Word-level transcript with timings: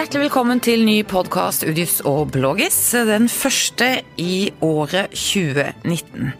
Hjertelig 0.00 0.30
velkommen 0.30 0.60
til 0.64 0.80
ny 0.88 0.94
podkast 1.04 1.60
Udis 1.68 1.98
og 2.08 2.30
Bloggis. 2.32 2.76
Den 3.04 3.26
første 3.28 3.88
i 4.16 4.48
året 4.64 5.12
2019. 5.12 6.30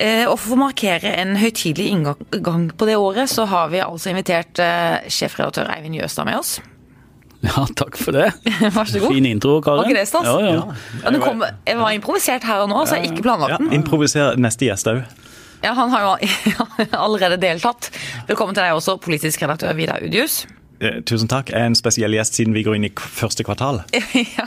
Eh, 0.00 0.22
Og 0.24 0.38
for 0.40 0.54
å 0.56 0.60
markere 0.62 1.10
en 1.20 1.34
høytidelig 1.36 1.90
inngang 1.92 2.70
på 2.72 2.86
det 2.88 2.94
året, 2.96 3.28
så 3.28 3.44
har 3.50 3.68
vi 3.68 3.82
altså 3.84 4.14
invitert 4.14 4.62
eh, 4.64 5.10
sjefredaktør 5.12 5.68
Eivind 5.74 5.98
Jøstad 5.98 6.24
med 6.24 6.38
oss. 6.38 6.54
Ja, 7.44 7.66
takk 7.76 7.98
for 8.00 8.16
det. 8.16 8.30
Vær 8.78 8.88
så 8.88 9.02
god. 9.02 9.12
Fin 9.12 9.28
intro, 9.28 9.58
Karin. 9.60 9.82
Var 9.82 9.90
ikke 9.90 9.98
det 10.00 10.08
stas? 10.08 10.24
Ja, 10.30 10.38
ja. 10.40 10.78
Ja, 11.02 11.12
det 11.12 11.20
kom, 11.20 11.44
jeg 11.68 11.80
var 11.82 11.96
improvisert 11.98 12.46
her 12.48 12.62
og 12.64 12.72
nå, 12.72 12.80
så 12.88 12.96
jeg 12.96 13.10
ikke 13.12 13.26
planlagt 13.28 13.58
Ja. 13.58 13.74
Improviser 13.76 14.40
neste 14.40 14.70
gjest 14.70 14.88
òg. 14.88 15.02
Ja, 15.60 15.74
Han 15.76 15.92
har 15.92 16.06
jo 16.16 16.32
allerede 17.04 17.36
deltatt. 17.44 17.90
Velkommen 18.30 18.56
til 18.56 18.64
deg 18.64 18.72
også, 18.80 18.96
politisk 19.04 19.44
redaktør 19.44 19.76
Vidar 19.76 20.00
Udius. 20.00 20.46
Eh, 20.80 21.00
Tusen 21.04 21.28
takk. 21.28 21.52
Jeg 21.52 21.60
er 21.60 21.70
en 21.70 21.78
spesiell 21.78 22.14
gjest 22.16 22.38
siden 22.40 22.56
vi 22.56 22.64
går 22.64 22.78
inn 22.78 22.88
i 22.88 22.92
første 22.96 23.44
kvartal. 23.46 23.82
ja. 24.36 24.46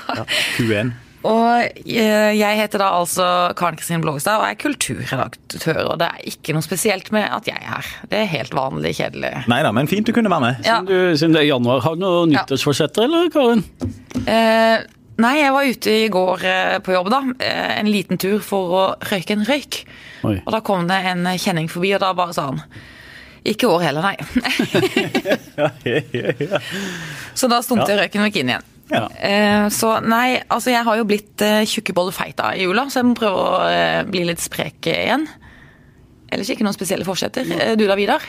Q1. 0.57 0.93
Og 1.23 1.85
eh, 1.87 2.33
jeg 2.35 2.57
heter 2.59 2.81
da 2.81 2.89
altså 2.97 3.25
Karen 3.55 3.77
Kristin 3.79 4.01
Blågestad 4.03 4.41
og 4.41 4.47
er 4.49 4.57
kulturredaktør. 4.59 5.79
Og 5.85 6.01
det 6.01 6.09
er 6.09 6.25
ikke 6.33 6.55
noe 6.55 6.65
spesielt 6.65 7.13
med 7.15 7.29
at 7.29 7.47
jeg 7.47 7.61
er 7.61 7.69
her. 7.77 7.91
Det 8.11 8.19
er 8.19 8.31
helt 8.33 8.57
vanlig 8.57 8.95
kjedelig. 8.99 9.31
Nei 9.51 9.61
da, 9.63 9.71
men 9.75 9.87
fint 9.91 10.09
du 10.09 10.11
kunne 10.15 10.31
være 10.33 10.43
med. 10.47 10.67
Ja. 10.67 10.81
Du, 10.83 10.95
siden 11.15 11.37
det 11.37 11.45
er 11.45 11.53
januar, 11.53 11.83
har 11.85 11.95
du 11.95 12.03
noen 12.03 12.33
nyttårsforsetter, 12.33 13.07
eller, 13.07 13.29
Karin? 13.33 13.63
Eh, 14.25 14.83
nei, 15.23 15.35
jeg 15.39 15.53
var 15.55 15.69
ute 15.69 15.95
i 16.01 16.09
går 16.11 16.47
eh, 16.49 16.79
på 16.83 16.97
jobb, 16.97 17.13
da. 17.13 17.21
En 17.77 17.93
liten 17.93 18.19
tur 18.19 18.43
for 18.43 18.75
å 18.81 18.83
røyke 19.13 19.37
en 19.37 19.47
røyk. 19.47 19.83
Oi. 20.27 20.41
Og 20.41 20.51
da 20.57 20.59
kom 20.65 20.89
det 20.91 20.99
en 21.13 21.23
kjenning 21.39 21.71
forbi, 21.71 21.93
og 21.95 22.03
da 22.03 22.11
bare 22.17 22.35
sa 22.35 22.49
han 22.51 22.65
ikke 23.43 23.67
år 23.67 23.81
heller, 23.87 24.01
nei. 24.05 24.17
Så 27.39 27.49
da 27.51 27.59
stumte 27.65 27.97
røyken 27.99 28.23
og 28.23 28.37
inn 28.39 28.53
igjen. 28.53 28.69
Ja. 28.93 29.07
Eh, 29.15 29.65
så 29.73 29.95
nei, 30.03 30.41
altså 30.51 30.73
jeg 30.73 30.83
har 30.85 30.99
jo 30.99 31.05
blitt 31.07 31.39
tjukkebollefeit 31.39 32.35
tjukkebolle 32.35 32.59
i 32.59 32.67
jula, 32.67 32.85
så 32.91 33.01
jeg 33.01 33.09
må 33.09 33.15
prøve 33.17 33.39
å 33.41 33.57
eh, 33.67 34.01
bli 34.07 34.23
litt 34.27 34.43
sprek 34.43 34.91
igjen. 34.91 35.27
Ellers 36.33 36.49
ikke 36.49 36.65
noen 36.65 36.75
spesielle 36.75 37.05
forsetter. 37.07 37.47
Eh, 37.57 37.75
du 37.79 37.85
da, 37.89 37.97
Vidar? 37.99 38.25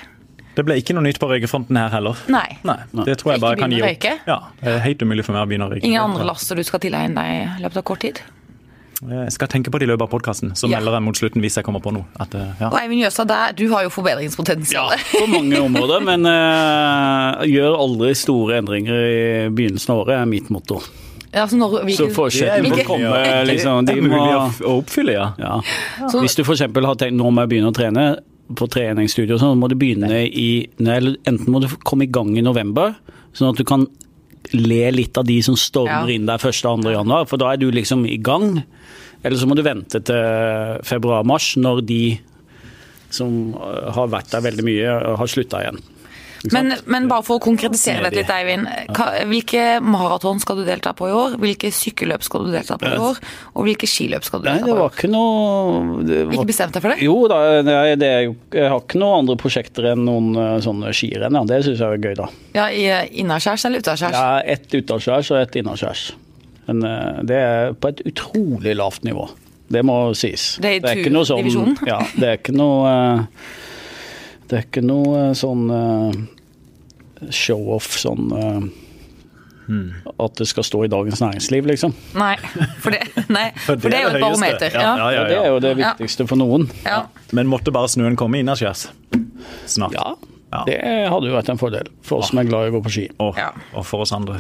Det 0.55 0.62
ble 0.62 0.77
ikke 0.79 0.95
noe 0.95 1.03
nytt 1.07 1.19
på 1.19 1.27
røykefronten 1.31 1.79
her 1.79 1.91
heller. 1.97 2.20
Nei. 2.31 2.47
Nei, 2.67 2.79
Det 3.09 3.17
tror 3.19 3.35
jeg 3.35 3.41
Ikke 3.41 3.47
bare 3.48 3.59
kan 3.59 3.75
gi 3.75 3.81
opp. 3.83 4.07
Ja, 4.29 4.39
det 4.61 4.75
er 4.77 4.85
helt 4.85 5.03
umulig 5.03 5.25
for 5.27 5.35
meg 5.35 5.42
å 5.42 5.51
begynne 5.51 5.67
å 5.67 5.73
røyke. 5.73 5.87
Ingen 5.89 6.05
andre 6.05 6.27
laster 6.29 6.59
du 6.59 6.62
skal 6.67 6.83
tilegne 6.85 7.19
deg 7.19 7.59
i 7.59 7.65
løpet 7.65 7.81
av 7.81 7.87
kort 7.91 8.05
tid? 8.07 8.20
Jeg 9.03 9.33
skal 9.34 9.48
tenke 9.50 9.70
på 9.75 9.78
det 9.81 9.89
i 9.89 9.91
løpet 9.91 10.06
av 10.06 10.11
podkasten, 10.12 10.53
så 10.56 10.69
Ja. 10.70 10.78
melder 10.78 10.92
jeg 10.97 11.03
mot 11.03 11.17
slutten 11.19 11.42
hvis 11.42 11.56
jeg 11.59 11.64
kommer 11.67 11.81
på 11.83 11.92
noe. 11.92 12.05
At, 12.20 12.34
eh, 12.34 12.47
ja. 12.61 12.69
Og 12.70 12.78
Eivind 12.78 13.03
Jøsa, 13.03 13.25
der, 13.27 13.53
du 13.53 13.69
har 13.73 13.83
jo 13.83 13.91
forbedringspotensial. 13.91 14.95
På 15.12 15.27
mange 15.28 15.59
områder, 15.61 16.01
men 16.05 16.25
uh, 16.27 17.42
gjør 17.45 17.77
aldri 17.78 18.14
store 18.14 18.59
endringer 18.62 18.95
i 18.95 19.48
begynnelsen 19.51 19.91
av 19.91 20.05
året, 20.05 20.20
er 20.23 20.27
mitt 20.31 20.48
motto. 20.51 20.81
Ja, 21.34 21.47
så 21.51 21.59
når, 21.59 21.83
Så 21.91 22.06
forskjellen 22.14 22.70
må 22.70 22.84
komme 22.86 23.01
Ja, 23.27 23.42
liksom, 23.42 23.84
det 23.86 23.97
de 23.97 24.01
er 24.01 24.06
må, 24.06 24.14
mulig 24.14 24.62
å, 24.62 24.78
oppfylle, 24.78 25.12
ja. 25.17 25.33
ja. 25.39 25.61
Så- 26.08 26.20
Hvis 26.23 26.36
du 26.36 26.45
f.eks. 26.45 26.61
har 26.61 26.95
tenkt 26.95 27.19
nå 27.19 27.31
må 27.34 27.42
jeg 27.42 27.51
begynne 27.51 27.73
å 27.73 27.75
trene 27.75 28.19
på 28.55 28.69
treningsstudio, 28.70 29.36
sånn, 29.41 29.56
så 29.56 29.58
må 29.58 29.69
du 29.69 29.75
begynne 29.75 30.23
i 30.31 30.69
eller 30.79 31.17
Enten 31.27 31.48
må 31.48 31.61
du 31.61 31.67
komme 31.83 32.05
i 32.05 32.06
gang 32.12 32.36
i 32.39 32.42
november, 32.45 32.95
sånn 33.34 33.51
at 33.51 33.56
du 33.56 33.64
kan 33.64 33.89
le 34.55 34.91
litt 34.95 35.19
av 35.21 35.27
de 35.29 35.41
som 35.43 35.57
stormer 35.59 36.09
Ja. 36.09 36.15
inn 36.15 36.27
der 36.27 36.39
1.-2. 36.39 36.93
januar, 36.95 37.27
for 37.31 37.37
da 37.41 37.53
er 37.53 37.57
du 37.61 37.71
liksom 37.71 38.07
i 38.07 38.17
gang. 38.19 38.63
Eller 39.25 39.37
så 39.41 39.47
må 39.49 39.57
du 39.57 39.63
vente 39.67 40.01
til 40.05 40.81
februar-mars, 40.85 41.55
når 41.57 41.85
de 41.87 42.19
som 43.15 43.55
øh, 43.55 43.91
har 43.95 44.09
vært 44.13 44.31
der 44.35 44.43
veldig 44.45 44.65
mye, 44.67 45.17
har 45.17 45.31
slutta 45.31 45.61
igjen. 45.63 45.79
Men, 46.53 46.75
men 46.91 47.06
bare 47.09 47.25
for 47.25 47.39
å 47.39 47.42
konkretisere 47.42 48.03
dette 48.05 48.19
litt, 48.20 48.31
Eivind. 48.34 48.67
Hvilke 49.31 49.78
maraton 49.81 50.41
skal 50.42 50.59
du 50.61 50.64
delta 50.67 50.92
på 50.97 51.09
i 51.09 51.14
år? 51.17 51.39
Hvilke 51.41 51.70
sykkelløp 51.73 52.25
skal 52.27 52.45
du 52.45 52.51
delta 52.53 52.77
på 52.81 52.91
i 52.91 52.98
år? 53.01 53.20
Og 53.55 53.64
hvilke 53.64 53.89
skiløp 53.89 54.27
skal 54.27 54.42
du 54.42 54.51
Nei, 54.51 54.58
delta 54.58 54.69
det 54.69 54.74
på? 54.74 54.83
var 54.83 54.98
ikke 54.98 55.11
noe 55.14 56.02
det 56.05 56.19
var, 56.27 56.35
Ikke 56.36 56.51
bestemt 56.51 56.77
deg 56.77 56.85
for 56.85 56.92
det? 56.92 56.98
Jo 57.07 57.14
da, 57.33 57.39
det 57.64 57.77
er, 57.79 57.96
det 58.02 58.11
er 58.11 58.27
jeg 58.27 58.69
har 58.74 58.83
ikke 58.83 59.01
noen 59.01 59.23
andre 59.23 59.39
prosjekter 59.41 59.89
enn 59.95 60.05
noen 60.05 60.29
øh, 60.36 60.58
sånne 60.67 60.92
skirenn. 60.96 61.41
Ja. 61.41 61.46
Det 61.48 61.63
syns 61.64 61.80
jeg 61.80 61.96
er 61.96 62.05
gøy, 62.05 62.19
da. 62.20 62.29
Ja, 62.58 62.69
i 62.69 62.85
eh, 62.92 63.08
Innaskjærs 63.24 63.64
eller 63.70 63.80
utaskjærs? 63.86 64.19
Ja, 64.20 64.45
ett 64.45 64.69
utaskjærs 64.77 65.33
og 65.33 65.40
ett 65.40 65.57
innaskjærs. 65.63 66.05
Men 66.69 66.85
øh, 66.90 67.24
det 67.33 67.40
er 67.40 67.73
på 67.73 67.95
et 67.95 68.05
utrolig 68.13 68.77
lavt 68.77 69.08
nivå. 69.08 69.30
Det 69.73 69.80
må 69.80 69.96
sies. 70.13 70.58
Det 70.61 70.77
er 70.77 70.92
i 70.92 71.01
ikke 71.01 71.13
noe 71.14 71.24
sånn? 71.24 71.79
Ja, 71.89 72.02
det 72.20 72.29
er 72.29 72.36
ikke 72.36 72.52
noe 72.52 72.92
Det 74.45 74.58
er 74.58 74.67
ikke 74.69 74.83
noe 74.85 75.30
sånn 75.40 75.70
show-off 77.30 77.97
sånn 77.98 78.73
Hmm. 79.64 79.95
At 80.20 80.35
det 80.36 80.45
skal 80.51 80.63
stå 80.63 80.83
i 80.85 80.89
Dagens 80.92 81.23
Næringsliv, 81.23 81.64
liksom. 81.64 81.95
Nei, 82.20 82.35
for 82.85 82.91
det, 82.92 82.98
nei, 83.33 83.47
for 83.64 83.77
det 83.80 83.95
er 83.97 84.02
jo 84.02 84.08
et 84.11 84.20
barometer. 84.20 84.75
Ja, 84.77 84.83
Ja. 84.98 85.07
ja, 85.14 85.23
det 85.25 85.39
er 85.39 85.47
jo 85.48 85.58
det 85.64 85.70
Ja. 85.79 85.95
viktigste 85.95 86.27
for 86.29 86.36
noen. 86.36 86.67
Ja. 86.85 87.07
Men 87.33 87.48
måtte 87.48 87.73
bare 87.73 87.89
snøen 87.89 88.14
komme 88.14 88.42
innaskjærs 88.42 88.91
snart. 89.64 89.95
Ja, 89.97 90.13
Ja. 90.52 90.64
det 90.69 90.77
hadde 91.08 91.30
jo 91.30 91.33
vært 91.33 91.48
en 91.48 91.57
fordel 91.57 91.89
for 92.02 92.19
oss 92.19 92.29
som 92.29 92.39
er 92.41 92.45
glad 92.45 92.67
i 92.69 92.70
å 92.70 92.75
gå 92.77 92.83
på 92.85 92.91
ski. 92.92 93.08
Og, 93.19 93.39
Ja. 93.41 93.52
og 93.73 93.86
for 93.86 94.02
oss 94.05 94.13
andre. 94.13 94.36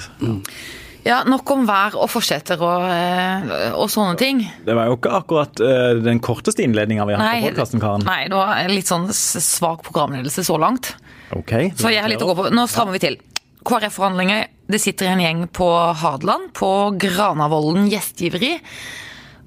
Ja, 1.04 1.20
nok 1.28 1.50
om 1.54 1.66
vær 1.68 1.96
og 2.00 2.08
forsetter 2.12 2.60
og, 2.64 2.86
eh, 2.88 3.52
og 3.76 3.90
sånne 3.92 4.16
ting. 4.20 4.40
Det 4.64 4.76
var 4.76 4.88
jo 4.88 4.96
ikke 4.98 5.12
akkurat 5.20 5.62
eh, 5.64 6.00
den 6.04 6.22
korteste 6.24 6.64
innledninga 6.64 7.06
vi 7.08 7.16
har 7.16 7.22
hatt 7.22 7.44
på 7.44 7.52
podkasten, 7.52 7.82
Karen. 7.84 8.06
nei, 8.08 8.24
det 8.32 8.38
var 8.38 8.72
litt 8.72 8.90
sånn 8.90 9.06
svak 9.12 9.84
programledelse 9.86 10.46
så 10.46 10.58
langt. 10.60 10.94
Ok. 11.36 11.54
Så 11.76 11.92
jeg 11.92 12.02
har 12.04 12.10
litt 12.12 12.24
å 12.24 12.30
gå 12.30 12.36
på. 12.38 12.50
Nå 12.54 12.66
strammer 12.70 12.96
vi 12.96 13.04
til. 13.04 13.20
KrF-forhandlinger. 13.64 14.50
Det 14.68 14.80
sitter 14.80 15.12
en 15.12 15.22
gjeng 15.24 15.46
på 15.52 15.68
Hadeland, 16.00 16.52
på 16.56 16.68
Granavolden 17.00 17.88
gjestgiveri. 17.92 18.58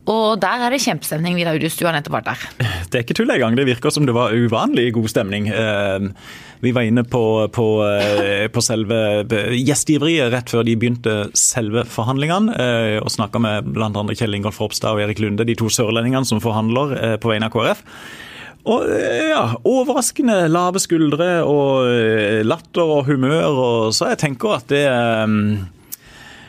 Og 0.07 0.39
der 0.39 0.63
er 0.63 0.71
det 0.71 0.79
kjempestemning. 0.85 1.35
Vidar 1.35 1.57
Udus, 1.57 1.75
du 1.75 1.83
har 1.87 1.95
nettopp 1.95 2.15
vært 2.19 2.29
der. 2.29 2.43
Det 2.87 2.99
er 2.99 3.03
ikke 3.03 3.17
tull 3.17 3.33
engang. 3.33 3.57
Det 3.59 3.65
virker 3.67 3.91
som 3.91 4.05
det 4.07 4.15
var 4.15 4.31
uvanlig 4.35 4.93
god 4.95 5.09
stemning. 5.11 5.49
Eh, 5.51 6.07
Vi 6.63 6.73
var 6.73 6.87
inne 6.87 7.03
på, 7.05 7.23
på, 7.53 7.67
eh, 7.85 8.47
på 8.49 8.63
selve 8.65 8.99
gjestgiveriet 9.53 10.31
rett 10.33 10.49
før 10.49 10.65
de 10.65 10.77
begynte 10.79 11.17
selve 11.37 11.83
forhandlingene, 11.89 12.55
eh, 12.57 12.97
og 13.01 13.11
snakka 13.13 13.41
med 13.43 13.69
bl.a. 13.75 13.91
Kjell 14.17 14.39
Ingolf 14.39 14.61
Ropstad 14.63 14.97
og 14.97 15.03
Erik 15.05 15.21
Lunde, 15.21 15.45
de 15.45 15.57
to 15.57 15.69
sørlendingene 15.69 16.25
som 16.25 16.41
forhandler 16.43 16.97
eh, 16.97 17.15
på 17.21 17.29
vegne 17.29 17.51
av 17.51 17.53
KrF. 17.53 17.85
Og 18.67 18.89
eh, 18.91 19.29
ja, 19.31 19.43
overraskende 19.67 20.43
lave 20.51 20.81
skuldre 20.83 21.29
og 21.47 21.87
eh, 21.91 22.43
latter 22.45 22.97
og 22.97 23.07
humør, 23.11 23.47
og 23.47 23.95
så 23.95 24.11
jeg 24.11 24.23
tenker 24.25 24.57
at 24.57 24.69
det 24.73 24.85
eh, 24.89 25.67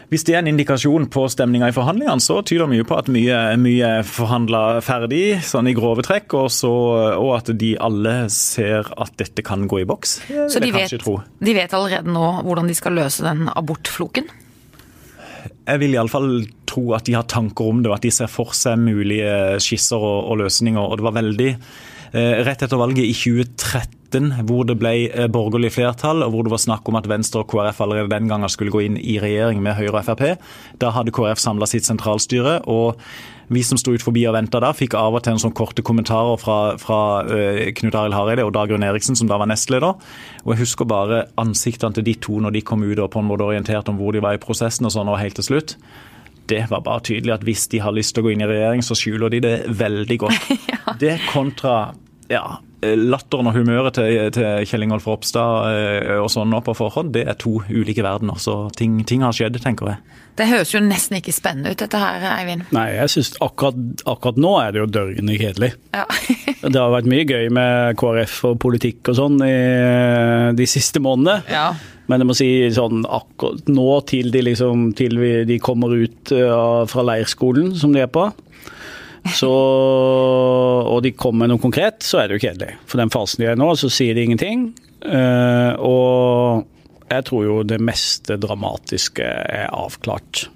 hvis 0.09 0.25
det 0.25 0.35
er 0.35 0.41
en 0.41 0.49
indikasjon 0.55 1.07
på 1.13 1.27
stemninga 1.29 1.69
i 1.69 1.75
forhandlingene, 1.77 2.23
så 2.25 2.41
tyder 2.47 2.71
mye 2.71 2.87
på 2.89 2.97
at 2.97 3.11
mye, 3.13 3.37
mye 3.61 3.93
er 3.99 4.07
forhandla 4.09 4.81
ferdig, 4.85 5.39
sånn 5.45 5.69
i 5.69 5.75
grove 5.77 6.05
trekk, 6.07 6.33
og, 6.39 6.49
så, 6.53 6.73
og 7.19 7.35
at 7.37 7.53
de 7.61 7.75
alle 7.77 8.15
ser 8.33 8.89
at 8.97 9.13
dette 9.21 9.45
kan 9.45 9.67
gå 9.69 9.83
i 9.83 9.89
boks. 9.89 10.15
Så 10.49 10.63
de 10.65 10.73
vet, 10.73 10.97
de 10.97 11.57
vet 11.57 11.77
allerede 11.77 12.15
nå 12.15 12.31
hvordan 12.47 12.71
de 12.71 12.77
skal 12.79 12.97
løse 12.97 13.27
den 13.27 13.51
abortfloken? 13.53 14.31
Jeg 15.69 15.83
vil 15.83 15.99
iallfall 15.99 16.31
tro 16.69 16.95
at 16.97 17.05
de 17.05 17.17
har 17.19 17.29
tanker 17.29 17.69
om 17.69 17.83
det, 17.83 17.93
og 17.93 17.99
at 17.99 18.09
de 18.09 18.15
ser 18.15 18.33
for 18.33 18.57
seg 18.57 18.81
mulige 18.81 19.61
skisser 19.61 20.01
og, 20.01 20.33
og 20.33 20.41
løsninger. 20.41 20.81
Og 20.81 20.97
det 20.97 21.05
var 21.05 21.17
veldig 21.19 21.51
eh, 21.53 22.35
Rett 22.49 22.65
etter 22.65 22.81
valget 22.81 23.05
i 23.05 23.13
2013, 23.13 23.98
hvor 24.11 24.65
det 24.69 24.79
ble 24.81 24.93
eh, 25.09 25.29
borgerlig 25.29 25.73
flertall, 25.77 26.23
og 26.25 26.33
hvor 26.33 26.47
det 26.47 26.53
var 26.55 26.63
snakk 26.63 26.89
om 26.89 26.97
at 26.97 27.09
Venstre 27.09 27.43
og 27.43 27.51
KrF 27.51 27.81
allerede 27.85 28.13
den 28.13 28.29
gangen 28.29 28.49
skulle 28.49 28.73
gå 28.73 28.81
inn 28.87 28.97
i 28.97 29.19
regjering 29.21 29.61
med 29.63 29.77
Høyre 29.77 30.01
og 30.01 30.07
Frp, 30.07 30.39
da 30.81 30.93
hadde 30.97 31.13
KrF 31.13 31.43
samla 31.43 31.69
sitt 31.69 31.85
sentralstyre. 31.89 32.63
og 32.67 32.97
vi 33.49 33.63
som 33.65 33.79
sto 33.81 33.95
ut 33.97 34.05
forbi 34.05 34.27
og 34.29 34.35
venta 34.37 34.61
der, 34.61 34.77
fikk 34.77 34.95
av 34.99 35.15
og 35.17 35.23
til 35.25 35.33
en 35.33 35.41
sånn 35.41 35.55
korte 35.57 35.81
kommentarer 35.81 36.37
fra, 36.41 36.77
fra 36.81 36.99
eh, 37.33 37.71
Knut 37.79 37.97
Arild 37.97 38.17
Hareide 38.17 38.45
og 38.45 38.53
Dagrun 38.53 38.85
Eriksen, 38.85 39.17
som 39.17 39.31
da 39.31 39.39
var 39.41 39.49
nestleder. 39.49 39.97
Og 40.45 40.53
jeg 40.53 40.61
husker 40.67 40.89
bare 40.89 41.23
ansiktene 41.41 41.97
til 41.97 42.05
de 42.05 42.15
to 42.21 42.43
når 42.45 42.59
de 42.59 42.65
kom 42.69 42.85
ut 42.85 43.01
og 43.01 43.09
på 43.15 43.23
en 43.23 43.31
måte 43.31 43.49
orienterte 43.49 43.93
om 43.93 44.01
hvor 44.01 44.13
de 44.13 44.21
var 44.25 44.37
i 44.37 44.43
prosessen 44.43 44.89
og 44.89 44.93
sånn, 44.93 45.09
og 45.09 45.21
helt 45.21 45.39
til 45.41 45.49
slutt. 45.49 45.79
Det 46.49 46.67
var 46.69 46.85
bare 46.85 47.05
tydelig 47.09 47.39
at 47.39 47.45
hvis 47.45 47.67
de 47.73 47.81
har 47.85 47.97
lyst 47.97 48.15
til 48.15 48.25
å 48.25 48.29
gå 48.29 48.35
inn 48.35 48.45
i 48.45 48.51
regjering, 48.51 48.85
så 48.85 48.97
skjuler 48.97 49.33
de 49.33 49.41
det 49.45 49.57
veldig 49.81 50.21
godt. 50.27 50.53
Det 51.01 51.19
kontra 51.29 51.95
ja, 52.29 52.59
latteren 52.83 53.49
og 53.51 53.57
humøret 53.57 53.97
til, 53.99 54.29
til 54.35 54.69
Kjell 54.69 54.87
Ingolf 54.87 55.09
Ropstad 55.09 55.73
eh, 55.73 56.15
og 56.21 56.29
sånn 56.33 56.53
nå 56.53 56.61
på 56.65 56.77
forhånd, 56.79 57.11
det 57.17 57.25
er 57.27 57.39
to 57.41 57.59
ulike 57.67 58.05
verdener. 58.05 58.39
Så 58.43 58.69
ting, 58.79 59.01
ting 59.09 59.25
har 59.27 59.35
skjedd, 59.35 59.59
tenker 59.65 59.95
jeg. 59.95 60.17
Det 60.39 60.47
høres 60.47 60.71
jo 60.71 60.83
nesten 60.85 61.19
ikke 61.19 61.35
spennende 61.35 61.73
ut, 61.75 61.81
dette 61.81 61.99
her, 61.99 62.23
Eivind. 62.37 62.69
Nei, 62.75 62.93
jeg 62.95 63.11
synes 63.17 63.33
akkurat, 63.43 63.79
akkurat 64.07 64.39
nå 64.39 64.55
er 64.63 64.75
det 64.75 64.85
jo 64.85 64.91
dørgende 65.01 65.39
kjedelig. 65.41 65.73
Ja. 65.97 66.07
Det 66.59 66.75
har 66.75 66.91
vært 66.91 67.07
mye 67.07 67.23
gøy 67.23 67.53
med 67.55 67.99
KrF 68.01 68.41
og 68.49 68.57
politikk 68.63 69.13
og 69.13 69.15
sånn 69.15 69.37
i 69.47 69.55
de 70.59 70.67
siste 70.71 71.03
månedene. 71.03 71.43
ja. 71.51 71.71
Men 72.09 72.23
jeg 72.23 72.29
må 72.31 72.35
si 72.39 72.49
sånn 72.73 73.03
akkurat 73.05 73.67
nå 73.69 73.89
til 74.09 74.31
de, 74.33 74.41
liksom, 74.47 74.87
til 74.97 75.19
vi, 75.21 75.33
de 75.49 75.59
kommer 75.61 75.93
ut 75.93 76.33
uh, 76.33 76.87
fra 76.89 77.05
leirskolen 77.05 77.75
som 77.77 77.93
de 77.93 78.01
er 78.01 78.09
på, 78.09 78.25
så, 79.35 79.53
og 80.89 81.01
de 81.05 81.15
kommer 81.17 81.45
med 81.45 81.55
noe 81.55 81.63
konkret, 81.63 82.03
så 82.07 82.23
er 82.23 82.29
det 82.29 82.39
jo 82.39 82.45
kjedelig. 82.47 82.75
For 82.89 83.01
den 83.01 83.13
fasen 83.13 83.43
de 83.43 83.49
er 83.51 83.57
i 83.57 83.61
nå, 83.61 83.71
så 83.79 83.91
sier 83.93 84.17
de 84.17 84.27
ingenting. 84.27 84.69
Uh, 85.05 85.73
og 85.85 87.09
jeg 87.09 87.27
tror 87.29 87.45
jo 87.47 87.59
det 87.67 87.81
meste 87.83 88.39
dramatiske 88.41 89.25
er 89.25 89.69
avklart. 89.73 90.49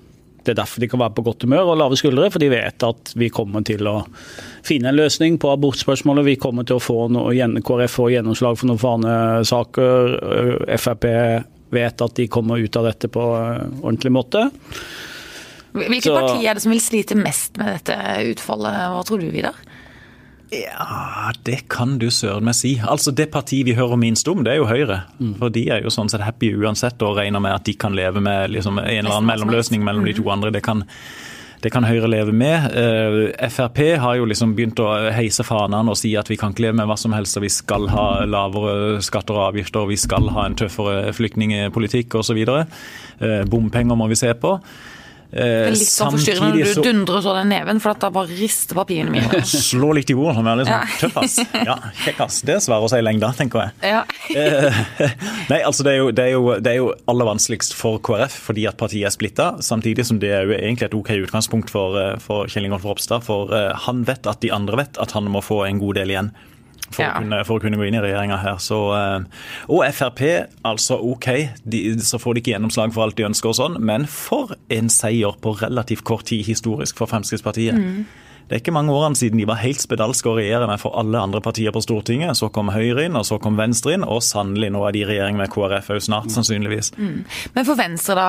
Det 0.43 0.53
er 0.53 0.59
derfor 0.59 0.83
de 0.83 0.89
kan 0.91 1.01
være 1.01 1.15
på 1.15 1.25
godt 1.27 1.45
humør 1.47 1.71
og 1.71 1.79
lave 1.79 1.97
skuldre, 1.99 2.27
for 2.35 2.43
de 2.43 2.51
vet 2.51 2.83
at 2.87 3.13
vi 3.19 3.31
kommer 3.33 3.63
til 3.67 3.87
å 3.87 4.01
finne 4.67 4.91
en 4.91 4.99
løsning 4.99 5.39
på 5.43 5.53
abortspørsmålet. 5.53 6.27
Vi 6.33 6.41
kommer 6.43 6.67
til 6.67 6.81
å 6.81 6.83
få 6.83 7.07
noe, 7.15 7.31
KrF 7.63 7.95
får 8.01 8.11
gjennomslag 8.17 8.59
for 8.59 8.71
noen 8.71 8.83
fanesaker. 8.83 10.17
Frp 10.83 11.07
vet 11.73 12.05
at 12.05 12.19
de 12.19 12.29
kommer 12.29 12.61
ut 12.61 12.77
av 12.77 12.91
dette 12.91 13.09
på 13.09 13.23
ordentlig 13.23 14.13
måte. 14.13 14.49
Hvilket 15.73 16.11
Så... 16.11 16.17
parti 16.19 16.47
er 16.47 16.57
det 16.57 16.65
som 16.65 16.73
vil 16.75 16.83
slite 16.85 17.17
mest 17.19 17.57
med 17.61 17.71
dette 17.79 17.97
utfallet, 18.33 18.81
hva 18.93 19.05
tror 19.09 19.23
du, 19.23 19.31
Vidar? 19.33 19.57
Ja, 20.53 21.33
det 21.43 21.63
kan 21.73 21.97
du 21.99 22.11
søren 22.13 22.45
meg 22.45 22.57
si. 22.59 22.75
Altså 22.85 23.11
Det 23.17 23.31
partiet 23.33 23.65
vi 23.71 23.77
hører 23.79 23.97
minst 23.97 24.29
om, 24.29 24.43
det 24.45 24.53
er 24.53 24.61
jo 24.61 24.69
Høyre. 24.69 24.99
Mm. 25.17 25.35
For 25.41 25.53
de 25.53 25.65
er 25.73 25.87
jo 25.87 25.93
sånn 25.93 26.13
sett 26.13 26.25
happy 26.27 26.53
uansett 26.61 27.01
og 27.03 27.17
regner 27.17 27.41
med 27.41 27.57
at 27.57 27.65
de 27.65 27.73
kan 27.73 27.97
leve 27.97 28.21
med 28.21 28.53
liksom, 28.53 28.83
en 28.83 28.91
eller 28.91 29.17
annen 29.17 29.31
mellomløsning 29.33 29.85
mellom 29.85 30.05
de 30.05 30.17
to 30.19 30.27
mm. 30.27 30.33
andre. 30.35 30.53
Det 30.53 30.61
kan, 30.67 30.85
det 31.65 31.73
kan 31.73 31.89
Høyre 31.89 32.11
leve 32.13 32.37
med. 32.37 32.69
Uh, 32.77 33.49
Frp 33.49 33.81
har 34.05 34.21
jo 34.21 34.29
liksom 34.29 34.53
begynt 34.59 34.85
å 34.85 34.91
heise 35.17 35.47
fanene 35.49 35.95
og 35.95 35.97
si 35.97 36.13
at 36.21 36.29
vi 36.29 36.37
kan 36.37 36.53
ikke 36.53 36.67
leve 36.67 36.83
med 36.83 36.91
hva 36.91 37.01
som 37.01 37.17
helst, 37.17 37.41
og 37.41 37.47
vi 37.49 37.55
skal 37.55 37.89
ha 37.95 38.07
lavere 38.29 39.01
skatter 39.01 39.41
og 39.41 39.55
avgifter, 39.55 39.87
og 39.87 39.95
vi 39.95 40.03
skal 40.05 40.29
ha 40.37 40.51
en 40.51 40.59
tøffere 40.61 41.15
flyktningpolitikk 41.17 42.21
osv. 42.21 42.45
Uh, 42.45 43.41
bompenger 43.49 43.97
må 43.97 44.13
vi 44.13 44.21
se 44.21 44.37
på. 44.37 44.59
Eh, 45.33 45.71
litt 45.73 45.89
sånn 45.89 46.13
forstyrrende 46.13 46.61
når 46.61 46.77
du 46.77 46.85
dundrer 46.85 47.23
sånn 47.25 47.39
i 47.41 47.45
neven, 47.55 47.79
for 47.81 47.97
da 47.97 48.11
bare 48.13 48.29
rister 48.37 48.77
papirene 48.77 49.15
mine. 49.15 49.41
Slå 49.49 49.95
litt 49.97 50.13
i 50.13 50.17
bordet, 50.17 50.37
sånn 50.37 50.61
litt 50.61 50.69
sånn 50.69 50.93
tøffass. 51.01 51.39
Ja, 51.69 51.79
kjekkass. 52.05 52.43
Det 52.45 52.53
Det 52.53 52.59
svarer 52.67 52.85
å 52.85 52.91
si 52.93 53.01
lengda, 53.01 53.33
tenker 53.37 53.63
jeg. 53.65 53.95
Ja. 53.95 54.03
Eh, 54.37 54.83
nei, 55.53 55.63
altså 55.65 55.87
det 55.87 55.95
er, 55.95 55.99
jo, 56.03 56.11
det, 56.13 56.27
er 56.27 56.35
jo, 56.37 56.45
det 56.61 56.75
er, 56.75 56.79
jo, 56.83 56.93
aller 57.09 57.31
vanskeligst 57.33 57.73
for 57.79 57.97
KrF 58.05 58.37
fordi 58.51 58.67
at 58.69 58.77
partiet 58.81 59.09
er 59.09 59.15
splitta, 59.15 59.49
samtidig 59.65 60.05
som 60.05 60.21
det 60.21 60.35
er 60.37 60.51
jo 60.51 60.57
egentlig 60.59 60.91
et 60.91 60.97
OK 60.99 61.15
utgangspunkt 61.17 61.73
for, 61.73 61.97
eh, 61.97 62.15
for 62.21 62.53
Kjell 62.53 62.69
Ingolf 62.69 62.85
Ropstad. 62.85 63.25
For 63.25 63.49
han 63.87 64.05
vet 64.09 64.29
at 64.29 64.45
de 64.45 64.53
andre 64.53 64.85
vet 64.85 65.01
at 65.01 65.17
han 65.17 65.33
må 65.33 65.41
få 65.45 65.63
en 65.65 65.81
god 65.81 66.03
del 66.03 66.13
igjen 66.13 66.35
for, 66.95 67.05
ja. 67.05 67.13
å, 67.13 67.23
kunne, 67.23 67.43
for 67.49 67.59
å, 67.59 67.65
kunne, 67.65 67.81
gå 67.81 67.89
inn 67.89 67.99
i 67.99 68.03
regjeringa 68.05 68.41
her. 68.43 68.59
Så, 68.63 68.81
eh, 68.97 69.45
og 69.69 69.85
Frp, 69.97 70.25
altså 70.69 70.99
OK, 71.13 71.29
de, 71.65 71.85
så 72.05 72.21
får 72.23 72.37
de 72.37 72.45
ikke 72.45 72.55
gjennomslag 72.57 72.95
for 72.95 73.07
alt 73.07 73.19
de 73.19 73.29
ønsker 73.29 73.53
og 73.53 73.59
sånn, 73.59 73.79
men 73.85 74.09
for 74.11 74.57
en 74.73 74.91
seier 74.93 75.39
på 75.43 75.57
relativt 75.63 76.07
kort 76.09 76.29
tid 76.31 76.45
historisk 76.47 77.01
for 77.01 77.11
Fremskrittspartiet. 77.11 77.79
Mm. 77.79 78.05
Det 78.53 78.57
er 78.59 78.61
ikke 78.61 78.75
mange 78.75 78.93
årene 78.93 79.17
siden 79.17 79.41
de 79.41 79.47
var 79.49 79.61
helt 79.63 79.81
spedalske 79.81 80.29
å 80.29 80.35
regjere 80.37 80.67
med 80.69 80.81
for 80.83 80.93
alle 81.01 81.21
andre 81.25 81.41
partier 81.41 81.73
på 81.73 81.81
Stortinget. 81.81 82.37
Så 82.37 82.51
kom 82.53 82.69
Høyre 82.75 83.07
inn, 83.07 83.17
og 83.17 83.25
så 83.25 83.39
kom 83.41 83.57
Venstre 83.57 83.95
inn, 83.97 84.05
og 84.05 84.21
sannelig 84.27 84.69
nå 84.75 84.83
er 84.85 84.93
de 84.93 85.01
i 85.01 85.07
regjering 85.09 85.39
med 85.41 85.49
KrF 85.53 85.89
òg 85.95 86.03
snart, 86.05 86.29
mm. 86.29 86.35
sannsynligvis. 86.37 86.93
Mm. 86.99 87.23
Men 87.55 87.69
for 87.69 87.81
Venstre 87.81 88.19
da, 88.19 88.27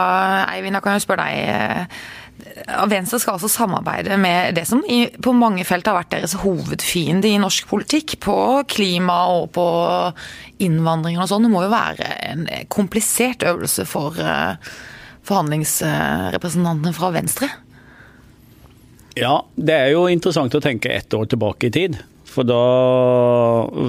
Eivind, 0.53 0.77
da 0.77 0.83
kan 0.85 0.95
jeg 0.95 1.03
spørre 1.03 1.25
deg. 1.27 1.97
Eh, 2.41 2.85
Venstre 2.91 3.19
skal 3.21 3.37
altså 3.37 3.51
samarbeide 3.51 4.17
med 4.21 4.55
det 4.57 4.65
som 4.69 4.83
på 4.83 5.35
mange 5.37 5.65
felt 5.67 5.87
har 5.89 5.97
vært 5.99 6.13
deres 6.15 6.35
hovedfiende 6.43 7.29
i 7.29 7.39
norsk 7.41 7.67
politikk. 7.69 8.17
På 8.23 8.37
klima 8.69 9.23
og 9.33 9.51
på 9.55 9.67
innvandring 10.63 11.19
og 11.19 11.29
sånn. 11.31 11.47
Det 11.47 11.53
må 11.53 11.65
jo 11.65 11.73
være 11.73 12.09
en 12.29 12.47
komplisert 12.73 13.45
øvelse 13.47 13.85
for 13.89 14.17
uh, 14.19 14.55
forhandlingsrepresentantene 15.27 16.95
fra 16.95 17.11
Venstre? 17.15 17.49
Ja, 19.19 19.43
det 19.55 19.75
er 19.75 19.91
jo 19.93 20.07
interessant 20.09 20.55
å 20.57 20.63
tenke 20.63 20.91
ett 20.93 21.13
år 21.13 21.27
tilbake 21.29 21.69
i 21.69 21.73
tid. 21.73 21.99
For 22.33 22.47
da, 22.47 22.63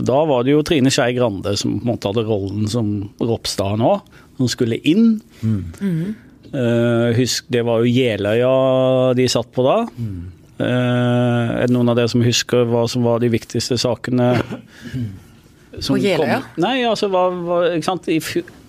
da 0.04 0.18
var 0.28 0.44
det 0.44 0.52
jo 0.52 0.64
Trine 0.66 0.92
Skei 0.92 1.14
Grande 1.16 1.54
som 1.56 1.78
på 1.78 1.86
en 1.86 1.94
måte 1.94 2.10
hadde 2.10 2.26
rollen 2.28 2.68
som 2.68 2.90
Ropstad 3.22 3.80
nå. 3.80 3.94
Hun 4.36 4.50
skulle 4.50 4.76
inn. 4.84 5.22
Mm. 5.40 6.12
Uh, 6.54 7.10
husk, 7.16 7.48
det 7.50 7.64
var 7.66 7.82
jo 7.82 7.90
Jeløya 7.90 8.54
de 9.18 9.26
satt 9.30 9.50
på 9.54 9.64
da. 9.66 9.78
Mm. 9.98 10.30
Uh, 10.54 11.46
er 11.58 11.66
det 11.66 11.74
noen 11.74 11.90
av 11.90 11.96
dere 11.98 12.10
som 12.12 12.22
husker 12.22 12.62
hva 12.70 12.84
som 12.90 13.02
var 13.06 13.18
de 13.24 13.28
viktigste 13.32 13.76
sakene? 13.80 14.36
På 15.74 15.96
Jeløya? 15.98 16.42
Nei, 16.62 16.84
altså, 16.86 17.08
hva, 17.10 17.26
hva, 17.34 17.56
ikke 17.74 17.88
sant? 17.88 18.06
I, 18.06 18.20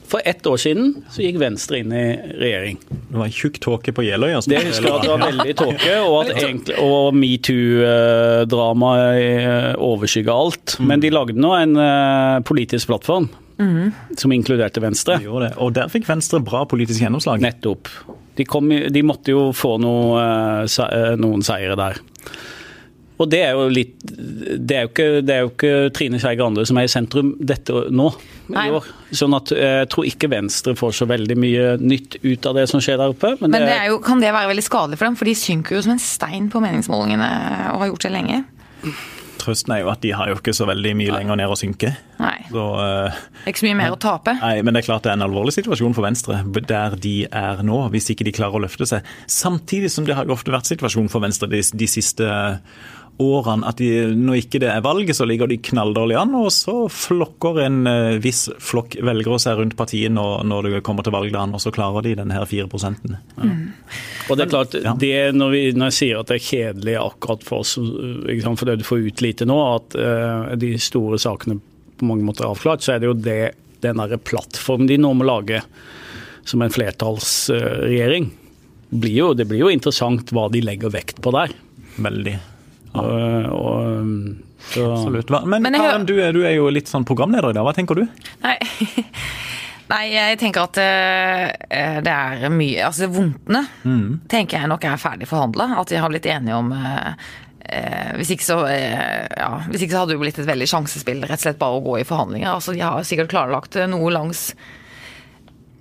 for 0.06 0.22
ett 0.26 0.46
år 0.50 0.58
siden 0.62 0.96
så 1.14 1.22
gikk 1.22 1.38
Venstre 1.42 1.78
inn 1.82 1.92
i 1.94 2.18
regjering. 2.42 2.78
Det 2.90 3.20
var 3.20 3.26
en 3.30 3.38
tjukk 3.38 3.60
tåke 3.62 3.94
på 3.94 4.02
Jeløya? 4.06 4.42
Det 4.50 4.66
husker 4.66 4.90
jeg 4.90 4.98
at 4.98 5.06
det 5.06 5.14
var 5.14 5.24
veldig 5.28 5.56
tåke, 5.62 5.96
og 6.02 6.16
at 6.24 6.30
og 6.90 7.06
metoo-dramaet 7.22 9.22
eh, 9.22 9.72
overskygga 9.78 10.32
alt. 10.34 10.78
Mm. 10.80 10.86
Men 10.90 10.98
de 11.06 11.10
lagde 11.14 11.42
nå 11.42 11.52
en 11.58 11.74
politisk 12.50 12.86
plattform 12.94 13.28
Mm. 13.58 13.92
Som 14.20 14.34
inkluderte 14.36 14.84
Venstre. 14.84 15.20
Og 15.30 15.74
der 15.76 15.92
fikk 15.92 16.10
Venstre 16.10 16.42
bra 16.44 16.66
politisk 16.70 17.04
gjennomslag. 17.04 17.44
Nettopp. 17.44 17.92
De, 18.36 18.44
kom, 18.48 18.68
de 18.70 19.06
måtte 19.06 19.32
jo 19.32 19.48
få 19.56 19.78
noe, 19.80 20.20
eh, 20.66 21.14
noen 21.20 21.46
seire 21.46 21.78
der. 21.80 22.02
Og 23.16 23.30
det 23.32 23.40
er 23.46 23.54
jo 23.56 23.68
litt 23.72 24.02
Det 24.04 24.76
er 24.76 24.82
jo 24.84 24.90
ikke, 24.90 25.08
det 25.24 25.36
er 25.36 25.44
jo 25.46 25.52
ikke 25.54 25.74
Trine 25.96 26.20
Skei 26.20 26.36
Grande 26.36 26.66
som 26.68 26.80
er 26.82 26.88
i 26.88 26.92
sentrum 26.92 27.30
dette 27.40 27.86
nå. 27.96 28.10
i 28.52 28.66
år. 28.76 28.90
Sånn 29.16 29.36
at 29.38 29.54
eh, 29.56 29.78
jeg 29.86 29.92
tror 29.94 30.10
ikke 30.10 30.32
Venstre 30.34 30.76
får 30.76 30.98
så 31.00 31.08
veldig 31.10 31.38
mye 31.40 31.70
nytt 31.80 32.20
ut 32.26 32.50
av 32.52 32.60
det 32.60 32.68
som 32.72 32.84
skjer 32.84 33.00
der 33.00 33.16
oppe. 33.16 33.36
Men, 33.40 33.56
men 33.56 33.70
det, 33.70 33.80
jo, 33.88 34.02
kan 34.04 34.20
det 34.24 34.36
være 34.36 34.52
veldig 34.52 34.68
skadelig 34.68 35.00
for 35.00 35.08
dem? 35.08 35.20
For 35.22 35.32
de 35.32 35.38
synker 35.40 35.78
jo 35.78 35.86
som 35.88 35.96
en 35.96 36.04
stein 36.04 36.52
på 36.52 36.64
meningsmålingene 36.64 37.32
og 37.72 37.86
har 37.86 37.94
gjort 37.94 38.10
det 38.10 38.16
lenge 38.18 38.44
trøsten 39.46 39.76
er 39.76 39.84
jo 39.84 39.92
at 39.94 40.02
de 40.04 40.12
har 40.18 40.32
jo 40.32 40.40
ikke 40.40 40.54
så 40.56 40.68
veldig 40.70 40.96
mye 41.00 41.14
lenger 41.14 41.40
ned 41.40 41.54
å 41.54 41.58
synke. 41.60 41.94
Nei. 42.20 42.36
Så, 42.50 42.66
uh, 42.80 43.22
ikke 43.46 43.62
så 43.62 43.70
mye 43.70 43.80
mer 43.80 43.96
å 43.96 44.00
tape. 44.02 44.36
Nei, 44.42 44.58
men 44.66 44.76
det 44.76 44.84
er 44.84 44.90
klart 44.90 45.06
det 45.06 45.14
er 45.14 45.20
en 45.20 45.28
alvorlig 45.28 45.56
situasjon 45.56 45.96
for 45.98 46.08
Venstre 46.08 46.42
der 46.66 46.98
de 47.02 47.16
er 47.30 47.64
nå, 47.66 47.80
hvis 47.94 48.12
ikke 48.14 48.28
de 48.28 48.36
klarer 48.36 48.60
å 48.60 48.66
løfte 48.66 48.88
seg. 48.90 49.08
Samtidig 49.32 49.92
som 49.94 50.08
det 50.08 50.18
har 50.18 50.28
jo 50.28 50.36
ofte 50.36 50.54
vært 50.54 50.70
situasjonen 50.70 51.12
for 51.14 51.24
Venstre 51.24 51.50
de, 51.52 51.62
de 51.62 51.90
siste 51.90 52.30
årene 53.22 53.68
at 53.70 53.80
de, 53.80 53.90
når 54.18 54.42
ikke 54.42 54.60
det 54.60 54.70
er 54.72 54.84
valget, 54.84 55.16
så 55.16 55.28
ligger 55.28 55.48
de 55.48 55.58
knalldårlig 55.64 56.18
an. 56.20 56.34
Og 56.40 56.50
så 56.54 56.74
flokker 56.92 57.62
en 57.64 57.78
uh, 57.88 58.18
viss 58.22 58.46
flokk 58.60 58.98
velgere 59.06 59.40
seg 59.42 59.60
rundt 59.60 59.78
partiet 59.80 60.14
når, 60.14 60.44
når, 60.48 60.70
det 60.70 60.84
kommer 60.88 61.06
til 61.06 61.16
valgdagen, 61.16 61.56
og 61.56 61.64
så 61.64 61.74
klarer 61.76 62.06
de 62.06 62.16
denne 62.20 62.36
her 62.36 62.48
4 62.50 62.68
ja. 62.68 63.20
mm. 63.38 63.66
Og 64.30 64.38
det 64.38 64.46
er 64.46 64.52
klart, 64.52 64.76
det, 65.02 65.14
når, 65.36 65.54
vi, 65.54 65.64
når, 65.76 65.92
jeg 65.94 66.00
sier 66.00 66.22
at 66.22 66.32
det 66.32 66.40
er 66.40 66.48
kjedelig 66.50 66.98
akkurat 67.02 67.46
for 67.48 67.64
oss, 67.64 67.76
for 67.78 68.66
det 68.68 68.80
du 68.82 68.88
får 68.88 69.06
ut 69.08 69.24
lite 69.24 69.48
nå, 69.48 69.60
at 69.76 70.00
uh, 70.00 70.56
de 70.60 70.76
store 70.82 71.22
sakene 71.22 71.60
på 71.96 72.08
mange 72.10 72.26
måter 72.28 72.44
er 72.44 72.52
avklart, 72.52 72.84
så 72.84 72.96
er 72.96 73.04
det 73.04 73.12
jo 73.12 73.16
det, 73.16 73.44
den 73.86 74.02
derre 74.02 74.20
plattformen 74.20 74.90
de 74.90 75.00
nå 75.00 75.14
må 75.16 75.28
lage 75.28 75.62
som 76.46 76.62
en 76.62 76.74
flertallsregjering. 76.74 78.28
Blir 78.96 79.16
jo, 79.16 79.30
det 79.38 79.48
blir 79.50 79.64
jo 79.64 79.72
interessant 79.72 80.30
hva 80.36 80.50
de 80.54 80.62
legger 80.62 80.92
vekt 80.94 81.24
på 81.24 81.34
der. 81.34 81.56
Veldig. 81.96 82.36
Og, 83.02 83.52
og, 83.56 84.46
så. 84.66 84.92
Absolutt. 84.92 85.30
Men, 85.46 85.62
Men 85.64 85.74
Karen, 85.74 86.06
du, 86.06 86.16
du, 86.16 86.42
er 86.46 86.56
jo 86.58 86.70
litt 86.74 86.90
sånn 86.90 87.06
programleder 87.06 87.54
i 87.54 87.58
dag. 87.58 87.66
Hva 87.68 87.74
tenker 87.76 88.00
du? 88.00 88.06
Nei. 88.44 88.58
Nei, 89.92 90.06
jeg 90.16 90.40
tenker 90.42 90.66
at 90.66 90.80
uh, 90.82 91.98
det 92.02 92.14
er 92.14 92.48
mye 92.50 92.88
Altså 92.88 93.06
vondtene 93.14 93.60
mm. 93.86 94.08
tenker 94.32 94.58
jeg 94.58 94.70
nok 94.72 94.88
er 94.90 95.02
ferdig 95.02 95.28
forhandla. 95.30 95.76
At 95.82 95.92
de 95.92 96.00
har 96.02 96.10
blitt 96.10 96.26
enige 96.32 96.58
om 96.58 96.72
uh, 96.74 97.12
uh, 97.14 98.16
hvis, 98.18 98.34
ikke 98.34 98.48
så, 98.48 98.58
ja, 98.66 99.52
hvis 99.70 99.86
ikke 99.86 99.94
så 99.94 100.02
hadde 100.02 100.16
det 100.16 100.24
blitt 100.24 100.42
et 100.42 100.50
veldig 100.50 100.70
sjansespill 100.72 101.22
rett 101.28 101.38
og 101.38 101.46
slett 101.46 101.62
bare 101.62 101.78
å 101.78 101.86
gå 101.86 102.00
i 102.02 102.08
forhandlinger. 102.08 102.50
Altså 102.56 102.74
De 102.74 102.82
har 102.82 103.06
sikkert 103.06 103.34
klarlagt 103.36 103.78
noe 103.92 104.14
langs 104.14 104.50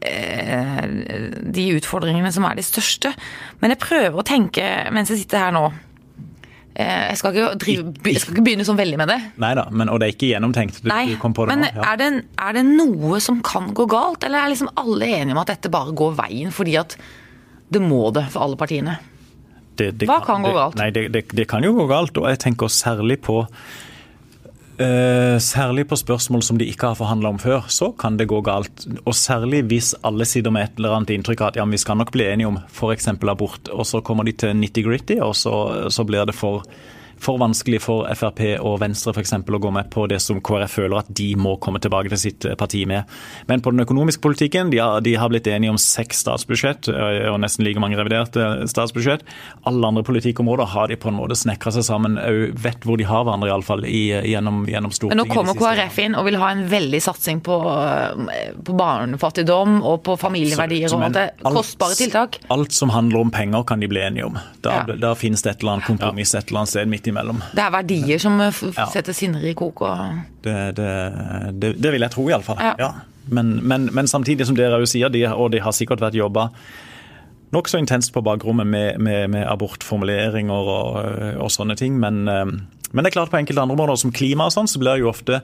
de 0.04 1.62
utfordringene 1.78 2.28
som 2.28 2.44
er 2.44 2.59
de 2.59 2.62
største. 2.66 3.09
Men 3.62 3.73
jeg 3.73 3.80
prøver 3.80 4.18
å 4.21 4.25
tenke 4.28 4.66
mens 4.92 5.09
jeg 5.09 5.23
sitter 5.23 5.47
her 5.47 5.54
nå 5.56 5.62
Eh, 5.73 5.93
jeg 6.75 7.19
skal, 7.21 7.37
drive, 7.62 7.93
jeg 8.02 8.19
skal, 8.19 8.35
ikke 8.35 8.43
begynne 8.49 8.64
sånn 8.66 8.78
veldig 8.78 8.97
med 8.99 9.11
det. 9.12 9.19
Nei 9.38 9.52
da, 9.54 9.69
og 9.71 10.00
det 10.02 10.09
er 10.09 10.14
ikke 10.16 10.31
gjennomtenkt? 10.33 10.81
Du, 10.83 10.88
Nei, 10.90 11.14
du 11.14 11.43
men 11.47 11.69
ja. 11.69 11.85
er, 11.93 12.00
det, 12.00 12.09
er, 12.35 12.57
det, 12.57 12.64
noe 12.66 13.21
som 13.23 13.38
kan 13.47 13.71
gå 13.78 13.87
galt, 13.90 14.26
eller 14.26 14.43
er 14.43 14.50
liksom 14.50 14.73
alle 14.83 15.07
enige 15.21 15.37
om 15.37 15.43
at 15.45 15.52
dette 15.54 15.71
bare 15.71 15.95
går 15.95 16.16
veien 16.19 16.50
fordi 16.54 16.75
at 16.81 16.97
det 17.71 17.83
må 17.83 18.09
det 18.14 18.26
for 18.35 18.43
alle 18.47 18.59
partiene? 18.59 18.99
Det, 19.78 19.93
det 20.00 20.09
Hva 20.11 20.19
kan, 20.23 20.43
kan 20.43 20.49
gå 20.49 20.54
galt? 20.57 20.78
Nei, 20.78 20.90
det, 20.90 21.47
kan 21.50 21.62
jo 21.66 21.75
gå 21.78 21.87
galt, 21.90 22.19
og 22.19 22.26
jeg 22.31 22.43
tenker 22.43 22.71
særlig 22.71 23.21
på 23.23 23.45
Uh, 24.75 25.38
særlig 25.38 25.85
på 25.87 25.95
spørsmål 25.95 26.43
som 26.43 26.59
de 26.59 26.66
ikke 26.66 26.88
har 26.90 26.99
forhandla 26.99 27.31
om 27.31 27.38
før, 27.38 27.69
så 27.71 27.93
kan 27.95 28.16
det 28.19 28.26
gå 28.31 28.40
galt. 28.43 28.87
Og 29.04 29.14
særlig 29.14 29.62
hvis 29.71 29.93
alle 30.02 30.26
sitter 30.26 30.50
med 30.50 30.66
et 30.66 30.81
eller 30.81 30.97
annet 30.97 31.12
inntrykk 31.14 31.45
av 31.45 31.52
at 31.52 31.61
ja, 31.61 31.66
vi 31.71 31.78
skal 31.78 32.00
nok 32.00 32.11
bli 32.14 32.26
enige 32.26 32.50
om 32.50 32.59
f.eks. 32.66 33.07
abort, 33.14 33.71
og 33.71 33.87
så 33.87 34.02
kommer 34.02 34.26
de 34.26 34.35
til 34.35 34.57
nitty-gritty, 34.59 35.21
og 35.23 35.37
så, 35.38 35.54
så, 35.95 36.04
blir 36.04 36.26
det 36.26 36.35
for 36.35 36.66
for 37.25 37.40
vanskelig 37.40 37.81
for 37.85 38.09
Frp 38.14 38.43
og 38.61 38.78
Venstre 38.83 39.14
for 39.14 39.23
eksempel, 39.23 39.57
å 39.57 39.62
gå 39.62 39.73
med 39.75 39.90
på 39.93 40.07
det 40.11 40.21
som 40.23 40.40
KrF 40.45 40.78
føler 40.78 41.00
at 41.00 41.11
de 41.16 41.31
må 41.40 41.57
komme 41.62 41.81
tilbake 41.83 42.12
til 42.12 42.21
sitt 42.21 42.47
parti 42.61 42.85
med. 42.88 43.09
Men 43.49 43.62
på 43.64 43.73
den 43.75 43.85
økonomiske 43.85 44.23
politikken, 44.25 44.73
de 44.73 44.81
har, 44.83 45.00
de 45.04 45.14
har 45.21 45.31
blitt 45.33 45.49
enige 45.50 45.73
om 45.73 45.81
seks 45.81 46.25
statsbudsjett 46.25 46.90
og 46.90 47.38
nesten 47.43 47.66
like 47.66 47.81
mange 47.83 47.99
reviderte 47.99 48.66
statsbudsjett. 48.71 49.25
Alle 49.69 49.90
andre 49.90 50.04
politikkområder 50.07 50.71
har 50.75 50.90
de 50.90 50.99
på 51.00 51.11
en 51.11 51.19
måte 51.19 51.38
snekra 51.38 51.73
seg 51.75 51.87
sammen, 51.87 52.19
vet 52.64 52.85
hvor 52.85 53.00
de 53.00 53.09
har 53.09 53.25
hverandre 53.26 53.50
iallfall 53.50 53.85
gjennom, 53.88 54.64
gjennom 54.71 54.95
Stortinget. 54.95 55.25
Men 55.25 55.31
nå 55.31 55.35
kommer 55.35 55.59
KrF 55.59 56.00
inn 56.04 56.19
og 56.19 56.28
vil 56.28 56.38
ha 56.43 56.50
en 56.54 56.64
veldig 56.71 57.02
satsing 57.04 57.43
på, 57.45 57.59
på 58.64 58.78
barnefattigdom 58.78 59.81
og 59.83 60.02
på 60.07 60.19
familieverdier. 60.21 60.90
Så, 60.93 61.00
og 61.00 61.16
det 61.16 61.28
kostbare 61.45 61.99
tiltak. 61.99 62.40
Alt 62.54 62.75
som 62.76 62.93
handler 62.95 63.25
om 63.25 63.33
penger 63.35 63.64
kan 63.69 63.83
de 63.83 63.88
bli 63.90 64.02
enige 64.04 64.28
om. 64.28 64.38
Da, 64.64 64.83
ja. 64.83 64.99
da 65.09 65.14
finnes 65.19 65.45
det 65.45 65.54
et 65.54 65.64
eller 65.64 65.78
annet 65.78 65.88
kompromiss 65.88 66.35
et 66.35 66.49
eller 66.49 66.64
annet 66.64 66.75
sted 66.75 66.90
midt 66.90 67.09
imellom. 67.14 67.42
Det 67.54 67.62
er 67.64 67.75
verdier 67.75 68.23
som 68.23 68.40
setter 68.52 69.16
sinner 69.16 69.44
i 69.47 69.54
kok. 69.56 69.85
Og... 69.87 70.23
Det, 70.44 70.56
det, 70.78 70.88
det, 71.52 71.75
det, 71.78 71.92
vil 71.94 72.04
jeg 72.04 72.14
tro, 72.14 72.26
iallfall. 72.30 72.61
Ja. 72.61 72.75
ja. 72.80 72.90
Men, 73.33 73.56
men, 73.62 73.88
men, 73.97 74.11
samtidig 74.11 74.49
som 74.49 74.59
dere 74.59 74.83
jo 74.83 74.88
sier, 74.90 75.12
de, 75.12 75.25
og 75.33 75.54
de 75.54 75.62
har 75.64 75.73
sikkert 75.76 76.02
vært 76.04 76.18
jobba 76.18 76.50
nokså 77.54 77.78
intenst 77.78 78.11
på 78.11 78.23
bakrommet 78.26 78.66
med, 78.66 78.99
med, 78.99 79.28
med 79.30 79.44
abortformuleringer 79.47 80.71
og, 80.75 80.97
og, 81.38 81.47
sånne 81.54 81.76
ting. 81.78 82.00
Men, 82.02 82.25
men, 82.26 82.99
det 82.99 83.12
er 83.12 83.14
klart 83.14 83.30
på 83.30 83.38
enkelte 83.38 83.62
andre 83.62 83.78
områder, 83.78 84.00
som 84.02 84.12
klima 84.12 84.49
og 84.50 84.56
sånn, 84.56 84.68
så 84.68 84.83
blir 84.83 84.97
det 84.97 85.04
jo 85.06 85.12
ofte 85.12 85.40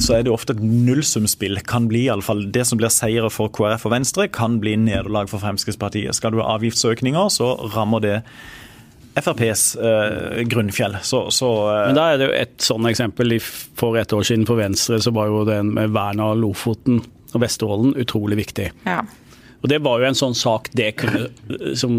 så 0.00 0.18
er 0.18 0.24
det 0.26 0.32
ofte 0.32 0.54
et 0.54 0.62
nullsumspill. 0.62 1.60
Kan 1.68 1.86
bli 1.90 2.04
i 2.06 2.10
alle 2.12 2.24
fall 2.24 2.44
Det 2.52 2.64
som 2.68 2.80
blir 2.80 2.92
seire 2.92 3.30
for 3.32 3.52
KrF 3.52 3.86
og 3.88 3.94
Venstre, 3.94 4.28
kan 4.32 4.58
bli 4.62 4.76
nederlag 4.80 5.30
for 5.30 5.42
Fremskrittspartiet. 5.42 6.14
Skal 6.16 6.34
du 6.34 6.42
ha 6.42 6.54
avgiftsøkninger, 6.56 7.30
så 7.32 7.54
rammer 7.74 8.04
det 8.04 8.18
FrPs 9.14 9.76
eh, 9.76 10.42
grunnfjell. 10.48 10.96
Så, 11.02 11.26
så, 11.30 11.48
eh. 11.70 11.86
Men 11.86 11.98
da 11.98 12.10
er 12.12 12.20
det 12.20 12.28
jo 12.28 12.36
et 12.36 12.54
sånn 12.64 12.88
eksempel. 12.88 13.36
For 13.42 13.98
et 14.00 14.12
år 14.12 14.24
siden 14.26 14.46
for 14.48 14.60
Venstre 14.60 15.00
så 15.02 15.12
var 15.14 15.30
jo 15.30 15.42
den 15.48 15.74
med 15.76 15.92
vern 15.96 16.22
av 16.22 16.36
Lofoten 16.40 17.02
og 17.32 17.42
Vesterålen 17.42 17.96
utrolig 18.00 18.40
viktig. 18.42 18.70
Ja. 18.88 19.02
Og 19.62 19.68
Det 19.70 19.78
var 19.78 20.00
jo 20.02 20.08
en 20.08 20.18
sånn 20.18 20.34
sak 20.34 20.72
kunne, 20.98 21.28
som, 21.78 21.92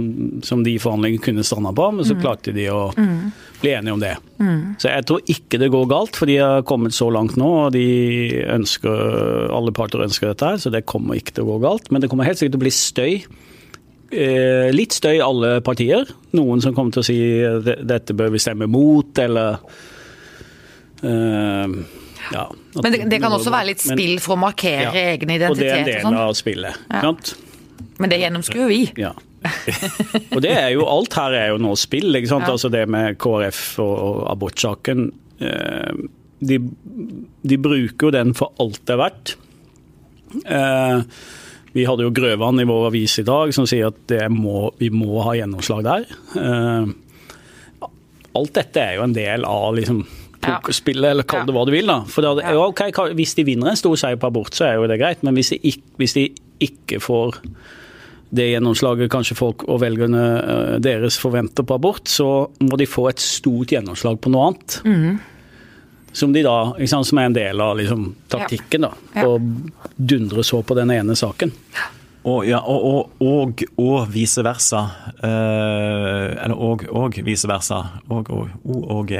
som, 0.43 0.65
de 0.65 0.73
forhandlingene 0.83 1.23
kunne 1.23 1.45
stranda 1.47 1.71
på, 1.71 1.85
men 1.95 2.03
så 2.03 2.17
mm. 2.17 2.19
klarte 2.19 2.51
de 2.51 2.65
å 2.67 2.89
mm. 2.91 3.21
bli 3.61 3.71
enige 3.71 3.93
om 3.95 4.01
det. 4.03 4.11
Mm. 4.43 4.75
Så 4.83 4.91
jeg 4.91 5.05
tror 5.07 5.31
ikke 5.31 5.61
det 5.61 5.71
går 5.71 5.87
galt, 5.87 6.19
for 6.19 6.27
de 6.27 6.41
har 6.41 6.65
kommet 6.67 6.95
så 6.95 7.07
langt 7.13 7.37
nå. 7.39 7.47
og 7.63 7.71
de 7.77 7.85
ønsker, 8.51 8.91
Alle 9.55 9.71
parter 9.71 10.03
ønsker 10.03 10.33
dette, 10.33 10.49
her, 10.51 10.59
så 10.59 10.73
det 10.75 10.83
kommer 10.91 11.15
ikke 11.15 11.37
til 11.37 11.47
å 11.47 11.53
gå 11.53 11.61
galt. 11.63 11.87
Men 11.87 12.03
det 12.03 12.11
kommer 12.11 12.27
helt 12.27 12.41
sikkert 12.41 12.57
til 12.57 12.63
å 12.63 12.65
bli 12.65 12.75
støy. 12.75 13.15
Eh, 14.13 14.69
litt 14.75 14.93
støy 14.93 15.15
i 15.17 15.23
alle 15.23 15.57
partier. 15.65 16.05
Noen 16.37 16.61
som 16.61 16.75
kommer 16.77 16.93
til 16.93 17.01
å 17.03 17.07
si 17.07 17.17
dette 17.89 18.15
bør 18.17 18.33
vi 18.35 18.41
stemme 18.41 18.67
mot, 18.69 19.09
eller 19.23 19.57
uh, 21.01 21.75
ja, 22.31 22.43
Men 22.83 22.93
det, 22.93 22.99
det, 23.09 23.19
kan 23.19 23.33
også 23.33 23.51
være 23.53 23.71
litt 23.71 23.83
spill 23.83 24.19
for 24.23 24.37
å 24.37 24.41
markere 24.45 24.91
ja, 24.91 25.09
egen 25.15 25.33
identitet? 25.33 25.51
Og 25.51 25.59
det 25.59 25.69
er 25.71 25.81
en 25.81 25.89
del 25.89 26.05
sånn. 26.05 26.19
av 26.23 26.33
spillet. 26.37 26.85
Ja. 26.93 27.13
Men 28.01 28.13
det 28.13 28.19
gjennomskuer 28.21 28.69
vi. 28.71 28.81
Ja. 29.01 29.13
og 30.33 30.39
det 30.43 30.53
er 30.55 30.69
jo, 30.75 30.85
alt 30.87 31.17
her 31.19 31.35
er 31.37 31.51
jo 31.53 31.61
nå 31.61 31.75
spill. 31.79 32.13
ikke 32.15 32.31
sant? 32.31 32.47
Altså 32.49 32.71
Det 32.73 32.85
med 32.89 33.17
KrF 33.21 33.63
og, 33.83 33.93
og 33.93 34.19
abortsaken. 34.31 35.07
Eh, 35.43 36.03
de, 36.43 36.59
de, 36.59 37.57
bruker 37.61 38.09
jo 38.09 38.13
den 38.13 38.33
for 38.37 38.55
alt 38.63 38.81
det 38.87 38.95
er 38.95 39.01
verdt. 39.03 39.35
Eh, 40.43 41.23
vi 41.73 41.85
hadde 41.89 42.05
jo 42.05 42.13
Grøvan 42.13 42.61
i 42.61 42.67
vår 42.69 42.89
avis 42.91 43.17
i 43.21 43.27
dag 43.27 43.53
som 43.55 43.65
sier 43.69 43.89
at 43.89 44.13
må, 44.29 44.67
vi 44.77 44.91
må 44.93 45.23
ha 45.25 45.33
gjennomslag 45.37 45.85
der. 45.87 46.05
Eh, 46.37 46.91
alt 48.33 48.53
dette 48.57 48.81
er 48.81 48.97
jo 48.97 49.07
en 49.07 49.15
del 49.15 49.45
av 49.45 49.73
liksom 49.77 50.03
pokerspillet, 50.43 51.09
eller 51.13 51.27
kall 51.27 51.45
det 51.47 51.55
hva 51.55 51.63
du 51.67 51.73
vil. 51.73 51.89
da. 51.89 52.01
For 52.09 52.25
da, 52.25 52.33
okay, 52.65 52.93
Hvis 53.17 53.35
de 53.37 53.45
vinner 53.47 53.71
en 53.71 53.79
stor 53.79 53.95
seier 53.99 54.19
på 54.19 54.29
abort, 54.29 54.53
så 54.55 54.67
er 54.67 54.75
jo 54.77 54.89
det 54.91 54.99
greit, 55.01 55.23
men 55.23 55.37
hvis 55.37 55.53
de 55.53 55.59
ikke, 55.71 55.95
hvis 56.01 56.17
de 56.17 56.27
ikke 56.63 56.99
får 57.03 57.39
det 58.33 58.47
gjennomslaget 58.49 59.11
kanskje 59.13 59.37
folk 59.37 59.65
og 59.69 59.83
velgerne 59.83 60.23
eh, 60.39 60.77
deres 60.81 61.19
forventer 61.21 61.65
på 61.67 61.77
abort, 61.77 62.09
så 62.09 62.47
må 62.65 62.79
de 62.81 62.89
få 62.89 63.07
et 63.11 63.21
stort 63.21 63.75
gjennomslag 63.75 64.17
på 64.21 64.33
noe 64.33 64.49
annet. 64.49 64.79
Mm. 64.89 65.19
Som, 66.13 66.33
de 66.33 66.43
da, 66.45 66.55
sant, 66.85 67.07
som 67.09 67.17
er 67.17 67.29
en 67.29 67.35
del 67.35 67.61
av 67.61 67.77
liksom, 67.79 68.07
taktikken. 68.29 68.85
da, 68.85 68.93
ja. 69.17 69.35
Dundre 69.95 70.43
så 70.45 70.61
på 70.63 70.77
den 70.77 70.91
ene 70.93 71.15
saken. 71.17 71.51
Og, 72.23 72.45
ja, 72.47 72.61
og, 72.63 73.09
og, 73.19 73.63
og, 73.75 74.05
vice 74.13 74.43
versa. 74.45 74.85
Eh, 75.19 76.29
eller 76.45 76.55
og, 76.55 76.85
og 76.87 77.17
vice 77.25 77.49
versa. 77.51 77.81
Og, 78.07 78.29
og, 78.31 78.53
og, 78.63 78.85
og 78.95 79.11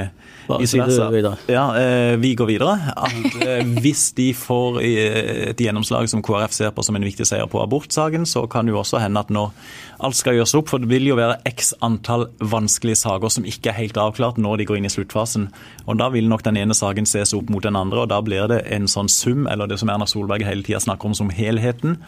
vice 0.62 0.80
versa. 0.80 1.10
Ja, 1.52 1.66
eh, 1.82 2.16
vi 2.22 2.32
går 2.40 2.48
videre. 2.54 2.78
At 2.96 3.36
eh, 3.44 3.68
hvis 3.84 4.06
de 4.16 4.30
får 4.38 4.80
eh, 4.88 5.20
et 5.52 5.66
gjennomslag 5.66 6.08
som 6.12 6.24
KrF 6.24 6.56
ser 6.56 6.72
på 6.72 6.86
som 6.88 6.96
en 6.96 7.04
viktig 7.04 7.28
seier 7.28 7.52
på 7.52 7.60
abortsaken, 7.60 8.24
så 8.30 8.46
kan 8.48 8.70
det 8.70 8.76
jo 8.76 8.80
også 8.86 9.04
hende 9.04 9.20
at 9.20 9.34
når 9.36 9.52
alt 10.04 10.20
skal 10.20 10.40
gjøres 10.40 10.56
opp, 10.56 10.72
for 10.72 10.80
det 10.80 10.92
vil 10.92 11.12
jo 11.12 11.20
være 11.20 11.42
x 11.52 11.74
antall 11.84 12.30
vanskelige 12.40 13.04
saker 13.04 13.36
som 13.36 13.48
ikke 13.48 13.72
er 13.74 13.82
helt 13.84 14.00
avklart 14.00 14.40
når 14.40 14.62
de 14.62 14.72
går 14.72 14.80
inn 14.80 14.88
i 14.88 14.96
sluttfasen. 14.96 15.50
Og 15.88 16.00
Da 16.00 16.08
vil 16.16 16.32
nok 16.32 16.48
den 16.48 16.60
ene 16.60 16.76
saken 16.76 17.08
ses 17.08 17.36
opp 17.36 17.52
mot 17.52 17.64
den 17.64 17.76
andre, 17.80 18.06
og 18.06 18.12
da 18.16 18.24
blir 18.24 18.48
det 18.52 18.64
en 18.72 18.88
sånn 18.88 19.12
sum, 19.12 19.44
eller 19.48 19.68
det 19.68 19.84
som 19.84 19.92
Erna 19.92 20.08
Solberg 20.08 20.48
hele 20.48 20.64
tida 20.64 20.80
snakker 20.84 21.12
om 21.12 21.18
som 21.18 21.32
helheten 21.32 22.00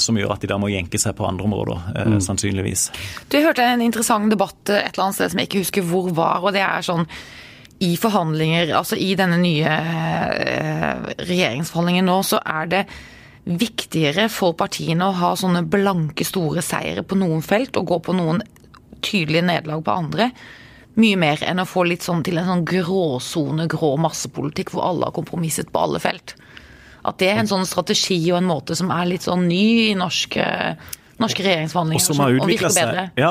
som 0.00 0.16
gjør 0.16 0.32
at 0.34 0.42
de 0.42 0.48
da 0.50 0.56
må 0.60 0.70
jenke 0.72 0.98
seg 1.00 1.16
på 1.18 1.26
andre 1.28 1.44
områder, 1.44 1.90
eh, 1.94 2.12
mm. 2.14 2.20
sannsynligvis. 2.24 2.88
Du 3.28 3.36
hørte 3.44 3.66
en 3.66 3.84
interessant 3.84 4.30
debatt 4.32 4.62
et 4.72 4.94
eller 4.94 5.08
annet 5.08 5.18
sted 5.18 5.34
som 5.34 5.42
jeg 5.42 5.50
ikke 5.50 5.64
husker 5.66 5.86
hvor 5.90 6.08
var. 6.16 6.40
og 6.42 6.56
det 6.56 6.64
er 6.64 6.86
sånn 6.86 7.04
i 7.78 7.92
forhandlinger, 8.00 8.72
altså 8.74 8.96
i 8.98 9.12
denne 9.18 9.38
nye 9.38 9.70
eh, 9.70 11.04
regjeringsforhandlingen 11.28 12.08
nå, 12.10 12.16
så 12.26 12.40
er 12.42 12.72
det 12.72 12.82
viktigere 13.48 14.26
for 14.32 14.56
partiene 14.58 15.06
å 15.06 15.16
ha 15.20 15.32
sånne 15.38 15.62
blanke, 15.70 16.26
store 16.26 16.64
seire 16.64 17.04
på 17.06 17.16
noen 17.20 17.44
felt 17.44 17.78
og 17.78 17.86
gå 17.92 18.00
på 18.08 18.16
noen 18.18 18.42
tydelige 19.04 19.46
nederlag 19.46 19.84
på 19.86 19.94
andre. 19.94 20.30
Mye 20.98 21.20
mer 21.20 21.44
enn 21.46 21.62
å 21.62 21.68
få 21.68 21.84
litt 21.86 22.02
sånn 22.02 22.24
til 22.26 22.40
en 22.40 22.50
sånn 22.50 22.66
gråsone, 22.66 23.68
grå 23.70 23.94
massepolitikk 24.02 24.74
hvor 24.74 24.88
alle 24.88 25.08
har 25.08 25.14
kompromisset 25.16 25.70
på 25.70 25.84
alle 25.86 26.02
felt. 26.02 26.34
At 27.08 27.18
det 27.22 27.30
er 27.32 27.42
en 27.42 27.50
sånn 27.50 27.66
strategi 27.68 28.18
og 28.30 28.42
en 28.42 28.50
måte 28.50 28.76
som 28.78 28.92
er 28.94 29.08
litt 29.08 29.24
sånn 29.26 29.46
ny 29.48 29.64
i 29.88 29.98
norsk 29.98 30.36
norske 31.22 31.44
regjeringsforhandlinger. 31.44 32.02
Og 32.02 32.06
som 32.06 32.22
har 32.22 32.36
utvikla 32.36 32.70
seg, 32.72 32.98
ja, 33.18 33.30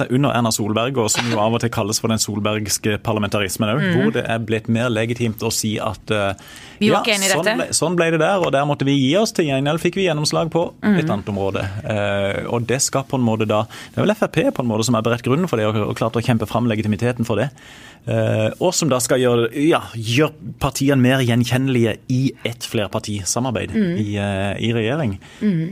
seg 0.00 0.14
under 0.14 0.34
Erna 0.34 0.52
Solberg, 0.54 0.98
og 0.98 1.10
som 1.14 1.28
jo 1.30 1.40
av 1.42 1.54
og 1.56 1.62
til 1.62 1.72
kalles 1.74 2.00
for 2.02 2.12
den 2.12 2.22
solbergske 2.22 2.98
parlamentarismen 3.06 3.70
òg. 3.70 3.82
Mm. 3.84 3.94
Hvor 3.98 4.14
det 4.16 4.24
er 4.34 4.42
blitt 4.44 4.70
mer 4.72 4.90
legitimt 4.92 5.42
å 5.44 5.52
si 5.54 5.74
at 5.82 6.14
uh, 6.14 6.32
ja, 6.82 7.02
sånn. 7.04 7.46
Ble, 7.46 7.68
sånn 7.76 7.98
ble 7.98 8.10
det 8.14 8.20
der, 8.22 8.42
og 8.42 8.52
der 8.54 8.66
måtte 8.68 8.86
vi 8.88 8.96
gi 8.98 9.12
oss. 9.20 9.34
Til 9.36 9.48
gjengjeld 9.50 9.82
fikk 9.82 9.98
vi 10.00 10.08
gjennomslag 10.08 10.50
på 10.54 10.66
mm. 10.82 10.98
et 11.00 11.08
annet 11.08 11.32
område. 11.32 11.64
Uh, 11.86 12.44
og 12.54 12.68
det 12.68 12.80
skal 12.84 13.06
på 13.08 13.20
en 13.20 13.26
måte 13.26 13.48
da 13.48 13.64
Det 13.70 14.00
er 14.00 14.06
vel 14.06 14.16
Frp 14.18 14.40
på 14.54 14.62
en 14.62 14.70
måte 14.70 14.86
som 14.86 14.98
har 14.98 15.04
beredt 15.06 15.24
grunnen 15.26 15.50
for 15.50 15.60
det, 15.60 15.68
og, 15.70 15.78
og 15.90 15.98
klart 15.98 16.18
å 16.18 16.24
kjempe 16.24 16.48
fram 16.50 16.68
legitimiteten 16.70 17.26
for 17.28 17.40
det. 17.40 17.50
Uh, 18.04 18.50
og 18.60 18.74
som 18.76 18.90
da 18.90 18.98
skal 19.00 19.22
gjøre, 19.22 19.48
ja, 19.64 19.80
gjøre 19.96 20.56
partiene 20.60 21.00
mer 21.00 21.22
gjenkjennelige 21.24 21.96
i 22.12 22.22
et 22.44 22.66
flerpartisamarbeid 22.68 23.72
mm. 23.72 23.94
i, 24.02 24.10
i, 24.66 24.72
regjering. 24.76 25.16
Mm. 25.40 25.62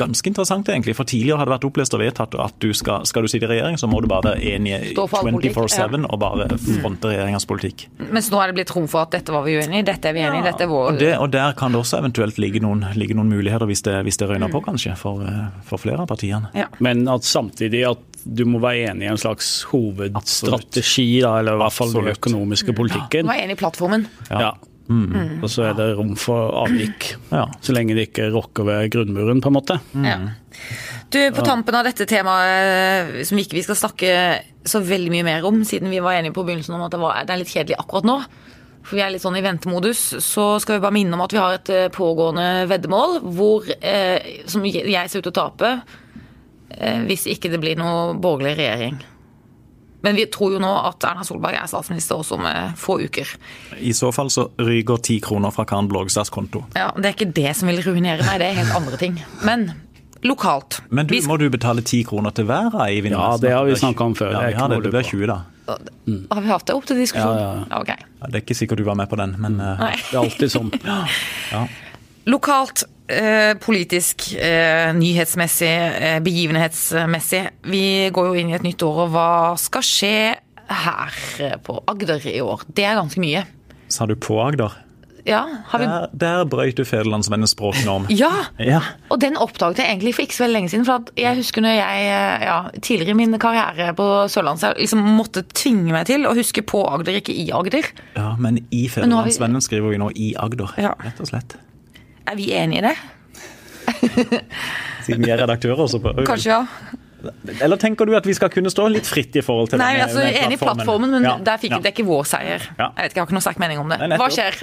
Ganske 0.00 0.30
interessant, 0.30 0.43
egentlig. 0.50 0.94
For 0.96 1.08
tidligere 1.08 1.40
har 1.40 1.48
det 1.48 1.54
vært 1.54 1.66
opplest 1.68 1.96
og 1.96 2.02
vedtatt 2.02 2.36
at 2.40 2.56
du 2.62 2.70
skal, 2.76 3.06
skal 3.08 3.24
du 3.24 3.30
sitte 3.30 3.48
i 3.48 3.52
regjering, 3.54 3.78
så 3.80 3.88
må 3.90 4.00
du 4.02 4.08
bare 4.10 4.34
være 4.34 4.54
enig 4.54 4.94
24-7 4.96 5.78
ja. 5.78 5.88
og 6.04 6.18
bare 6.22 6.48
mm. 6.52 6.58
fronte 6.82 7.12
regjeringas 7.12 7.48
politikk. 7.50 7.86
Mens 8.14 8.30
nå 8.32 8.40
er 8.42 8.50
det 8.50 8.58
blitt 8.60 8.74
rom 8.74 8.88
for 8.90 9.04
at 9.04 9.14
dette 9.14 9.34
var 9.34 9.46
vi 9.46 9.56
uenig 9.58 9.82
i, 9.82 9.86
dette 9.86 10.10
er 10.10 10.16
vi 10.16 10.24
enig 10.24 10.40
i, 10.40 10.44
ja, 10.44 10.50
dette 10.52 10.66
er 10.66 10.72
vår 10.72 10.90
og, 10.92 11.00
det, 11.00 11.12
og, 11.18 11.28
der 11.34 11.54
kan 11.58 11.74
det 11.74 11.80
også 11.80 12.00
eventuelt 12.02 12.40
ligge 12.42 12.62
noen, 12.64 12.84
ligge 12.98 13.16
noen 13.16 13.30
muligheter, 13.32 13.68
hvis 13.70 13.84
det, 13.86 14.00
hvis 14.06 14.20
det 14.20 14.30
røyner 14.30 14.50
mm. 14.50 14.56
på, 14.56 14.64
kanskje, 14.68 14.96
for, 15.00 15.24
for 15.68 15.82
flere 15.82 16.04
av 16.04 16.10
partiene. 16.10 16.52
Ja. 16.56 16.68
Men 16.84 17.06
at 17.10 17.26
samtidig 17.28 17.84
at 17.88 18.10
du 18.24 18.46
må 18.48 18.60
være 18.62 18.90
enig 18.90 19.04
i 19.08 19.10
en 19.12 19.20
slags 19.20 19.48
hovedstrategi, 19.68 21.08
da, 21.24 21.36
eller 21.42 21.58
i 21.58 21.60
hvert 21.64 21.76
fall 21.76 21.92
den 21.92 22.12
økonomiske 22.14 22.76
politikken. 22.76 23.26
Ja, 23.26 23.34
være 23.34 23.48
enig 23.48 23.58
i 23.58 23.60
plattformen. 23.60 24.06
Ja. 24.30 24.54
Mm. 24.88 25.04
mm. 25.08 25.36
Og 25.42 25.48
så 25.48 25.68
er 25.70 25.76
det 25.78 25.86
rom 25.96 26.12
for 26.20 26.52
avvik, 26.64 27.14
ja. 27.30 27.46
så 27.64 27.72
lenge 27.72 27.96
det 27.96 28.10
ikke 28.10 28.28
rokker 28.34 28.66
ved 28.68 28.90
grunnmuren, 28.92 29.40
på 29.40 29.50
en 29.50 29.56
måte. 29.56 29.78
Mm. 29.94 30.08
Ja. 30.08 30.18
Du, 31.08 31.20
På 31.34 31.44
tampen 31.46 31.76
av 31.78 31.86
dette 31.86 32.06
temaet, 32.10 33.22
som 33.28 33.38
ikke 33.40 33.58
vi 33.58 33.64
skal 33.64 33.78
snakke 33.78 34.10
så 34.66 34.80
veldig 34.84 35.12
mye 35.12 35.26
mer 35.26 35.46
om, 35.48 35.62
siden 35.66 35.92
vi 35.92 36.02
var 36.04 36.18
enige 36.18 36.34
på 36.36 36.44
begynnelsen 36.44 36.76
om 36.76 36.84
at 36.86 36.94
det, 36.94 37.00
var, 37.00 37.22
det 37.24 37.34
er 37.34 37.42
litt 37.42 37.52
kjedelig 37.52 37.78
akkurat 37.80 38.08
nå, 38.08 38.18
for 38.84 38.98
vi 38.98 39.04
er 39.04 39.14
litt 39.14 39.24
sånn 39.24 39.38
i 39.38 39.44
ventemodus, 39.44 40.02
så 40.20 40.46
skal 40.60 40.76
vi 40.76 40.84
bare 40.84 40.96
minne 40.96 41.16
om 41.16 41.24
at 41.24 41.32
vi 41.32 41.40
har 41.40 41.56
et 41.56 41.70
eh, 41.72 41.90
pågående 41.92 42.66
veddemål 42.68 43.22
hvor, 43.32 43.64
eh, 43.80 44.44
som 44.50 44.64
jeg 44.68 44.84
ser 45.08 45.22
ut 45.22 45.24
til 45.24 45.32
å 45.32 45.38
tape. 45.38 45.70
Eh, 46.68 47.00
hvis 47.08 47.24
ikke 47.32 47.48
det 47.52 47.62
blir 47.62 47.80
noe 47.80 48.12
borgerlig 48.20 48.58
regjering. 48.60 48.98
Men 50.04 50.18
vi 50.18 50.26
tror 50.28 50.52
jo 50.56 50.60
nå 50.62 50.70
at 50.90 51.04
Erna 51.08 51.24
Solberg 51.24 51.56
er 51.56 51.70
statsminister 51.70 52.20
også 52.20 52.36
om 52.36 52.44
eh, 52.50 52.74
få 52.76 52.98
uker. 53.06 53.30
I 53.80 53.94
så 53.96 54.10
fall 54.12 54.28
så 54.32 54.50
ryker 54.60 55.00
ti 55.04 55.16
kroner 55.24 55.54
fra 55.54 55.64
Karen 55.68 55.88
Blågstads 55.88 56.32
konto. 56.34 56.66
Ja, 56.76 56.90
Det 56.96 57.08
er 57.08 57.16
ikke 57.16 57.32
det 57.32 57.54
som 57.56 57.70
vil 57.72 57.80
ruinere 57.86 58.20
meg, 58.26 58.38
det 58.42 58.50
er 58.50 58.60
helt 58.60 58.76
andre 58.76 59.00
ting. 59.00 59.16
Men 59.48 59.70
lokalt. 60.24 60.82
Men 60.88 61.08
du, 61.08 61.16
må 61.28 61.36
du 61.40 61.48
betale 61.52 61.84
ti 61.84 62.02
kroner 62.04 62.32
til 62.36 62.48
hver? 62.48 62.72
Ja, 62.74 63.36
det 63.40 63.52
har 63.52 63.64
vi 63.68 63.76
snakka 63.80 64.10
om 64.10 64.16
før. 64.18 64.32
Ja, 64.36 64.46
vi 64.48 64.60
har 64.60 64.72
det, 64.72 64.82
det 64.84 64.92
blir 64.92 65.08
20 65.08 65.28
da. 65.32 65.40
Har 65.64 66.40
vi 66.44 66.52
hatt 66.52 66.66
det 66.68 66.76
opp 66.76 66.84
til 66.88 67.00
diskusjon? 67.00 67.38
Ja, 67.40 67.54
ja, 67.64 67.80
Okay. 67.80 68.10
Ja, 68.20 68.28
det 68.28 68.38
er 68.38 68.44
ikke 68.44 68.56
sikkert 68.56 68.80
du 68.80 68.86
var 68.86 68.96
med 68.96 69.08
på 69.08 69.16
den, 69.20 69.34
men 69.40 69.58
uh, 69.60 69.80
Nei. 69.80 69.96
Det 70.00 70.16
er 70.16 70.22
alltid 70.22 70.52
sånn. 70.52 70.70
Lokalt, 72.26 72.84
eh, 73.08 73.54
politisk, 73.60 74.34
eh, 74.40 74.92
nyhetsmessig, 74.96 75.72
eh, 76.00 76.20
begivenhetsmessig. 76.24 77.42
Vi 77.68 78.10
går 78.10 78.26
jo 78.30 78.34
inn 78.40 78.50
i 78.50 78.54
et 78.56 78.62
nytt 78.64 78.82
år, 78.82 79.02
og 79.06 79.10
hva 79.12 79.28
skal 79.60 79.82
skje 79.82 80.14
her 80.70 81.12
eh, 81.40 81.56
på 81.62 81.82
Agder 81.86 82.24
i 82.30 82.40
år? 82.40 82.64
Det 82.72 82.84
er 82.88 82.96
ganske 82.96 83.20
mye. 83.20 83.44
sa 83.88 84.06
du 84.06 84.14
på 84.16 84.40
Agder? 84.42 84.72
Ja, 85.26 85.46
har 85.70 85.78
vi 85.80 85.84
Der, 85.86 86.08
der 86.12 86.44
brøyt 86.44 86.76
du 86.76 86.84
Federlandsvennens 86.84 87.54
språknorm. 87.54 88.06
Ja! 88.12 88.30
Ja. 88.60 88.80
Og 89.10 89.20
den 89.20 89.36
oppdaget 89.40 89.78
jeg 89.80 89.86
egentlig 89.88 90.14
for 90.14 90.22
ikke 90.26 90.36
så 90.36 90.44
veldig 90.44 90.52
lenge 90.58 90.68
siden. 90.72 90.84
For 90.84 91.00
at 91.00 91.12
jeg 91.16 91.36
husker 91.38 91.62
når 91.64 91.76
jeg 91.78 92.02
eh, 92.12 92.44
ja, 92.44 92.56
tidligere 92.80 93.14
i 93.14 93.18
min 93.22 93.38
karriere 93.40 93.94
på 93.96 94.08
Sørlandet 94.28 94.76
liksom 94.80 95.00
måtte 95.16 95.44
tvinge 95.56 95.92
meg 95.96 96.04
til 96.10 96.26
å 96.28 96.34
huske 96.36 96.60
på 96.68 96.82
Agder, 96.92 97.20
ikke 97.20 97.32
i 97.36 97.46
Agder. 97.56 97.88
ja, 98.16 98.34
men 98.38 98.58
i 98.70 98.88
Men 98.96 99.24
vi- 99.24 99.60
skriver 99.60 99.90
vi 99.90 99.96
nå 99.98 100.10
i 100.14 100.34
Agder, 100.36 100.74
Ja. 100.76 100.92
rett 101.00 101.20
og 101.20 101.26
slett. 101.28 101.56
Er 102.30 102.36
vi 102.38 102.50
enige 102.56 102.80
i 102.80 102.86
det? 102.88 102.96
Siden 105.04 105.24
vi 105.24 105.30
er 105.32 105.42
redaktører, 105.42 105.86
så 105.90 106.00
prøver 106.00 106.22
vi. 106.24 106.28
Kanskje 106.28 106.54
ja. 106.54 106.62
Eller 107.64 107.78
tenker 107.80 108.04
du 108.04 108.12
at 108.18 108.26
vi 108.28 108.34
skal 108.36 108.50
kunne 108.52 108.68
stå 108.72 108.84
litt 108.92 109.06
fritt 109.08 109.36
i 109.38 109.42
forhold 109.44 109.70
til 109.72 109.80
Nei, 109.80 109.94
altså 110.04 110.20
denne 110.20 110.42
enig 110.44 110.58
i 110.58 110.60
plattformen, 110.60 111.14
men 111.14 111.24
Ja, 111.24 111.38
der 111.40 111.60
fikk 111.62 111.72
ja. 111.72 111.78
det 111.84 111.94
ikke 111.94 112.04
vår 112.08 112.26
seier. 112.28 112.66
Ja. 112.76 112.90
Jeg 112.90 113.06
vet 113.06 113.14
ikke, 113.14 113.16
jeg 113.16 113.22
har 113.22 113.30
ikke 113.30 113.36
noe 113.38 113.44
sterk 113.46 113.62
mening 113.62 113.80
om 113.80 113.92
det. 113.94 113.98
Nei. 114.02 114.18
Hva 114.20 114.28
skjer 114.34 114.58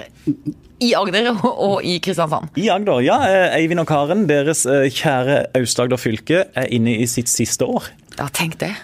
i 0.81 0.91
Agder 0.97 1.31
og, 1.39 1.79
i 1.85 1.95
Kristiansand? 2.05 2.51
I 2.61 2.67
Agder, 2.73 3.01
ja. 3.05 3.17
eh, 3.29 3.57
Eivind 3.57 3.81
og 3.81 3.89
Karen, 3.89 4.27
deres 4.29 4.61
eh, 4.69 4.85
kjære 4.93 5.39
Aust-Agder 5.57 6.01
fylke, 6.01 6.43
er 6.53 6.69
inne 6.73 6.99
i 7.01 7.07
sitt 7.09 7.31
siste 7.33 7.65
år. 7.65 7.89
Ja, 8.19 8.29
tenk 8.33 8.59
det. 8.61 8.75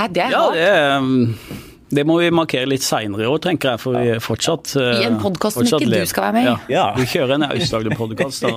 Hæ, 0.00 0.08
det 0.16 0.24
er 0.24 0.32
Ja, 0.32 0.42
det, 0.54 0.64
er, 0.70 0.96
um, 0.96 1.36
det 1.90 2.04
må 2.06 2.16
vi 2.20 2.30
markere 2.34 2.68
litt 2.70 2.84
seinere 2.86 3.24
i 3.24 3.28
år, 3.30 3.38
tenker 3.42 3.72
jeg. 3.74 3.82
For 3.82 3.96
vi 3.98 4.12
er 4.14 4.22
fortsatt 4.22 4.74
I 4.78 5.06
en 5.08 5.18
podkast 5.22 5.58
podcast 5.58 5.72
som 5.72 5.82
ikke 5.82 6.02
du 6.04 6.10
skal 6.10 6.28
være 6.28 6.36
med 6.36 6.42
i. 6.42 6.50
Ja. 6.50 6.56
Ja. 6.70 6.84
Vi 6.98 7.06
kjører 7.10 7.36
en 7.38 7.46
Aust-Agder-podkast. 7.50 8.46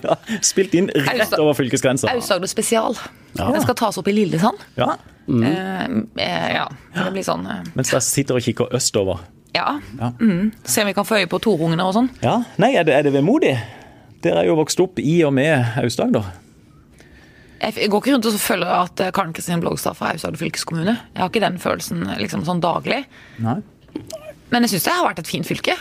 Ja, 0.00 0.16
spilt 0.44 0.74
inn 0.78 0.88
rett 0.94 1.34
over 1.38 1.54
fylkesgrensa. 1.58 2.08
Aust-Agder 2.14 2.50
spesial. 2.50 2.96
Den 3.36 3.60
skal 3.62 3.76
tas 3.78 3.98
opp 4.00 4.08
i 4.08 4.14
Lillesand. 4.16 4.62
Ja. 4.80 4.94
Mm. 5.30 5.44
eh, 6.16 6.46
ja, 6.56 6.64
det 6.96 7.10
blir 7.14 7.22
sånn 7.22 7.44
eh, 7.46 7.60
Mens 7.76 7.92
dere 7.92 8.00
sitter 8.02 8.40
og 8.40 8.42
kikker 8.42 8.72
østover. 8.74 9.20
Ja. 9.54 9.76
Ja. 10.00 10.12
Mm. 10.18 10.50
Se 10.64 10.82
om 10.82 10.90
vi 10.90 10.94
kan 10.96 11.06
få 11.06 11.20
øye 11.20 11.28
på 11.30 11.38
torungene 11.42 11.86
og 11.86 11.94
sånn. 11.94 12.10
Ja, 12.24 12.40
Nei, 12.62 12.72
er 12.78 12.86
det, 12.88 12.96
er 12.96 13.06
det 13.06 13.14
vemodig? 13.14 13.54
Dere 14.24 14.42
er 14.42 14.50
jo 14.50 14.56
vokst 14.58 14.80
opp 14.82 14.98
i 15.02 15.20
og 15.26 15.34
med 15.36 15.78
Aust-Agder. 15.80 16.26
Jeg 17.60 17.90
går 17.92 18.00
ikke 18.00 18.14
rundt 18.14 18.26
og 18.30 18.40
føler 18.40 18.72
at 18.72 19.00
eh, 19.04 19.12
Karen 19.12 19.34
Kristin 19.36 19.60
Blogstad 19.60 19.96
fra 19.98 20.14
Aust-Agder 20.14 20.40
fylkeskommune. 20.40 20.96
Jeg 21.12 21.20
har 21.20 21.28
ikke 21.28 21.42
den 21.44 21.58
følelsen 21.60 22.06
eh, 22.06 22.18
liksom 22.22 22.44
sånn 22.46 22.62
daglig. 22.64 23.02
Nei. 23.44 23.58
Men 24.50 24.64
jeg 24.64 24.74
syns 24.74 24.86
det 24.88 24.94
har 24.96 25.08
vært 25.10 25.22
et 25.22 25.30
fint 25.30 25.46
fylke. 25.46 25.76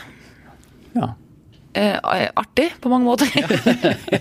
Ja. 0.97 1.13
Eh, 1.79 1.95
artig 2.35 2.71
på 2.81 2.91
mange 2.91 3.07
måter. 3.07 3.29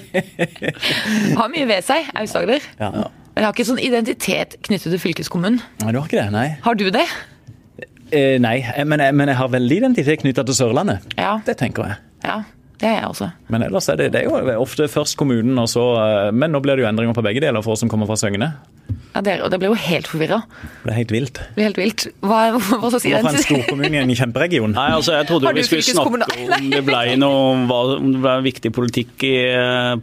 har 1.41 1.51
mye 1.51 1.67
ved 1.69 1.87
seg, 1.87 2.13
Aust-Agder. 2.19 2.69
ja. 2.79 2.93
Men 3.39 3.45
jeg 3.45 3.47
har 3.53 3.55
ikke 3.55 3.69
sånn 3.69 3.79
identitet 3.79 4.55
knyttet 4.67 4.91
til 4.91 4.99
fylkeskommunen. 4.99 5.61
Nei, 5.85 5.91
du 5.95 6.01
har 6.01 6.09
ikke 6.09 6.19
det? 6.19 6.31
Nei. 6.35 6.47
Har 6.65 6.75
du 6.75 6.89
det? 6.91 7.05
Eh, 8.11 8.35
nei, 8.43 8.57
eh, 8.73 8.83
men, 8.83 8.99
men 9.15 9.31
jeg 9.31 9.39
har 9.39 9.51
veldig 9.53 9.77
identitet 9.83 10.25
knytta 10.25 10.43
til 10.49 10.57
Sørlandet. 10.59 11.07
Ja. 11.15 11.37
Det 11.47 11.55
tenker 11.61 11.87
jeg. 11.87 12.01
Ja, 12.25 12.41
det 12.79 12.87
er 12.89 13.01
jeg 13.01 13.09
også. 13.11 13.27
Men 13.51 13.63
ellers 13.67 13.89
er 13.91 13.97
det, 13.99 14.13
det 14.15 14.21
er 14.23 14.29
jo 14.31 14.61
ofte 14.63 14.87
først 14.89 15.17
kommunen, 15.19 15.57
og 15.59 15.67
så 15.69 15.83
eh, 15.99 16.31
Men 16.33 16.53
nå 16.55 16.61
blir 16.63 16.77
det 16.79 16.85
jo 16.85 16.89
endringer 16.93 17.15
på 17.17 17.25
begge 17.27 17.41
deler 17.43 17.63
for 17.65 17.75
oss 17.75 17.81
som 17.83 17.89
kommer 17.91 18.07
fra 18.07 18.15
Søgne. 18.21 18.53
Ja, 19.15 19.21
det, 19.25 19.35
og 19.43 19.51
det 19.51 19.59
ble 19.59 19.69
jo 19.73 19.75
helt 19.77 20.07
forvirra. 20.09 20.37
Det 20.85 20.93
er 20.93 20.97
helt 21.01 21.11
vilt. 21.13 21.41
Det 21.41 21.57
blir 21.57 21.67
helt 21.67 21.79
vilt. 21.81 22.05
Hva, 22.23 22.39
hva 22.55 22.61
skal 22.93 22.95
jeg 22.95 23.03
si? 23.03 23.13
Fra 23.25 23.33
en 23.35 23.41
storkommune 23.43 23.91
i 23.99 24.01
en 24.05 24.13
kjemperegion. 24.21 24.77
Nei, 24.77 24.87
altså 24.95 25.17
jeg 25.17 25.27
trodde 25.29 25.53
vi 25.59 25.65
skulle 25.67 25.83
snakke 25.89 26.13
om 26.15 26.71
det 26.71 26.83
ble 26.87 27.03
noe 27.21 27.67
hva- 27.69 27.97
om 27.99 28.13
det 28.15 28.23
ble 28.23 28.37
viktig 28.47 28.73
politikk 28.77 29.27
i, 29.27 29.35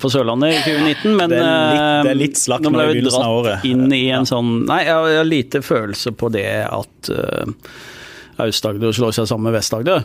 på 0.02 0.12
Sørlandet 0.12 0.58
i 0.58 0.60
2019, 0.68 1.16
men 1.22 1.32
Det 1.32 1.40
er 1.40 1.72
litt- 1.72 1.82
eh, 1.86 2.04
det 2.10 2.12
er 2.12 2.20
litt 2.26 2.42
slakt 2.42 2.68
nå 2.68 2.74
ble 2.76 2.88
vi 2.92 3.06
dratt 3.08 3.66
inn 3.72 3.88
i 3.96 4.04
en 4.20 4.28
sånn 4.30 4.52
Nei, 4.68 4.82
jeg 4.84 4.94
har- 4.94 5.10
jeg 5.16 5.22
har 5.24 5.32
lite 5.32 5.64
følelse 5.66 6.12
på 6.20 6.32
det 6.36 6.48
at 6.68 7.14
uh, 7.16 7.46
Aust-Agder 8.46 8.92
slår 8.96 9.16
seg 9.16 9.30
sammen 9.32 9.48
med 9.50 9.56
Vest-Agder. 9.62 10.04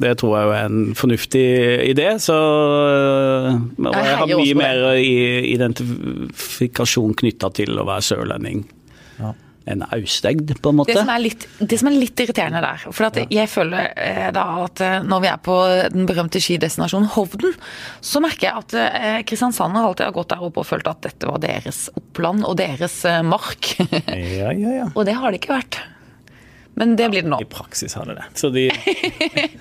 Det 0.00 0.16
tror 0.18 0.32
jeg 0.38 0.50
er 0.56 0.64
en 0.70 0.94
fornuftig 0.98 1.44
idé, 1.92 2.08
så 2.22 2.34
eh, 2.34 3.60
og 3.84 3.94
Jeg 3.94 4.08
Jeg 4.08 4.18
har 4.18 4.26
mye 4.32 4.58
mer 4.58 4.76
identifikasjon 4.96 7.14
knytta 7.20 7.52
til 7.54 7.78
å 7.78 7.86
være 7.88 8.02
sørlending 8.12 8.64
Ja. 9.20 9.30
enn 9.68 9.84
austegd, 9.94 10.56
på 10.58 10.72
en 10.72 10.78
måte. 10.80 10.90
Det 10.90 10.98
som, 11.04 11.10
er 11.12 11.20
litt, 11.22 11.44
det 11.60 11.76
som 11.78 11.86
er 11.92 11.94
litt 11.94 12.18
irriterende 12.18 12.58
der 12.64 12.80
For 12.90 13.06
at 13.06 13.20
jeg 13.30 13.46
føler 13.52 13.92
eh, 13.94 14.30
da 14.34 14.42
at 14.64 14.80
eh, 14.82 14.96
når 15.06 15.22
vi 15.22 15.28
er 15.30 15.38
på 15.44 15.58
den 15.94 16.08
berømte 16.08 16.40
skidestinasjonen 16.42 17.06
Hovden, 17.14 17.54
så 18.02 18.18
merker 18.24 18.48
jeg 18.48 18.64
at 18.64 18.74
eh, 18.80 19.20
Kristiansand 19.28 19.76
har 19.78 19.86
alltid 19.92 20.10
gått 20.16 20.32
der 20.34 20.42
oppe 20.42 20.64
og 20.64 20.66
følt 20.66 20.90
at 20.90 21.04
dette 21.06 21.30
var 21.30 21.38
deres 21.44 21.84
oppland 21.94 22.42
og 22.48 22.56
deres 22.58 23.04
eh, 23.06 23.22
mark. 23.22 23.76
Ja, 23.78 24.50
ja, 24.50 24.74
ja. 24.82 24.90
og 24.96 25.06
det 25.06 25.14
har 25.20 25.30
det 25.30 25.38
ikke 25.44 25.54
vært. 25.60 25.78
Men 26.74 26.94
det 26.96 27.10
blir 27.12 27.20
det 27.22 27.28
nå. 27.28 27.36
I 27.42 27.44
praksis 27.52 27.92
har 27.98 28.06
det 28.08 28.14
det. 28.16 28.24
Så 28.40 28.48
de 28.54 28.62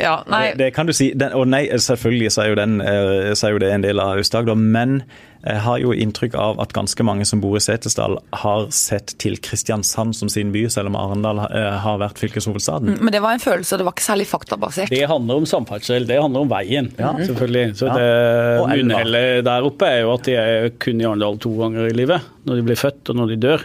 Ja, 0.00 0.20
nei, 0.28 0.50
Det, 0.52 0.58
det 0.64 0.70
kan 0.76 0.86
du 0.88 0.92
si. 0.96 1.10
Den, 1.16 1.32
og 1.36 1.46
nei, 1.48 1.64
selvfølgelig 1.72 2.32
så 2.34 2.42
er, 2.44 2.50
jo 2.52 2.58
den, 2.60 2.78
eh, 2.84 3.32
så 3.38 3.48
er 3.48 3.54
jo 3.56 3.60
det 3.62 3.70
en 3.74 3.84
del 3.84 4.00
av 4.02 4.18
Aust-Agder, 4.20 4.58
men 4.60 5.00
jeg 5.40 5.56
har 5.64 5.78
jo 5.80 5.94
inntrykk 5.96 6.34
av 6.36 6.58
at 6.60 6.74
ganske 6.76 7.00
mange 7.06 7.24
som 7.24 7.40
bor 7.40 7.54
i 7.56 7.62
Setesdal, 7.64 8.18
har 8.42 8.66
sett 8.76 9.14
til 9.22 9.38
Kristiansand 9.40 10.12
som 10.18 10.28
sin 10.28 10.50
by, 10.52 10.66
selv 10.72 10.90
om 10.92 10.98
Arendal 11.00 11.40
eh, 11.46 11.78
har 11.80 11.96
vært 12.02 12.20
fylkeshovedstaden. 12.20 12.98
men 13.00 13.14
det 13.14 13.22
var 13.24 13.38
en 13.38 13.42
følelse, 13.42 13.78
det 13.80 13.86
var 13.88 13.96
ikke 13.96 14.04
særlig 14.10 14.26
faktabasert. 14.28 14.92
Det 14.92 15.06
handler 15.08 15.40
om 15.40 15.48
samferdsel, 15.48 16.04
det 16.10 16.20
handler 16.20 16.44
om 16.44 16.50
veien, 16.52 16.90
selvfølgelig. 16.98 17.64
Så 17.80 17.88
Ja. 17.88 17.96
det 17.96 18.76
munnhellet 18.76 19.44
der 19.48 19.64
oppe 19.70 19.88
er 19.88 20.02
jo 20.04 20.12
at 20.18 20.28
de 20.28 20.36
er 20.36 20.68
kun 20.78 21.00
i 21.00 21.08
Arendal 21.08 21.40
to 21.40 21.54
ganger 21.56 21.88
i 21.88 21.96
livet. 21.96 22.20
Når 22.44 22.60
de 22.60 22.66
blir 22.68 22.76
født 22.80 23.14
og 23.14 23.22
når 23.22 23.32
de 23.32 23.40
dør. 23.48 23.64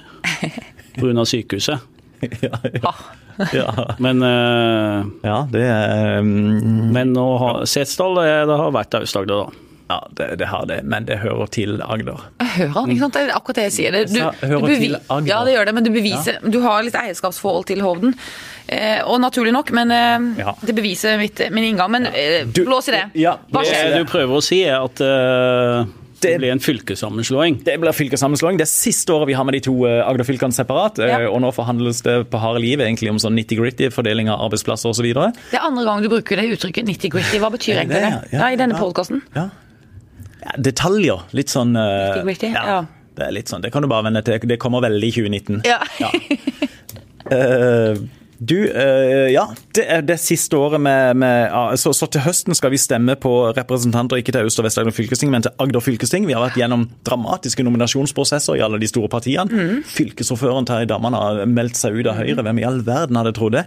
Pga. 0.95 1.25
sykehuset. 1.27 1.91
ja, 2.45 2.59
ja, 2.63 2.95
Ah, 3.35 3.49
ja. 3.51 3.67
Men, 3.99 4.21
uh, 4.23 5.03
ja, 5.27 5.41
det 5.51 5.63
er 5.67 6.21
mm, 6.23 6.91
men 6.95 7.11
nå 7.11 7.25
har 7.41 7.65
Setesdal, 7.67 8.15
det 8.21 8.35
det 8.47 8.57
har 8.61 8.71
vært 8.75 8.95
Aust-Agder, 9.01 9.41
da. 9.45 9.61
Ja, 9.85 9.97
det, 10.17 10.27
det 10.39 10.47
har 10.49 10.63
det, 10.65 10.79
men 10.89 11.05
det 11.05 11.19
hører 11.21 11.45
til 11.53 11.75
Agder. 11.83 12.23
jeg 12.41 12.47
hører 12.55 12.71
han, 12.79 12.89
ikke 12.93 13.03
sant? 13.03 13.13
Det 13.19 13.21
er 13.27 13.33
akkurat 13.35 13.59
det 13.59 13.65
jeg 13.67 13.73
sier. 13.75 13.91
Det, 13.93 13.99
du, 14.15 14.47
hører 14.47 14.63
du 14.65 14.73
til 14.81 14.95
Agder. 14.97 15.27
Ja, 15.29 15.41
det 15.45 15.53
gjør 15.53 15.67
det, 15.69 15.73
men 15.77 15.85
du 15.85 15.91
beviser 15.93 16.39
Du 16.49 16.57
har 16.63 16.81
litt 16.87 16.95
eierskapsforhold 16.97 17.67
til 17.69 17.83
Hovden. 17.85 18.15
Eh, 18.65 19.03
og 19.05 19.19
naturlig 19.21 19.53
nok, 19.53 19.69
men 19.77 19.91
eh, 19.93 20.25
Ja. 20.41 20.55
det 20.65 20.73
beviser 20.79 21.19
mitt, 21.21 21.43
min 21.53 21.67
inngang. 21.69 21.91
Men 21.93 22.07
eh, 22.09 22.47
Du- 22.49 22.63
blås 22.65 22.89
i 22.89 22.95
det. 22.95 23.03
Ja, 23.21 23.35
Hva 23.53 23.61
skjer? 23.67 23.91
Det 23.93 24.01
du 24.07 24.09
prøver 24.09 24.39
å 24.39 24.41
si, 24.47 24.63
er 24.65 24.79
at 24.87 25.03
eh, 25.05 25.85
det 26.25 26.37
blir 26.41 26.51
en 26.53 26.59
fylkessammenslåing. 26.63 27.59
Det 27.65 27.75
blir 27.81 27.93
fylkessammenslåing. 27.95 28.57
Det 28.59 28.65
er 28.65 28.71
siste 28.71 29.13
året 29.15 29.27
vi 29.29 29.35
har 29.37 29.45
med 29.47 29.55
de 29.57 29.61
to 29.67 29.75
eh, 29.87 30.01
Agder-fylkene 30.05 30.53
separat. 30.55 30.99
eh, 30.99 31.11
Ja. 31.13 31.19
Og 31.29 31.39
nå 31.43 31.51
forhandles 31.55 32.01
det 32.05 32.15
på 32.31 32.41
harde 32.41 32.59
liv 32.63 32.79
egentlig 32.83 33.09
om 33.13 33.19
sånn 33.21 33.35
nitty-gritty, 33.37 33.91
fordeling 33.93 34.29
av 34.33 34.41
arbeidsplasser 34.47 34.89
osv. 34.91 35.07
Det 35.13 35.59
er 35.59 35.63
andre 35.65 35.85
gang 35.87 36.01
du 36.03 36.09
bruker 36.09 36.41
det 36.41 36.49
uttrykket 36.57 36.85
nitty-gritty. 36.89 37.39
Hva 37.43 37.51
betyr 37.53 37.79
egentlig 37.83 38.01
det? 38.01 38.11
Ja, 38.33 38.39
Ja, 38.39 38.51
I 38.51 38.59
denne 38.59 38.75
podkasten. 38.79 39.21
Ja. 39.35 39.47
ja, 40.43 40.57
detaljer. 40.57 41.23
Litt 41.37 41.49
sånn 41.53 41.75
eh, 41.75 42.15
Nitty-gritty, 42.15 42.53
ja. 42.53 42.81
Det 43.15 43.23
er 43.29 43.31
litt 43.31 43.47
sånn, 43.47 43.61
det 43.63 43.71
kan 43.71 43.81
du 43.81 43.87
bare 43.87 44.03
vende 44.09 44.21
til. 44.27 44.39
Det 44.43 44.57
kommer 44.59 44.81
veldig 44.83 45.07
i 45.07 45.15
2019. 45.21 45.61
Ja. 45.65 45.79
Eh, 47.25 47.95
du, 48.37 48.57
eh, 48.67 49.31
ja. 49.31 49.45
Det 49.75 49.85
er 49.87 50.03
det 50.05 50.17
siste 50.19 50.57
året 50.59 50.81
med, 50.81 51.15
med 51.21 51.47
ja, 51.47 51.63
så, 51.79 51.93
så 51.95 52.07
til 52.11 52.23
høsten 52.25 52.55
skal 52.57 52.73
vi 52.73 52.79
stemme 52.81 53.15
på 53.19 53.31
representanter 53.55 54.19
ikke 54.19 54.35
til 54.35 54.49
Øst- 54.49 54.59
og 54.59 54.67
Vest-Agder 54.67 54.95
fylkesting, 54.95 55.31
men 55.31 55.45
til 55.45 55.55
Agder 55.61 55.83
fylkesting. 55.83 56.27
Vi 56.27 56.35
har 56.35 56.43
vært 56.43 56.59
gjennom 56.59 56.87
dramatiske 57.07 57.63
nominasjonsprosesser 57.65 58.59
i 58.59 58.63
alle 58.65 58.79
de 58.81 58.89
store 58.91 59.11
partiene. 59.11 59.81
Fylkesordføreren 59.87 60.67
Terje 60.67 60.89
Damman 60.91 61.15
har 61.17 61.43
meldt 61.49 61.79
seg 61.79 61.95
ut 61.99 62.11
av 62.11 62.19
Høyre. 62.19 62.43
Hvem 62.43 62.61
i 62.61 62.67
all 62.67 62.81
verden 62.85 63.21
hadde 63.21 63.35
trodd 63.37 63.55
det? 63.55 63.65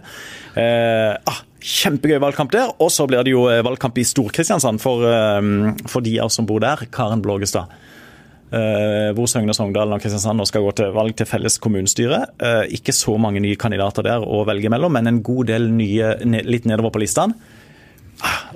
Eh, 0.59 1.13
ah, 1.17 1.43
kjempegøy 1.59 2.19
valgkamp 2.21 2.53
der. 2.53 2.73
Og 2.77 2.93
så 2.93 3.07
blir 3.09 3.25
det 3.25 3.33
jo 3.33 3.47
eh, 3.51 3.63
valgkamp 3.65 3.97
i 3.97 4.07
Stor-Kristiansand 4.07 4.81
for, 4.83 5.05
eh, 5.09 5.75
for 5.89 6.05
de 6.05 6.19
av 6.19 6.29
oss 6.29 6.39
som 6.39 6.49
bor 6.49 6.61
der. 6.63 6.85
Karen 6.93 7.25
Blågestad. 7.25 7.73
Eh, 8.49 9.11
hvor 9.13 9.29
Søgne 9.29 9.53
Sogndal 9.53 9.91
og 9.93 10.01
Kristiansand 10.01 10.41
nå 10.41 10.45
skal 10.49 10.63
gå 10.65 10.71
til 10.79 10.93
valg 10.95 11.13
til 11.17 11.27
felles 11.29 11.59
kommunestyre. 11.61 12.23
Eh, 12.41 12.63
ikke 12.79 12.95
så 12.97 13.13
mange 13.21 13.43
nye 13.43 13.59
kandidater 13.59 14.07
der 14.07 14.25
å 14.25 14.41
velge 14.49 14.71
mellom, 14.73 14.95
men 14.97 15.09
en 15.11 15.21
god 15.25 15.51
del 15.51 15.69
nye 15.69 16.15
litt 16.47 16.65
nedover 16.69 16.95
på 16.95 17.03
listene. 17.03 17.37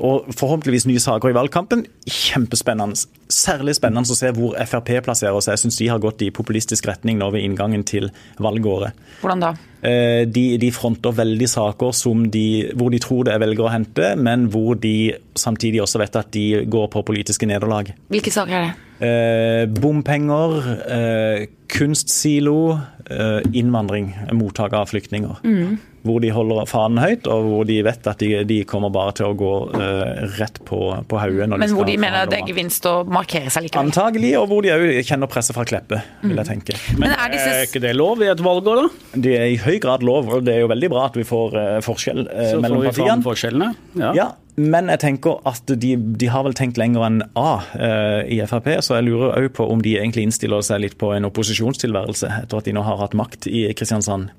Og 0.03 0.29
forhåpentligvis 0.33 0.87
nye 0.89 1.01
saker 1.01 1.31
i 1.31 1.35
valgkampen. 1.37 1.85
Kjempespennende 2.09 2.97
særlig 3.33 3.75
spennende 3.77 4.13
å 4.13 4.17
se 4.17 4.31
hvor 4.35 4.55
Frp 4.67 4.91
plasserer 5.05 5.39
seg. 5.41 5.55
Jeg 5.55 5.63
syns 5.63 5.79
de 5.81 5.89
har 5.91 6.01
gått 6.03 6.23
i 6.25 6.31
populistisk 6.33 6.87
retning 6.89 7.19
nå 7.21 7.29
ved 7.33 7.45
inngangen 7.45 7.85
til 7.87 8.09
valgåret. 8.41 8.97
Hvordan 9.21 9.43
da? 9.43 9.51
Eh, 9.83 10.23
de, 10.29 10.45
de 10.61 10.69
fronter 10.75 11.15
veldig 11.15 11.49
saker 11.49 11.93
de, 12.31 12.45
hvor 12.77 12.93
de 12.93 13.01
tror 13.03 13.25
det 13.27 13.33
er 13.33 13.43
velgere 13.43 13.67
å 13.67 13.73
hente, 13.73 14.13
men 14.15 14.47
hvor 14.53 14.75
de 14.79 15.13
samtidig 15.35 15.81
også 15.83 16.01
vet 16.03 16.19
at 16.19 16.31
de 16.35 16.63
går 16.65 16.89
på 16.93 17.05
politiske 17.07 17.49
nederlag. 17.49 17.93
Hvilke 18.13 18.33
saker 18.33 18.59
er 18.59 18.67
det? 18.67 18.73
Eh, 19.03 19.65
bompenger, 19.67 20.59
eh, 20.87 21.47
kunstsilo, 21.73 22.79
eh, 23.09 23.41
innvandring, 23.53 24.13
mottak 24.31 24.73
av 24.73 24.87
flyktninger. 24.91 25.41
Mm. 25.43 25.79
Hvor 26.03 26.19
de 26.19 26.31
holder 26.35 26.67
fanen 26.67 26.99
høyt, 26.99 27.27
og 27.31 27.47
hvor 27.47 27.67
de 27.67 27.77
vet 27.85 28.09
at 28.11 28.19
de, 28.19 28.41
de 28.47 28.59
kommer 28.67 28.91
bare 28.93 29.13
til 29.15 29.29
å 29.29 29.37
gå 29.39 29.51
uh, 29.71 30.25
rett 30.37 30.59
på, 30.67 30.79
på 31.07 31.21
hodet. 31.21 31.47
Men 31.53 31.75
hvor 31.75 31.87
de 31.87 31.95
mener 32.01 32.27
det 32.27 32.41
er 32.41 32.49
gevinst 32.49 32.85
å 32.89 32.95
markere 33.07 33.51
seg 33.53 33.67
likevel? 33.67 33.87
Antagelig, 33.87 34.33
og 34.41 34.49
hvor 34.51 34.65
de 34.65 34.73
òg 34.75 34.85
kjenner 35.07 35.31
presset 35.31 35.55
fra 35.55 35.65
Kleppe, 35.67 36.01
vil 36.25 36.43
jeg 36.43 36.49
tenke. 36.49 36.77
Men, 36.97 37.07
Men 37.07 37.15
er, 37.15 37.33
disse... 37.35 37.49
er, 37.55 37.67
ikke 37.69 37.83
det 37.87 37.95
lov 37.95 38.23
i 38.23 38.29
et 38.33 38.43
valgår, 38.43 38.83
da? 38.83 39.17
Det 39.27 39.35
er 39.39 39.49
i 39.53 39.59
høy 39.63 39.79
grad 39.83 40.03
lov, 40.03 40.27
og 40.27 40.47
det 40.47 40.57
er 40.57 40.63
jo 40.65 40.71
veldig 40.73 40.91
bra 40.91 41.07
at 41.07 41.19
vi 41.19 41.27
får 41.27 41.59
uh, 41.59 41.65
forskjell 41.85 42.25
uh, 42.27 42.55
mellom 42.59 42.83
partiene. 42.83 42.91
Så 42.91 42.99
får 42.99 42.99
vi 42.99 43.09
fram 43.09 43.27
forskjellene? 43.31 43.73
Ja. 44.03 44.15
ja. 44.19 44.31
Men 44.59 44.91
jeg 44.91 45.01
tenker 45.01 45.39
at 45.49 45.71
de, 45.81 45.95
de 45.97 46.29
har 46.29 46.43
vel 46.45 46.53
tenkt 46.57 46.77
lenger 46.77 47.07
enn 47.07 47.23
A 47.39 47.63
eh, 47.73 48.35
i 48.35 48.37
Frp, 48.45 48.69
så 48.85 48.99
jeg 48.99 49.07
lurer 49.07 49.33
òg 49.39 49.47
på 49.57 49.65
om 49.65 49.81
de 49.81 49.95
egentlig 49.97 50.27
innstiller 50.27 50.61
seg 50.65 50.83
litt 50.83 50.97
på 51.01 51.09
en 51.15 51.25
opposisjonstilværelse 51.25 52.29
etter 52.43 52.61
at 52.61 52.69
de 52.69 52.75
nå 52.77 52.83
har 52.85 53.01
hatt 53.01 53.17
makt 53.17 53.49
i 53.49 53.65
Kristiansand 53.73 54.29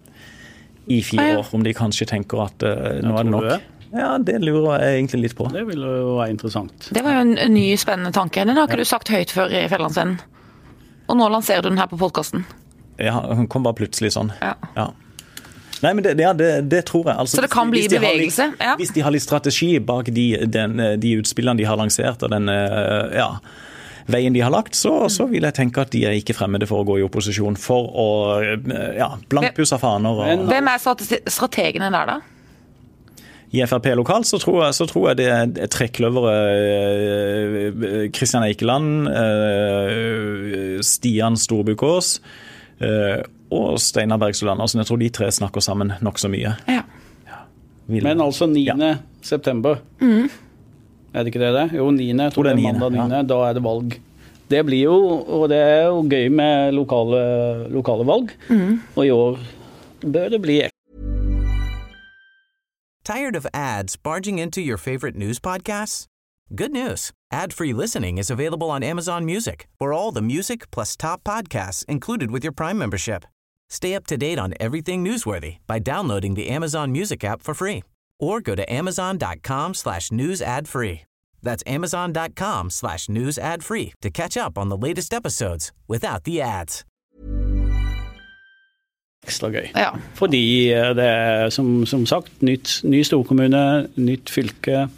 i 0.86 1.00
fire 1.02 1.38
år. 1.38 1.46
Om 1.56 1.64
de 1.64 1.74
kanskje 1.76 2.08
tenker 2.10 2.44
at 2.44 2.64
uh, 2.66 2.98
nå 3.04 3.14
er 3.18 3.28
det 3.28 3.32
nok. 3.32 3.70
Ja, 3.94 4.18
Det 4.18 4.40
lurer 4.42 4.82
jeg 4.82 4.98
egentlig 4.98 5.20
litt 5.28 5.36
på. 5.38 5.46
Det 5.54 5.62
ville 5.68 5.86
jo 6.00 6.16
være 6.18 6.32
interessant. 6.34 6.88
Det 6.90 7.04
var 7.06 7.20
jo 7.20 7.24
en, 7.28 7.36
ny, 7.54 7.68
spennende 7.78 8.10
tanke. 8.14 8.42
Den 8.42 8.58
har 8.58 8.66
ikke 8.66 8.80
ja. 8.80 8.86
du 8.86 8.90
sagt 8.90 9.12
høyt 9.14 9.30
før 9.30 9.54
i 9.54 9.64
Fjellandsvennen. 9.70 10.18
Og 11.06 11.18
nå 11.20 11.28
lanserer 11.30 11.62
du 11.62 11.70
den 11.70 11.78
her 11.78 11.86
på 11.90 12.00
podkasten. 12.00 12.42
Ja, 12.98 13.20
hun 13.34 13.46
kom 13.50 13.66
bare 13.66 13.76
plutselig 13.78 14.14
sånn. 14.16 14.32
Ja. 14.42 14.54
ja. 14.74 14.88
Nei, 15.84 15.92
men 15.92 16.02
det, 16.06 16.14
ja, 16.22 16.32
det, 16.34 16.50
det 16.72 16.84
tror 16.88 17.10
jeg. 17.10 17.16
Altså, 17.20 17.36
så 17.38 17.44
det 17.44 17.50
kan 17.52 17.70
bli 17.70 17.84
bevegelse? 17.92 18.48
Litt, 18.54 18.64
ja. 18.66 18.74
Hvis 18.80 18.94
de 18.96 19.04
har 19.04 19.14
litt 19.14 19.24
strategi 19.24 19.70
bak 19.84 20.08
de, 20.16 20.26
den, 20.48 20.80
de 21.00 21.14
utspillene 21.20 21.60
de 21.60 21.68
har 21.68 21.78
lansert, 21.78 22.24
og 22.24 22.32
den 22.32 22.48
eh, 22.50 23.18
ja, 23.18 23.28
veien 24.10 24.34
de 24.34 24.40
har 24.44 24.50
lagt, 24.52 24.74
så, 24.76 25.08
så, 25.12 25.26
vil 25.30 25.44
jeg 25.46 25.54
tenke 25.56 25.80
at 25.84 25.92
de 25.94 26.00
er 26.08 26.14
ikke 26.18 26.36
fremmede 26.36 26.66
for 26.68 26.78
å 26.82 26.86
gå 26.88 26.94
i 27.00 27.06
opposisjon 27.06 27.56
for 27.60 27.82
å 27.88 28.08
eh, 28.42 28.92
ja, 28.98 29.08
blankpusse 29.32 29.78
faner. 29.80 30.10
Og, 30.12 30.18
Hvem 30.50 30.66
er 30.72 30.78
strategene 31.32 31.88
der, 31.94 32.06
da? 32.14 32.18
I 33.54 33.62
Frp 33.70 33.86
lokalt 33.94 34.26
så 34.26 34.38
tror 34.42 34.64
jeg, 34.64 34.74
så 34.74 34.84
tror 34.90 35.04
jeg 35.12 35.18
det 35.20 35.28
er 35.30 35.70
trekløveret 35.70 38.10
Kristian 38.16 38.42
eh, 38.42 38.48
Eikeland, 38.50 38.88
Stian 40.82 41.36
Storbukås 41.38 42.18
og 43.54 43.78
Steinar 43.78 44.18
Bergstøl 44.18 44.50
Andersen. 44.50 44.80
Jeg 44.82 44.88
tror 44.88 44.98
de 44.98 45.08
tre 45.14 45.30
snakker 45.32 45.60
sammen 45.62 45.92
nokså 46.02 46.28
mye. 46.32 46.56
Ja. 46.66 46.82
Ja. 47.28 47.38
Men 47.86 48.20
altså 48.24 48.46
9. 48.50 48.64
Ja. 48.66 48.96
september. 49.22 49.76
Mm. 50.00 50.28
Er 51.14 51.22
det 51.22 51.30
ikke 51.30 51.44
det 51.44 51.52
det? 51.54 51.78
Jo, 51.78 51.90
9. 51.90 52.08
Jeg 52.10 52.32
tror 52.34 52.42
det 52.42 52.52
er 52.52 52.62
mandag 52.62 52.90
9. 52.90 52.98
Ja. 52.98 53.22
Da 53.22 53.34
er 53.48 53.52
det 53.54 53.62
valg. 53.62 54.00
Det 54.50 54.64
blir 54.66 54.82
jo, 54.82 54.96
og 55.22 55.48
det 55.48 55.58
er 55.58 55.86
jo 55.86 56.02
gøy 56.10 56.28
med 56.28 56.72
lokale, 56.74 57.68
lokale 57.70 58.06
valg. 58.06 58.32
Mm. 58.48 58.80
Og 58.96 59.06
i 59.06 59.10
år 59.10 59.38
bør 60.02 60.28
det 60.28 60.42
bli 60.42 60.62
Tired 63.04 63.36
of 63.36 63.46
ads 63.54 63.96
barging 63.96 64.38
into 64.38 64.60
your 64.60 64.78
favorite 64.78 65.16
news 65.16 65.38
podcasts? 65.38 66.06
Good 66.56 66.72
news. 66.72 67.12
Ad-free 67.30 67.72
listening 67.72 68.18
is 68.18 68.30
available 68.30 68.70
on 68.70 68.82
Amazon 68.82 69.24
Music 69.24 69.66
for 69.78 69.92
all 69.92 70.10
the 70.10 70.22
music 70.22 70.70
plus 70.70 70.96
top 70.96 71.22
podcasts 71.22 71.84
included 71.86 72.30
with 72.30 72.44
your 72.44 72.52
Prime 72.52 72.78
membership. 72.78 73.24
Stay 73.68 73.94
up 73.94 74.06
to 74.06 74.16
date 74.16 74.38
on 74.38 74.54
everything 74.58 75.04
newsworthy 75.04 75.58
by 75.66 75.78
downloading 75.78 76.34
the 76.34 76.48
Amazon 76.48 76.92
Music 76.92 77.24
app 77.24 77.42
for 77.42 77.54
free 77.54 77.82
or 78.18 78.40
go 78.40 78.54
to 78.54 78.72
amazon.com 78.72 79.74
slash 79.74 80.10
news 80.10 80.42
ad 80.42 80.68
free. 80.68 81.02
That's 81.42 81.62
amazon.com 81.66 82.70
slash 82.70 83.08
news 83.08 83.38
ad 83.38 83.62
free 83.62 83.92
to 84.00 84.10
catch 84.10 84.36
up 84.36 84.58
on 84.58 84.68
the 84.70 84.76
latest 84.76 85.14
episodes 85.14 85.72
without 85.88 86.24
the 86.24 86.40
ads. 86.40 86.84
Ekstra 89.24 89.48
gøy. 89.48 89.70
Ja. 89.74 89.90
Fordi 90.14 90.68
det 90.68 91.04
er 91.04 91.48
som, 91.50 91.86
som 91.86 92.06
sagt 92.06 92.42
nytt, 92.42 92.80
ny 92.84 93.00
storkommune, 93.02 93.88
nytt 93.96 94.30
fylke. 94.30 94.88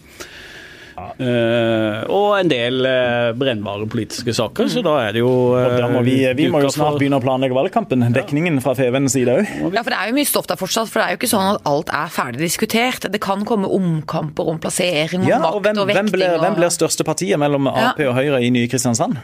Uh, 0.96 2.08
og 2.08 2.38
en 2.38 2.48
del 2.48 2.80
uh, 2.88 3.34
brennbare 3.36 3.84
politiske 3.92 4.32
saker, 4.36 4.68
så 4.72 4.80
da 4.84 4.94
er 5.04 5.16
det 5.16 5.20
jo 5.20 5.30
uh, 5.52 5.84
må 5.92 6.00
vi, 6.06 6.14
vi 6.38 6.46
må 6.52 6.62
jo 6.64 6.70
snart 6.72 6.96
begynne 6.96 7.18
å 7.20 7.24
planlegge 7.24 7.56
valgkampen. 7.56 8.06
Dekningen 8.16 8.62
fra 8.64 8.72
FVN 8.78 9.10
side 9.12 9.34
òg. 9.34 9.50
Ja, 9.76 9.82
for 9.82 9.92
det 9.92 9.98
er 9.98 10.10
jo 10.10 10.16
mye 10.16 10.28
stoff 10.28 10.48
der 10.48 10.60
fortsatt. 10.60 10.88
For 10.92 11.02
det 11.02 11.06
er 11.06 11.16
jo 11.16 11.20
ikke 11.20 11.32
sånn 11.34 11.50
at 11.52 11.68
alt 11.68 11.92
er 11.92 12.12
ferdig 12.12 12.40
diskutert. 12.46 13.08
Det 13.12 13.20
kan 13.22 13.44
komme 13.48 13.68
omkamper 13.68 14.48
om 14.48 14.60
plassering, 14.62 15.26
om 15.26 15.28
ja, 15.28 15.40
makt 15.42 15.58
og, 15.58 15.64
hvem, 15.66 15.80
og 15.82 15.90
vekting. 15.90 15.98
Hvem 16.00 16.12
blir, 16.16 16.36
hvem 16.46 16.60
blir 16.60 16.72
største 16.72 17.04
partiet 17.08 17.40
mellom 17.40 17.68
Ap 17.72 18.00
og 18.00 18.14
Høyre 18.16 18.40
i 18.44 18.52
nye 18.54 18.70
Kristiansand? 18.72 19.18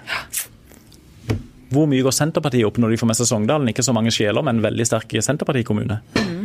Hvor 1.73 1.89
mye 1.89 2.05
går 2.05 2.13
Senterpartiet 2.13 2.69
opp 2.69 2.77
når 2.83 2.93
de 2.93 2.99
får 3.01 3.09
med 3.09 3.17
seg 3.17 3.31
Sogndalen? 3.31 3.71
Ikke 3.73 3.85
så 3.85 3.95
mange 3.97 4.13
sjeler, 4.13 4.45
men 4.45 4.61
veldig 4.61 4.85
sterk 4.85 5.15
Senterpartikommune. 5.25 6.03
Mm. 6.21 6.43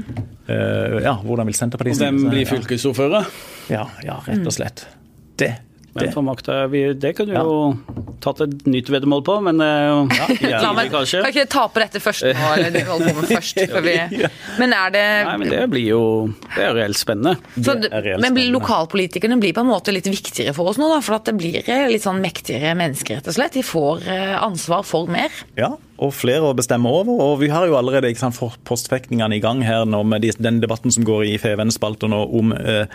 Uh, 0.47 1.01
ja, 1.03 1.17
hvordan 1.19 1.49
vil 1.49 1.57
Senterpartiet 1.57 1.99
Og 1.99 2.05
Hvem 2.05 2.29
blir 2.31 2.47
fylkesordfører? 2.47 3.27
Ja, 3.67 3.83
ja, 4.07 4.21
rett 4.23 4.47
og 4.47 4.55
slett 4.55 4.85
det. 5.39 5.53
Men 5.97 6.13
for 6.13 6.25
makta, 6.25 6.67
vi, 6.67 6.93
Det 6.93 7.13
kunne 7.17 7.33
vi 7.33 7.37
ja. 7.37 7.43
jo 7.43 8.13
tatt 8.21 8.41
et 8.45 8.65
nytt 8.69 8.89
veddemål 8.91 9.21
på, 9.25 9.37
men 9.45 9.61
uh, 9.61 10.09
ja, 10.41 10.59
La 10.65 10.71
meg, 10.75 10.89
kanskje. 10.93 11.21
Kan 11.23 11.33
ikke 11.33 11.47
tape 11.51 11.83
dette 11.83 12.01
først 12.01 12.25
nå, 12.27 12.49
eller 12.55 12.73
det 12.73 12.83
holder 12.87 13.13
på 13.13 13.23
med 13.23 13.31
først? 13.31 13.61
Vi, 13.87 13.95
men 14.57 14.73
er 14.75 14.93
det 14.93 15.03
Nei, 15.27 15.35
men 15.41 15.51
det 15.53 15.61
blir 15.71 15.85
jo 15.91 16.01
Det 16.55 16.65
er 16.65 16.73
reelt 16.75 16.99
spennende. 16.99 17.37
Så, 17.55 17.77
reelt 17.77 18.21
men 18.21 18.31
spennende. 18.31 18.47
lokalpolitikerne 18.57 19.37
blir 19.41 19.55
på 19.55 19.63
en 19.63 19.69
måte 19.69 19.93
litt 19.93 20.09
viktigere 20.09 20.55
for 20.57 20.71
oss 20.71 20.79
nå, 20.81 20.89
da? 20.91 20.99
For 21.05 21.19
at 21.19 21.29
det 21.29 21.35
blir 21.39 21.61
eh, 21.61 21.85
litt 21.91 22.05
sånn 22.05 22.21
mektigere 22.23 22.73
mennesker, 22.77 23.21
rett 23.21 23.29
og 23.29 23.37
slett? 23.37 23.57
De 23.57 23.65
får 23.65 24.07
eh, 24.09 24.33
ansvar 24.41 24.83
for 24.87 25.09
mer? 25.13 25.33
Ja, 25.59 25.75
og 26.01 26.13
flere 26.17 26.49
å 26.49 26.57
bestemme 26.57 26.91
over. 26.91 27.21
Og 27.29 27.39
vi 27.43 27.51
har 27.53 27.69
jo 27.69 27.77
allerede 27.79 28.09
ikke 28.11 28.25
sant, 28.25 28.41
postfektningene 28.67 29.37
i 29.37 29.43
gang 29.43 29.63
her 29.65 29.85
nå 29.87 30.03
med 30.09 30.25
den 30.41 30.61
debatten 30.63 30.93
som 30.93 31.05
går 31.07 31.25
i 31.29 31.37
FVN-spalter 31.39 32.11
nå 32.11 32.25
om 32.41 32.53
eh, 32.57 32.89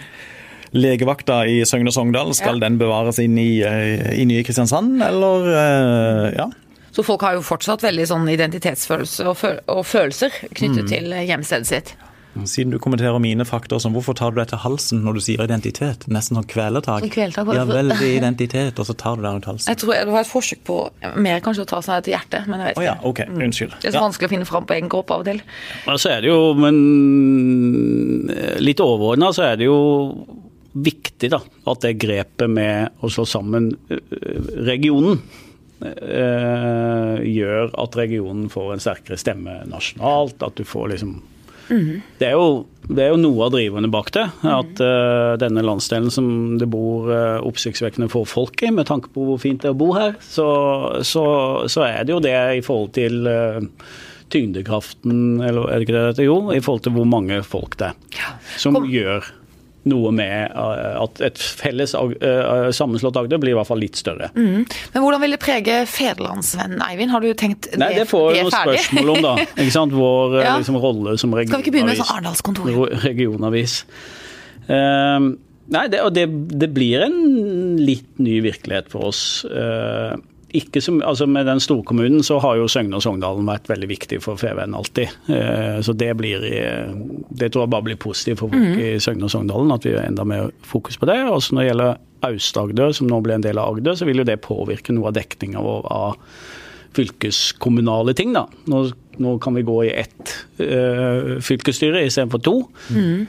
legevakta 0.73 1.43
i 1.49 1.61
Søgne 1.69 1.93
og 1.93 1.97
Sogndal, 1.97 2.33
skal 2.37 2.57
ja. 2.59 2.65
den 2.67 2.79
bevares 2.81 3.21
inn 3.23 3.37
i, 3.41 3.61
eh, 3.67 4.13
i 4.19 4.27
nye 4.29 4.45
Kristiansand, 4.47 4.97
eller 5.05 5.51
eh, 5.53 6.29
ja? 6.41 6.49
Så 6.93 7.05
folk 7.07 7.23
har 7.25 7.39
jo 7.39 7.45
fortsatt 7.45 7.85
veldig 7.85 8.05
sånn 8.11 8.27
identitetsfølelse 8.29 9.29
og, 9.31 9.45
og 9.73 9.85
følelser 9.89 10.35
knyttet 10.53 10.85
mm. 10.85 10.91
til 10.91 11.15
hjemstedet 11.25 11.71
sitt. 11.71 11.95
Siden 12.49 12.73
du 12.73 12.79
kommenterer 12.81 13.19
mine 13.21 13.45
fakta 13.45 13.77
som 13.81 13.93
hvorfor 13.93 14.17
tar 14.17 14.33
du 14.33 14.39
deg 14.41 14.49
til 14.49 14.61
halsen 14.63 15.03
når 15.05 15.19
du 15.19 15.21
sier 15.25 15.43
identitet? 15.45 16.07
Nesten 16.09 16.39
sånn 16.39 16.47
kvelertak. 16.49 17.05
Ja, 17.13 17.65
veldig 17.69 18.09
identitet, 18.09 18.81
og 18.81 18.89
så 18.89 18.97
tar 18.97 19.19
du 19.19 19.27
deg 19.27 19.35
rundt 19.37 19.49
halsen. 19.51 19.69
Jeg 19.69 19.81
tror 19.83 19.93
det 19.93 20.15
var 20.15 20.25
et 20.25 20.31
forsøk 20.31 20.63
på 20.65 20.79
mer 21.21 21.43
kanskje 21.45 21.67
å 21.67 21.69
ta 21.75 21.83
seg 21.85 22.07
til 22.07 22.17
hjertet, 22.17 22.49
men 22.49 22.63
jeg 22.63 22.71
vet 22.71 22.79
ikke. 22.79 22.85
Oh, 22.85 22.89
ja, 22.89 22.97
ok, 23.11 23.21
mm. 23.29 23.43
unnskyld. 23.49 23.75
Det 23.77 23.91
er 23.91 23.93
så 23.93 24.01
ja. 24.01 24.07
vanskelig 24.07 24.31
å 24.31 24.33
finne 24.33 24.49
fram 24.49 24.69
på 24.69 24.77
egen 24.79 24.89
kropp 24.93 25.13
av 25.13 25.25
og 25.25 25.29
til. 25.29 25.43
Ja, 25.85 25.99
så 26.01 26.15
er 26.15 26.25
det 26.25 26.33
jo, 26.33 26.39
men 26.57 26.75
litt 28.65 28.81
overordna 28.81 29.29
så 29.37 29.51
er 29.51 29.61
det 29.61 29.69
jo 29.69 29.79
viktig 30.73 31.31
da, 31.33 31.41
at 31.69 31.85
det 31.85 31.99
grepet 32.01 32.51
med 32.51 33.03
å 33.05 33.11
slå 33.13 33.27
sammen 33.29 33.73
eh, 33.93 33.99
regionen 34.65 35.21
eh, 35.83 37.19
gjør 37.29 37.75
at 37.83 37.99
regionen 37.99 38.49
får 38.53 38.75
en 38.75 38.83
sterkere 38.83 39.21
stemme 39.21 39.63
nasjonalt. 39.71 40.43
At 40.43 40.57
du 40.59 40.65
får 40.69 40.95
liksom 40.95 41.17
mm. 41.69 42.01
det, 42.19 42.31
er 42.31 42.37
jo, 42.37 42.65
det, 42.89 43.01
er 43.05 43.11
jo, 43.13 43.21
noe 43.23 43.47
av 43.47 43.55
driverne 43.57 43.91
bak 43.93 44.13
det. 44.17 44.27
At 44.49 44.83
eh, 44.85 45.33
denne 45.43 45.65
landsdelen 45.67 46.13
som 46.15 46.31
det 46.61 46.71
bor 46.73 47.11
eh, 47.13 47.43
oppsiktsvekkende 47.43 48.11
få 48.13 48.25
folk 48.29 48.65
i, 48.65 48.73
med 48.75 48.89
tanke 48.91 49.13
på 49.13 49.27
hvor 49.29 49.43
fint 49.43 49.63
det 49.65 49.73
er 49.73 49.77
å 49.77 49.83
bo 49.83 49.93
her, 49.99 50.17
så, 50.25 50.49
så, 51.07 51.27
så 51.73 51.87
er 51.89 52.07
det 52.07 52.17
jo 52.17 52.23
det 52.25 52.39
i 52.59 52.65
forhold 52.65 52.95
til 52.97 53.29
uh, 53.29 53.61
tyngdekraften, 54.33 55.43
eller 55.45 55.69
er 55.69 55.79
det 55.79 55.87
ikke 55.87 55.99
det 55.99 56.17
det? 56.17 56.27
Jo, 56.29 56.41
i 56.55 56.63
forhold 56.65 56.87
til 56.87 56.97
hvor 56.97 57.09
mange 57.09 57.43
folk 57.47 57.77
det 57.81 57.93
er. 57.93 58.35
Som 58.61 58.79
Kom. 58.79 58.89
gjør 58.89 59.29
noe 59.91 60.13
med 60.15 60.53
eh, 60.55 60.97
at 61.03 61.21
et 61.27 61.39
felles 61.39 61.95
uh, 61.97 62.69
sammenslått 62.75 63.19
Agder 63.19 63.41
blir 63.43 63.55
i 63.55 63.59
hvert 63.59 63.69
fall 63.69 63.81
litt 63.83 63.99
større. 63.99 64.31
Mm. 64.37 64.65
Men 64.65 65.05
hvordan 65.05 65.23
vil 65.25 65.35
det 65.35 65.41
prege 65.43 65.79
fedrelandsvenn 65.91 66.79
Eivind? 66.87 67.13
Har 67.15 67.25
du 67.25 67.33
tenkt 67.39 67.71
det, 67.71 67.81
Nei, 67.83 67.93
det 67.99 68.07
får 68.11 68.29
vi 68.31 68.43
noen 68.45 68.55
spørsmål 68.55 69.15
om, 69.17 69.23
da. 69.27 69.35
Ikke 69.61 69.75
sant? 69.75 69.97
Vår 69.97 70.39
ja. 70.41 70.57
liksom, 70.61 70.79
rolle 70.83 71.17
som 71.21 71.35
regionavis. 71.35 71.53
Skal 71.53 71.65
vi 71.65 71.67
ikke 71.67 71.77
begynne 71.77 71.95
med 71.95 72.03
sånn 72.03 72.13
Arendalskontor? 72.17 72.93
Regionavis. 73.07 73.79
Uh, 74.69 75.33
nei, 75.75 75.87
det, 75.91 76.03
og 76.05 76.13
det, 76.15 76.29
det, 76.55 76.71
blir 76.75 77.07
en 77.09 77.19
litt 77.83 78.23
ny 78.23 78.39
virkelighet 78.45 78.93
for 78.93 79.11
oss. 79.11 79.25
Uh, 79.49 80.15
som, 80.81 81.03
altså 81.03 81.27
Med 81.27 81.47
den 81.47 81.61
storkommunen 81.61 82.23
så 82.23 82.39
har 82.39 82.57
jo 82.57 82.69
Søgne 82.69 82.99
og 82.99 83.03
Sogndalen 83.03 83.49
vært 83.49 83.71
veldig 83.71 83.89
viktig 83.89 84.21
for 84.25 84.37
FVN 84.37 84.75
alltid. 84.77 85.09
Eh, 85.33 85.81
så 85.81 85.93
det 85.97 86.11
blir 86.19 86.43
det 86.43 87.53
tror 87.53 87.65
jeg 87.65 87.73
bare 87.73 87.87
blir 87.87 88.01
positivt 88.01 88.43
for 88.43 88.53
folk 88.53 88.63
mm. 88.63 88.81
i 88.81 88.91
Søgne 89.01 89.29
og 89.29 89.33
Sogndalen 89.33 89.73
at 89.73 89.87
vi 89.87 89.95
har 89.97 90.09
enda 90.09 90.27
mer 90.29 90.51
fokus 90.67 90.99
på 91.01 91.09
det. 91.09 91.19
Også 91.25 91.55
når 91.55 91.63
det 91.63 91.69
gjelder 91.71 92.03
Aust-Agder, 92.23 92.93
som 92.93 93.09
nå 93.11 93.21
blir 93.25 93.39
en 93.39 93.45
del 93.45 93.59
av 93.59 93.73
Agder, 93.73 93.97
så 93.99 94.07
vil 94.07 94.23
jo 94.23 94.29
det 94.29 94.43
påvirke 94.45 94.95
noe 94.95 95.11
av 95.11 95.17
dekninga 95.17 95.63
vår 95.63 95.89
av 95.91 96.19
fylkeskommunale 96.97 98.15
ting. 98.15 98.35
da. 98.37 98.47
Nå, 98.71 98.83
nå 99.23 99.37
kan 99.43 99.57
vi 99.57 99.65
gå 99.67 99.79
i 99.87 99.95
ett 100.03 100.35
uh, 100.61 101.39
fylkesstyre 101.41 102.05
istedenfor 102.07 102.43
to. 102.45 102.57
Mm. 102.93 103.27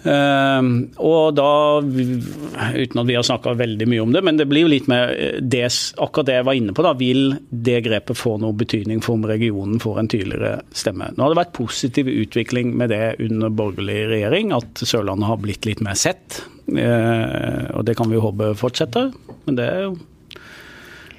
Uh, 0.00 0.64
og 0.96 1.34
da, 1.36 1.48
uten 1.84 3.00
at 3.02 3.08
vi 3.08 3.16
har 3.18 3.24
snakka 3.26 3.52
veldig 3.58 3.88
mye 3.90 4.04
om 4.04 4.14
det, 4.14 4.22
men 4.24 4.38
det 4.40 4.46
blir 4.48 4.64
jo 4.64 4.72
litt 4.72 4.88
med 4.88 5.12
det, 5.52 5.66
akkurat 6.00 6.30
det 6.30 6.38
jeg 6.38 6.46
var 6.48 6.56
inne 6.56 6.74
på, 6.76 6.84
da, 6.86 6.94
vil 6.96 7.34
det 7.50 7.82
grepet 7.84 8.16
få 8.18 8.38
noe 8.40 8.56
betydning 8.56 9.02
for 9.04 9.18
om 9.18 9.26
regionen 9.28 9.82
får 9.82 10.00
en 10.00 10.10
tydeligere 10.14 10.54
stemme. 10.72 11.10
Nå 11.12 11.24
har 11.24 11.34
det 11.34 11.40
vært 11.42 11.56
positiv 11.58 12.08
utvikling 12.12 12.72
med 12.80 12.94
det 12.94 13.18
under 13.26 13.52
borgerlig 13.52 14.00
regjering, 14.14 14.54
at 14.56 14.80
Sørlandet 14.80 15.28
har 15.28 15.42
blitt 15.44 15.68
litt 15.68 15.84
mer 15.84 15.98
sett. 16.00 16.42
Uh, 16.70 17.68
og 17.76 17.84
det 17.88 17.98
kan 18.00 18.08
vi 18.08 18.16
jo 18.16 18.24
håpe 18.24 18.54
fortsetter, 18.60 19.12
men 19.44 19.60
det 19.60 19.68
er 19.68 19.86
jo 19.90 19.94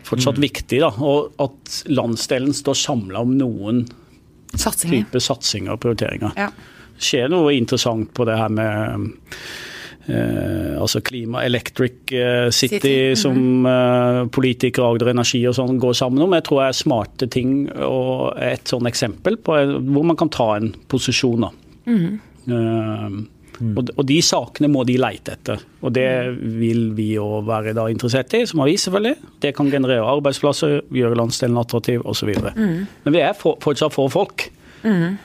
fortsatt 0.07 0.41
mm. 0.41 0.45
viktig 0.49 0.81
da, 0.81 0.89
og 1.05 1.41
at 1.43 1.81
landsdelen 1.93 2.55
står 2.57 2.81
samla 2.81 3.21
om 3.21 3.37
noen 3.37 3.85
satsinger. 4.57 5.05
type 5.05 5.21
satsinger 5.23 5.77
og 5.77 5.83
prioriteringer. 5.85 6.33
Ja 6.39 6.49
skjer 7.01 7.29
noe 7.31 7.55
interessant 7.57 8.13
på 8.13 8.25
det 8.29 8.37
her 8.39 8.49
med 8.53 9.11
Eh, 10.05 10.81
altså 10.81 11.01
Klima 11.05 11.43
Electric 11.45 12.11
eh, 12.11 12.49
City, 12.49 12.75
City. 12.75 12.97
Mm 12.97 13.11
-hmm. 13.11 13.15
som 13.15 13.65
eh, 13.65 14.27
politikere, 14.27 14.85
Agder 14.85 15.09
Energi 15.09 15.47
og 15.47 15.55
sånn 15.55 15.79
går 15.79 15.93
sammen 15.93 16.21
om. 16.21 16.33
Jeg 16.33 16.43
tror 16.43 16.61
det 16.61 16.67
er 16.67 16.71
smarte 16.83 17.27
ting 17.27 17.69
og 17.69 18.33
et 18.37 18.67
sånn 18.67 18.87
eksempel 18.87 19.37
på 19.37 19.51
hvor 19.93 20.03
man 20.03 20.15
kan 20.15 20.29
ta 20.29 20.55
en 20.55 20.73
posisjon. 20.87 21.45
Mm 21.85 21.97
-hmm. 21.97 22.19
eh, 22.47 23.27
Og, 23.61 23.89
og, 23.97 24.05
de 24.05 24.21
sakene 24.21 24.67
må 24.67 24.83
de 24.83 24.97
leite 24.97 25.31
etter. 25.31 25.59
Og 25.81 25.93
det 25.93 26.35
vil 26.59 26.95
vi 26.97 27.17
òg 27.19 27.45
være 27.45 27.73
da 27.73 27.87
interessert 27.89 28.33
i, 28.33 28.45
som 28.45 28.59
avis 28.59 28.81
selvfølgelig. 28.81 29.15
Det 29.39 29.55
kan 29.55 29.69
generere 29.69 30.01
arbeidsplasser, 30.01 30.81
gjøre 30.91 31.15
landsdelen 31.15 31.57
attraktiv 31.57 32.01
osv. 32.05 32.29
Mm. 32.55 32.87
Men 33.03 33.13
vi 33.13 33.19
er 33.19 33.33
for, 33.33 33.57
fortsatt 33.61 33.93
for 33.93 34.09
folk. 34.09 34.49
Mm. 34.83 35.17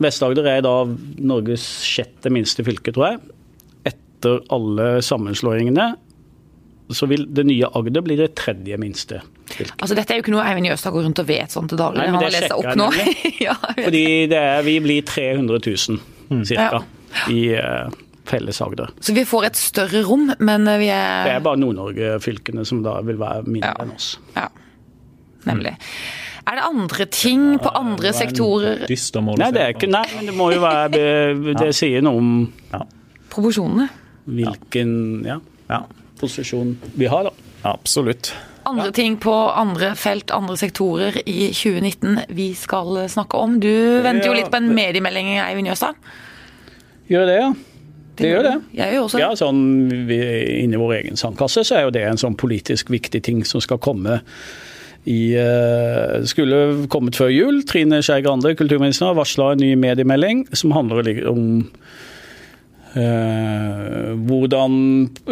Vest-Agder 0.00 0.46
er 0.48 0.62
da 0.64 0.74
Norges 1.20 1.64
sjette 1.84 2.32
minste 2.32 2.64
fylke, 2.66 2.94
tror 2.96 3.12
jeg. 3.12 3.20
Etter 3.90 4.40
alle 4.52 4.92
sammenslåingene 5.04 5.92
så 6.90 7.06
vil 7.06 7.26
det 7.30 7.44
nye 7.46 7.68
Agder 7.78 8.02
bli 8.02 8.16
det 8.18 8.32
tredje 8.38 8.78
minste 8.80 9.20
Fylke. 9.50 9.76
Altså 9.82 9.96
Dette 9.98 10.14
er 10.14 10.20
jo 10.20 10.24
ikke 10.24 10.34
noe 10.34 10.44
Eivind 10.46 10.68
Jøstad 10.68 10.94
går 10.94 11.04
rundt 11.08 11.22
og 11.22 11.26
vet 11.26 11.54
sånn 11.54 11.70
til 11.70 11.78
daglig. 11.80 12.04
Nei, 12.04 12.12
men 12.14 12.22
det 12.22 12.30
sjekker 12.36 12.68
jeg 12.68 12.78
nemlig. 12.78 13.16
ja, 13.46 13.56
Fordi 13.80 14.04
er, 14.28 14.62
vi 14.66 14.76
blir 14.84 15.06
300 15.06 15.60
000 15.66 16.44
ca. 16.46 16.54
Ja. 16.54 16.80
i 17.34 17.40
uh, 17.58 17.90
felles 18.30 18.60
Agder. 18.62 18.92
Så 19.02 19.14
vi 19.16 19.24
får 19.26 19.48
et 19.50 19.58
større 19.58 20.04
rom, 20.06 20.28
men 20.38 20.70
vi 20.78 20.90
er 20.94 21.26
Det 21.26 21.34
er 21.34 21.44
bare 21.46 21.58
Nord-Norge-fylkene 21.62 22.66
som 22.68 22.84
da 22.86 23.00
vil 23.06 23.18
være 23.18 23.42
mindre 23.48 23.72
ja. 23.72 23.82
enn 23.82 23.94
oss. 23.96 24.12
Ja, 24.36 24.46
nemlig. 25.48 25.76
Er 26.48 26.58
det 26.58 26.66
andre 26.66 27.06
ting 27.12 27.44
på 27.62 27.70
andre 27.76 28.12
sektorer? 28.16 28.84
Nei, 28.88 29.50
det 29.54 29.62
er 29.62 29.74
ikke, 29.74 29.90
nei, 29.92 30.04
men 30.16 30.30
det 30.30 30.34
må 30.34 30.50
jo 30.54 30.62
være 30.64 31.02
Det 31.52 31.68
sier 31.76 32.02
noe 32.02 32.18
om 32.18 32.30
ja. 32.72 32.80
Proporsjonene? 33.30 33.86
Hvilken 34.30 34.92
ja, 35.26 35.36
ja. 35.70 35.82
posisjon 36.20 36.74
vi 36.98 37.08
har, 37.10 37.28
da. 37.28 37.50
Absolutt. 37.70 38.32
Andre 38.68 38.90
ting 38.94 39.16
på 39.20 39.32
andre 39.32 39.94
felt, 39.98 40.32
andre 40.34 40.56
sektorer 40.60 41.20
i 41.24 41.50
2019 41.54 42.34
vi 42.36 42.50
skal 42.58 43.04
snakke 43.10 43.38
om. 43.38 43.58
Du 43.62 43.72
venter 44.04 44.28
jo 44.28 44.36
litt 44.36 44.50
på 44.52 44.60
en 44.60 44.70
mediemelding, 44.76 45.32
Eivind 45.40 45.70
Jøstad? 45.70 45.98
Gjør 47.10 47.26
det, 47.26 47.36
ja. 47.40 47.50
Det 48.20 48.28
gjør 48.28 48.44
det. 48.44 48.56
Jeg 48.76 48.94
gjør 48.94 49.06
også. 49.06 49.20
Ja, 49.22 49.30
sånn, 49.38 49.62
vi, 50.08 50.18
Inni 50.60 50.80
vår 50.80 50.96
egen 50.98 51.20
sandkasse 51.20 51.64
så 51.66 51.78
er 51.78 51.86
jo 51.86 51.94
det 51.94 52.04
en 52.06 52.20
sånn 52.20 52.36
politisk 52.38 52.92
viktig 52.92 53.22
ting 53.24 53.40
som 53.48 53.62
skal 53.64 53.80
komme 53.82 54.20
i, 55.04 55.36
uh, 55.36 56.20
skulle 56.28 56.86
kommet 56.92 57.16
før 57.16 57.32
jul. 57.32 57.62
Trine 57.68 58.02
Skei 58.04 58.20
Grande, 58.24 58.52
kulturminister, 58.58 59.14
varsla 59.16 59.54
en 59.54 59.62
ny 59.62 59.72
mediemelding 59.80 60.44
som 60.56 60.74
handler 60.76 61.08
om 61.30 61.44
uh, 62.96 64.10
hvordan 64.28 64.74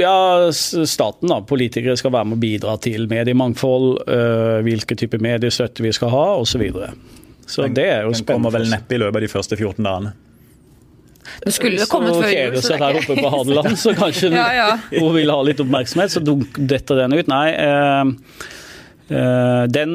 ja, 0.00 0.48
staten, 0.52 1.28
da, 1.28 1.42
politikere, 1.44 1.98
skal 2.00 2.14
være 2.16 2.30
med 2.30 2.38
å 2.38 2.44
bidra 2.46 2.78
til 2.84 3.08
mediemangfold, 3.10 3.90
uh, 4.08 4.58
hvilke 4.64 4.96
typer 4.98 5.20
mediestøtte 5.24 5.84
vi 5.84 5.92
skal 5.92 6.14
ha 6.16 6.24
osv. 6.38 6.54
Så, 6.54 6.62
videre. 6.64 6.94
så 7.44 7.68
det 7.68 7.90
er 7.90 8.08
jo 8.08 8.16
spennende. 8.16 8.24
Den 8.24 8.32
kommer 8.32 8.56
vel 8.56 8.72
neppe 8.72 8.96
i 8.96 9.02
løpet 9.04 9.20
av 9.20 9.28
de 9.28 9.32
første 9.36 9.60
14 9.60 9.84
dagene. 9.84 10.16
Det 11.44 11.52
skulle 11.52 11.84
kommet 11.92 12.14
før 12.16 12.30
jul. 12.32 12.54
Så 12.64 12.78
her 12.80 12.96
oppe 13.02 13.14
på 13.18 13.30
Hadeland, 13.34 13.74
så 13.76 13.92
kanskje 13.92 14.30
ja, 14.38 14.48
ja. 14.56 14.70
hun 14.96 15.12
vil 15.12 15.28
ha 15.28 15.42
litt 15.44 15.60
oppmerksomhet, 15.60 16.14
så 16.14 16.22
detter 16.24 17.02
den 17.02 17.18
ut. 17.18 17.28
Nei. 17.28 17.50
Eh, 17.52 18.08
Eh, 18.08 18.67
den 19.08 19.92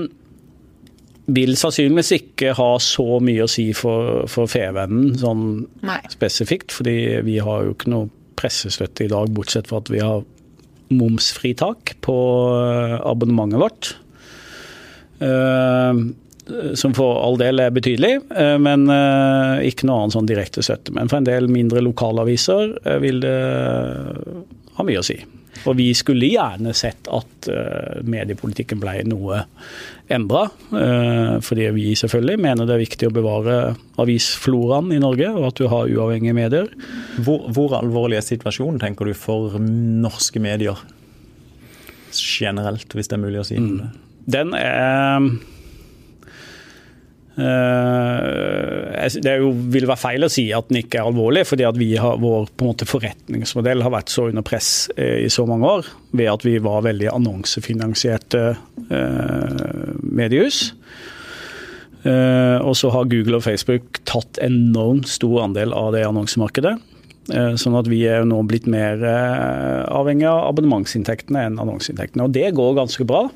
vil 1.31 1.55
sannsynligvis 1.55 2.11
ikke 2.17 2.53
ha 2.57 2.71
så 2.83 3.19
mye 3.23 3.45
å 3.45 3.51
si 3.51 3.69
for, 3.77 4.25
for 4.31 4.49
Fevennen 4.51 5.13
sånn 5.19 5.45
spesifikt, 6.11 6.73
fordi 6.75 6.97
vi 7.23 7.37
har 7.43 7.67
jo 7.67 7.75
ikke 7.77 7.93
noe 7.93 8.09
pressestøtte 8.39 9.05
i 9.05 9.11
dag, 9.11 9.31
bortsett 9.31 9.69
fra 9.69 9.79
at 9.79 9.91
vi 9.93 10.01
har 10.03 10.25
momsfritak 10.93 11.95
på 12.03 12.17
eh, 12.57 12.97
abonnementet 13.07 13.61
vårt. 13.61 13.93
Uh, 15.23 16.11
som 16.75 16.91
for 16.91 17.21
all 17.23 17.37
del 17.39 17.61
er 17.63 17.71
betydelig, 17.71 18.17
men 18.59 18.81
ikke 19.63 19.87
noe 19.87 20.01
annet 20.01 20.15
sånn 20.17 20.27
direkte 20.27 20.59
støtte. 20.65 20.91
Men 20.91 21.07
for 21.07 21.21
en 21.21 21.27
del 21.29 21.47
mindre 21.47 21.79
lokalaviser 21.85 22.73
vil 22.99 23.21
det 23.23 23.37
ha 24.75 24.83
mye 24.83 24.99
å 24.99 25.05
si. 25.07 25.15
Og 25.69 25.77
vi 25.79 25.89
skulle 25.95 26.29
gjerne 26.31 26.73
sett 26.75 27.07
at 27.11 27.49
uh, 27.49 28.01
mediepolitikken 28.03 28.81
ble 28.81 28.97
noe 29.07 29.43
endra. 30.11 30.45
Uh, 30.73 31.39
fordi 31.43 31.69
vi 31.77 31.93
selvfølgelig 31.99 32.41
mener 32.43 32.67
det 32.67 32.77
er 32.77 32.83
viktig 32.83 33.09
å 33.09 33.15
bevare 33.15 33.57
avisfloraen 34.01 34.91
i 34.95 35.01
Norge, 35.03 35.31
og 35.33 35.49
at 35.51 35.61
du 35.61 35.69
har 35.71 35.91
uavhengige 35.91 36.37
medier. 36.37 36.69
Hvor, 37.23 37.47
hvor 37.55 37.77
alvorlig 37.79 38.19
er 38.19 38.27
situasjonen, 38.27 38.81
tenker 38.83 39.07
du, 39.09 39.15
for 39.17 39.57
norske 39.59 40.41
medier 40.43 40.83
generelt, 42.13 42.91
hvis 42.93 43.09
det 43.09 43.17
er 43.17 43.23
mulig 43.23 43.41
å 43.41 43.47
si 43.47 43.57
mm. 43.57 43.77
Den 44.29 44.53
er 44.55 44.93
Eh, 45.13 45.19
det 47.33 49.31
jo, 49.41 49.47
vil 49.73 49.87
være 49.89 49.97
feil 49.97 50.25
å 50.25 50.29
si 50.29 50.45
at 50.53 50.67
den 50.69 50.83
ikke 50.83 50.99
er 50.99 51.07
alvorlig, 51.09 51.47
fordi 51.49 51.65
at 51.65 51.79
har, 52.01 52.19
vår 52.21 52.51
måte, 52.61 52.85
forretningsmodell 52.85 53.81
har 53.81 53.93
vært 53.95 54.13
så 54.13 54.27
under 54.29 54.45
press 54.45 54.91
eh, 54.97 55.25
i 55.25 55.29
så 55.33 55.47
mange 55.49 55.65
år 55.79 55.89
ved 56.13 56.29
at 56.29 56.45
vi 56.45 56.59
var 56.61 56.85
veldig 56.85 57.09
annonsefinansierte 57.09 58.43
eh, 58.53 59.97
mediehus. 60.05 60.75
Eh, 62.03 62.57
og 62.61 62.75
så 62.77 62.91
har 62.93 63.09
Google 63.09 63.39
og 63.39 63.45
Facebook 63.47 64.01
tatt 64.09 64.37
enormt 64.43 65.09
stor 65.09 65.45
andel 65.47 65.73
av 65.73 65.93
det 65.95 66.03
annonsemarkedet. 66.05 66.75
Eh, 67.31 67.53
sånn 67.55 67.77
at 67.79 67.87
vi 67.87 68.01
er 68.09 68.25
nå 68.27 68.41
blitt 68.47 68.67
mer 68.67 68.99
eh, 68.99 69.83
avhengig 69.87 70.27
av 70.27 70.49
abonnementsinntektene 70.49 71.47
enn 71.47 71.61
annonseinntektene. 71.63 72.27
Og 72.27 72.35
det 72.35 72.51
går 72.57 72.75
ganske 72.81 73.07
bra. 73.07 73.29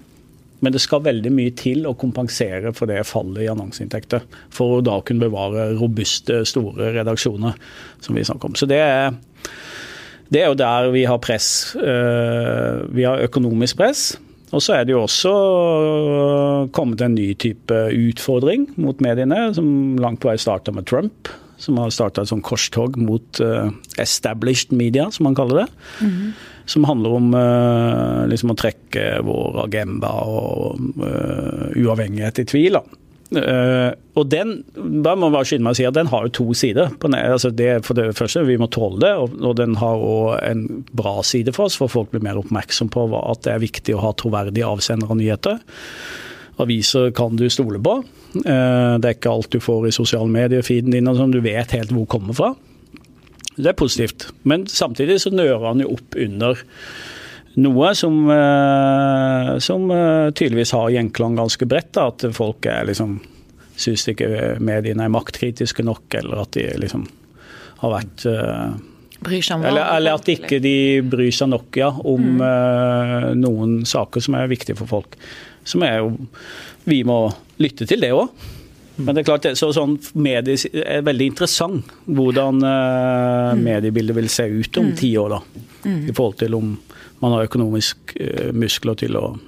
Men 0.59 0.73
det 0.73 0.81
skal 0.81 1.03
veldig 1.05 1.31
mye 1.33 1.53
til 1.57 1.85
å 1.85 1.95
kompensere 1.99 2.73
for 2.75 2.89
det 2.89 3.03
fallet 3.05 3.43
i 3.45 3.49
annonseinntekter. 3.51 4.25
For 4.53 4.77
å 4.77 4.85
da 4.85 4.97
kunne 5.05 5.27
bevare 5.27 5.69
robuste, 5.77 6.41
store 6.49 6.91
redaksjoner, 6.95 7.57
som 8.01 8.17
vi 8.17 8.25
snakker 8.25 8.49
om. 8.49 8.57
Så 8.57 8.69
det 8.69 8.79
er, 8.81 9.11
det 10.33 10.41
er 10.41 10.49
jo 10.49 10.57
der 10.57 10.89
vi 10.95 11.05
har 11.09 11.21
press. 11.21 11.75
Eh, 11.77 12.85
vi 12.89 13.05
har 13.05 13.21
økonomisk 13.27 13.77
press. 13.83 14.09
Og 14.55 14.63
så 14.63 14.77
er 14.77 14.87
det 14.87 14.95
jo 14.95 15.03
også 15.03 15.31
kommet 16.73 17.03
en 17.03 17.17
ny 17.17 17.33
type 17.37 17.81
utfordring 17.93 18.69
mot 18.79 19.01
mediene, 19.03 19.49
som 19.53 19.99
langt 20.01 20.23
på 20.23 20.31
vei 20.31 20.37
starta 20.41 20.73
med 20.73 20.87
Trump. 20.89 21.29
Som 21.61 21.77
har 21.81 21.89
starta 21.93 22.21
et 22.21 22.29
sånt 22.29 22.45
korstog 22.45 22.99
mot 23.01 23.39
uh, 23.41 23.69
established 23.97 24.71
media, 24.71 25.07
som 25.11 25.25
man 25.25 25.35
kaller 25.37 25.65
det. 25.65 25.71
Mm 26.01 26.11
-hmm 26.11 26.56
som 26.67 26.83
handler 26.87 27.15
om 27.15 27.33
uh, 27.33 28.27
liksom 28.27 28.51
å 28.51 28.59
trekke 28.59 29.07
vår 29.25 29.61
agenda 29.63 30.11
og 30.27 30.81
uh, 30.99 31.67
uavhengighet 31.79 32.43
i 32.43 32.47
tvil. 32.47 32.79
Uh, 33.27 33.91
og 34.15 34.29
den 34.31 34.53
da 35.03 35.13
må 35.19 35.29
bare 35.31 35.47
skynde 35.47 35.67
meg 35.67 35.75
å 35.75 35.79
si 35.79 35.87
at 35.87 35.95
den 35.95 36.11
har 36.11 36.27
jo 36.27 36.33
to 36.37 36.45
sider. 36.57 36.91
Altså 37.07 37.51
det, 37.55 37.71
for 37.87 37.99
det 37.99 38.11
første, 38.19 38.45
Vi 38.47 38.59
må 38.59 38.69
tåle 38.71 39.01
det, 39.03 39.13
og, 39.15 39.39
og 39.39 39.57
den 39.59 39.79
har 39.79 40.03
òg 40.03 40.37
en 40.43 40.85
bra 40.91 41.21
side 41.23 41.55
for 41.55 41.67
oss, 41.67 41.79
for 41.79 41.91
folk 41.91 42.11
blir 42.11 42.23
mer 42.27 42.39
oppmerksom 42.39 42.91
på 42.91 43.07
at 43.23 43.43
det 43.47 43.55
er 43.55 43.63
viktig 43.63 43.95
å 43.95 44.03
ha 44.03 44.13
troverdige 44.15 44.67
avsendere 44.67 45.15
av 45.15 45.21
nyheter. 45.21 45.59
Aviser 46.63 47.11
kan 47.15 47.37
du 47.37 47.47
stole 47.53 47.79
på. 47.79 47.99
Det 48.33 48.49
er 48.49 49.13
ikke 49.13 49.29
alt 49.29 49.51
du 49.53 49.59
får 49.61 49.87
i 49.87 49.93
sosiale 49.93 50.31
medier, 50.31 50.65
feeden 50.65 50.95
din, 50.95 51.07
som 51.15 51.31
du 51.31 51.37
vet 51.45 51.75
helt 51.77 51.93
hvor 51.93 52.07
kommer 52.09 52.35
fra. 52.35 52.55
Det 53.57 53.71
er 53.71 53.77
positivt. 53.77 54.27
Men 54.47 54.67
samtidig 54.69 55.19
så 55.23 55.31
nører 55.33 55.65
han 55.67 55.81
jo 55.81 55.95
opp 55.97 56.17
under 56.21 56.59
noe 57.57 57.93
som, 57.97 58.19
eh, 58.29 59.53
som 59.65 59.87
eh, 59.91 60.27
tydeligvis 60.37 60.75
har 60.77 60.91
gjenklang 60.93 61.37
ganske 61.39 61.65
bredt. 61.69 61.97
At 61.97 62.27
folk 62.37 62.65
er 62.69 62.85
liksom 62.89 63.17
syns 63.77 64.07
ikke 64.09 64.57
mediene 64.63 65.05
er 65.05 65.13
maktkritiske 65.13 65.85
nok, 65.85 66.05
eller 66.17 66.43
at 66.45 66.55
de 66.57 66.67
liksom 66.81 67.07
har 67.81 67.91
vært 67.93 68.23
om 68.25 69.65
Eller, 69.65 69.83
eller 69.97 70.17
at 70.17 70.29
ikke 70.29 70.59
de 70.61 71.01
bryr 71.01 71.33
seg 71.33 71.49
nok 71.49 71.77
ja, 71.77 71.89
om 71.89 72.37
Mm. 72.37 72.41
eh, 72.45 73.33
noen 73.35 73.85
saker 73.85 74.21
som 74.21 74.35
er 74.35 74.47
viktige 74.47 74.77
for 74.77 74.85
folk. 74.87 75.17
Som 75.65 75.83
er 75.83 75.97
jo 75.99 76.17
Vi 76.85 77.03
må 77.03 77.33
lytte 77.59 77.85
til 77.85 77.99
det 77.99 78.13
òg. 78.13 78.29
Men 78.97 79.15
det 79.15 79.21
er 79.21 79.29
klart, 79.29 79.45
så 79.59 79.69
sånn 79.75 79.97
medie 80.17 80.57
er 80.83 81.01
veldig 81.05 81.25
interessant 81.33 81.91
hvordan 82.05 82.63
Mm. 82.63 83.63
mediebildet 83.63 84.15
vil 84.15 84.29
se 84.29 84.43
ut 84.49 84.77
om 84.77 84.95
ti 84.97 85.17
år. 85.17 85.29
da. 85.29 85.41
I 85.85 86.13
forhold 86.13 86.37
til 86.37 86.53
om 86.57 86.77
man 87.21 87.31
har 87.31 87.47
økonomisk 87.47 87.97
uh, 88.19 88.51
muskler 88.53 88.95
til 88.95 89.15
å 89.17 89.39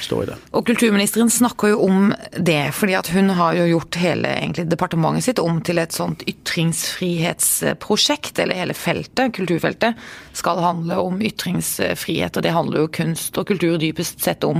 stå 0.00 0.22
i 0.22 0.26
det. 0.26 0.34
Og 0.56 0.66
kulturministeren 0.66 1.30
snakker 1.30 1.68
jo 1.74 1.80
om 1.84 2.14
det, 2.38 2.74
fordi 2.74 2.94
at 2.98 3.08
hun 3.12 3.28
har 3.36 3.54
jo 3.58 3.64
gjort 3.74 3.94
hele 4.00 4.28
egentlig, 4.38 4.70
departementet 4.70 5.24
sitt 5.26 5.38
om 5.42 5.60
til 5.64 5.78
et 5.82 5.92
sånt 5.92 6.22
ytringsfrihetsprosjekt, 6.28 8.38
eller 8.42 8.54
hele 8.58 8.74
feltet, 8.74 9.34
kulturfeltet, 9.36 9.92
skal 10.32 10.58
handle 10.64 10.94
om 11.02 11.22
ytringsfrihet, 11.22 12.36
og 12.36 12.42
det 12.42 12.56
handler 12.56 12.78
jo 12.84 12.94
kunst 13.02 13.38
og 13.38 13.46
kultur 13.52 13.74
dypest 13.82 14.16
sett 14.24 14.42
om, 14.48 14.58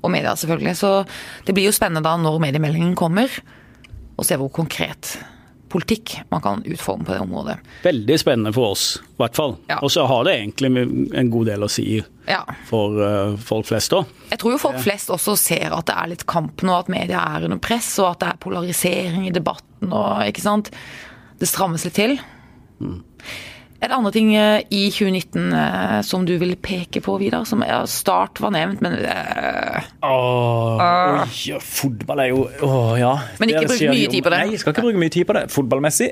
og 0.00 0.10
media 0.10 0.34
selvfølgelig. 0.34 0.76
Så 0.80 0.90
det 1.46 1.54
blir 1.56 1.66
jo 1.68 1.76
spennende 1.76 2.06
da 2.06 2.12
når 2.16 2.40
mediemeldingen 2.48 2.96
kommer, 2.98 3.28
å 4.20 4.26
se 4.26 4.36
hvor 4.40 4.52
konkret 4.52 5.16
politikk 5.70 6.16
man 6.32 6.42
kan 6.42 6.64
utforme 6.66 7.06
på 7.06 7.14
det 7.14 7.20
området. 7.22 7.54
Veldig 7.84 8.16
spennende 8.18 8.50
for 8.54 8.72
oss, 8.74 8.84
i 9.06 9.20
hvert 9.20 9.36
fall. 9.38 9.52
Ja. 9.70 9.76
Og 9.86 9.92
så 9.94 10.02
har 10.10 10.24
det 10.26 10.32
egentlig 10.40 10.70
en 11.14 11.30
god 11.30 11.46
del 11.52 11.62
å 11.62 11.68
si 11.70 12.00
Ja. 12.26 12.40
for 12.66 12.98
uh, 12.98 13.36
folk 13.38 13.68
flest 13.70 13.94
òg. 13.94 14.10
Jeg 14.32 14.40
tror 14.42 14.56
jo 14.56 14.58
folk 14.62 14.80
flest 14.82 15.12
også 15.14 15.36
ser 15.38 15.70
at 15.76 15.86
det 15.86 15.94
er 15.94 16.10
litt 16.10 16.26
kamp 16.30 16.62
nå, 16.66 16.74
at 16.74 16.90
media 16.90 17.22
er 17.36 17.46
under 17.46 17.62
press, 17.62 17.92
og 18.02 18.12
at 18.12 18.24
det 18.24 18.32
er 18.32 18.42
polarisering 18.42 19.28
i 19.28 19.34
debatten 19.34 19.94
og 19.94 20.26
ikke 20.26 20.42
sant. 20.42 20.72
Det 21.40 21.48
strammes 21.48 21.86
litt 21.86 21.96
til. 21.96 22.18
Et 23.80 23.88
andre 23.88 24.10
ting 24.12 24.30
eh, 24.36 24.60
i 24.76 24.82
2019 24.92 25.54
eh, 25.56 25.94
som 26.04 26.26
du 26.28 26.34
vil 26.40 26.52
peke 26.60 27.00
på, 27.04 27.14
Vidar, 27.20 27.46
som 27.48 27.62
ja, 27.64 27.80
Start 27.88 28.40
var 28.44 28.52
nevnt, 28.52 28.82
men 28.84 28.98
eh, 29.00 29.86
Åh, 30.04 30.82
oi, 31.24 31.60
fotball 31.64 32.24
er 32.26 32.28
jo 32.28 32.42
Åh, 32.66 32.92
ja. 33.00 33.14
Men 33.40 33.54
ikke 33.54 33.64
Det 33.64 33.78
bruk 33.78 33.94
mye 33.94 34.10
tid 34.12 34.26
på 34.26 34.34
det. 34.34 34.42
Nei, 34.42 34.54
jeg 34.54 34.62
skal 34.62 34.76
ikke 34.76 34.84
bruke 34.84 35.00
mye 35.00 35.14
tid 35.14 35.28
på 35.28 35.36
det. 35.38 35.46
Fotballmessig 35.54 36.10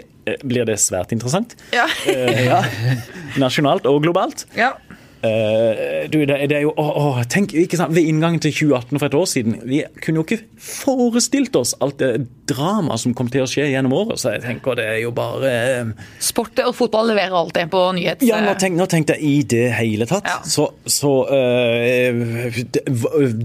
blir 0.48 0.68
det 0.68 0.78
svært 0.80 1.12
interessant. 1.16 1.56
Ja. 1.74 1.84
uh, 2.08 2.40
ja. 2.40 2.62
Nasjonalt 3.42 3.88
og 3.88 4.00
globalt. 4.06 4.48
ja. 4.56 4.74
Eh, 5.18 6.10
du, 6.10 6.20
det, 6.26 6.36
det 6.46 6.60
er 6.60 6.62
jo 6.62 6.70
å, 6.78 6.84
å, 6.86 7.06
tenk, 7.26 7.50
ikke 7.58 7.74
sant, 7.80 7.90
Ved 7.90 8.06
inngangen 8.06 8.38
til 8.38 8.52
2018 8.54 9.00
for 9.00 9.06
et 9.08 9.16
år 9.18 9.24
siden 9.26 9.56
Vi 9.66 9.80
kunne 9.98 10.20
jo 10.20 10.22
ikke 10.22 10.38
forestilt 10.62 11.58
oss 11.58 11.72
alt 11.82 11.96
det 11.98 12.12
dramaet 12.46 13.02
som 13.02 13.16
kom 13.18 13.26
til 13.32 13.42
å 13.42 13.48
skje 13.50 13.66
gjennom 13.68 13.92
året. 13.98 14.20
Så 14.22 14.30
jeg 14.32 14.44
tenker 14.44 14.78
det 14.78 14.86
er 14.88 15.00
jo 15.02 15.10
bare 15.16 15.50
uh, 15.82 15.90
Sport 16.22 16.62
og 16.64 16.70
fotball 16.78 17.10
leverer 17.10 17.34
alltid 17.36 17.68
på 17.72 17.82
nyhets... 17.98 18.24
Ja, 18.24 18.38
nå, 18.44 18.54
tenk, 18.60 18.78
nå 18.78 18.86
tenkte 18.90 19.18
jeg 19.18 19.26
i 19.26 19.42
det 19.52 19.66
hele 19.76 20.06
tatt. 20.08 20.28
Ja. 20.30 20.38
Så, 20.48 20.68
så 20.88 21.12
uh, 21.28 22.58
det, 22.72 22.84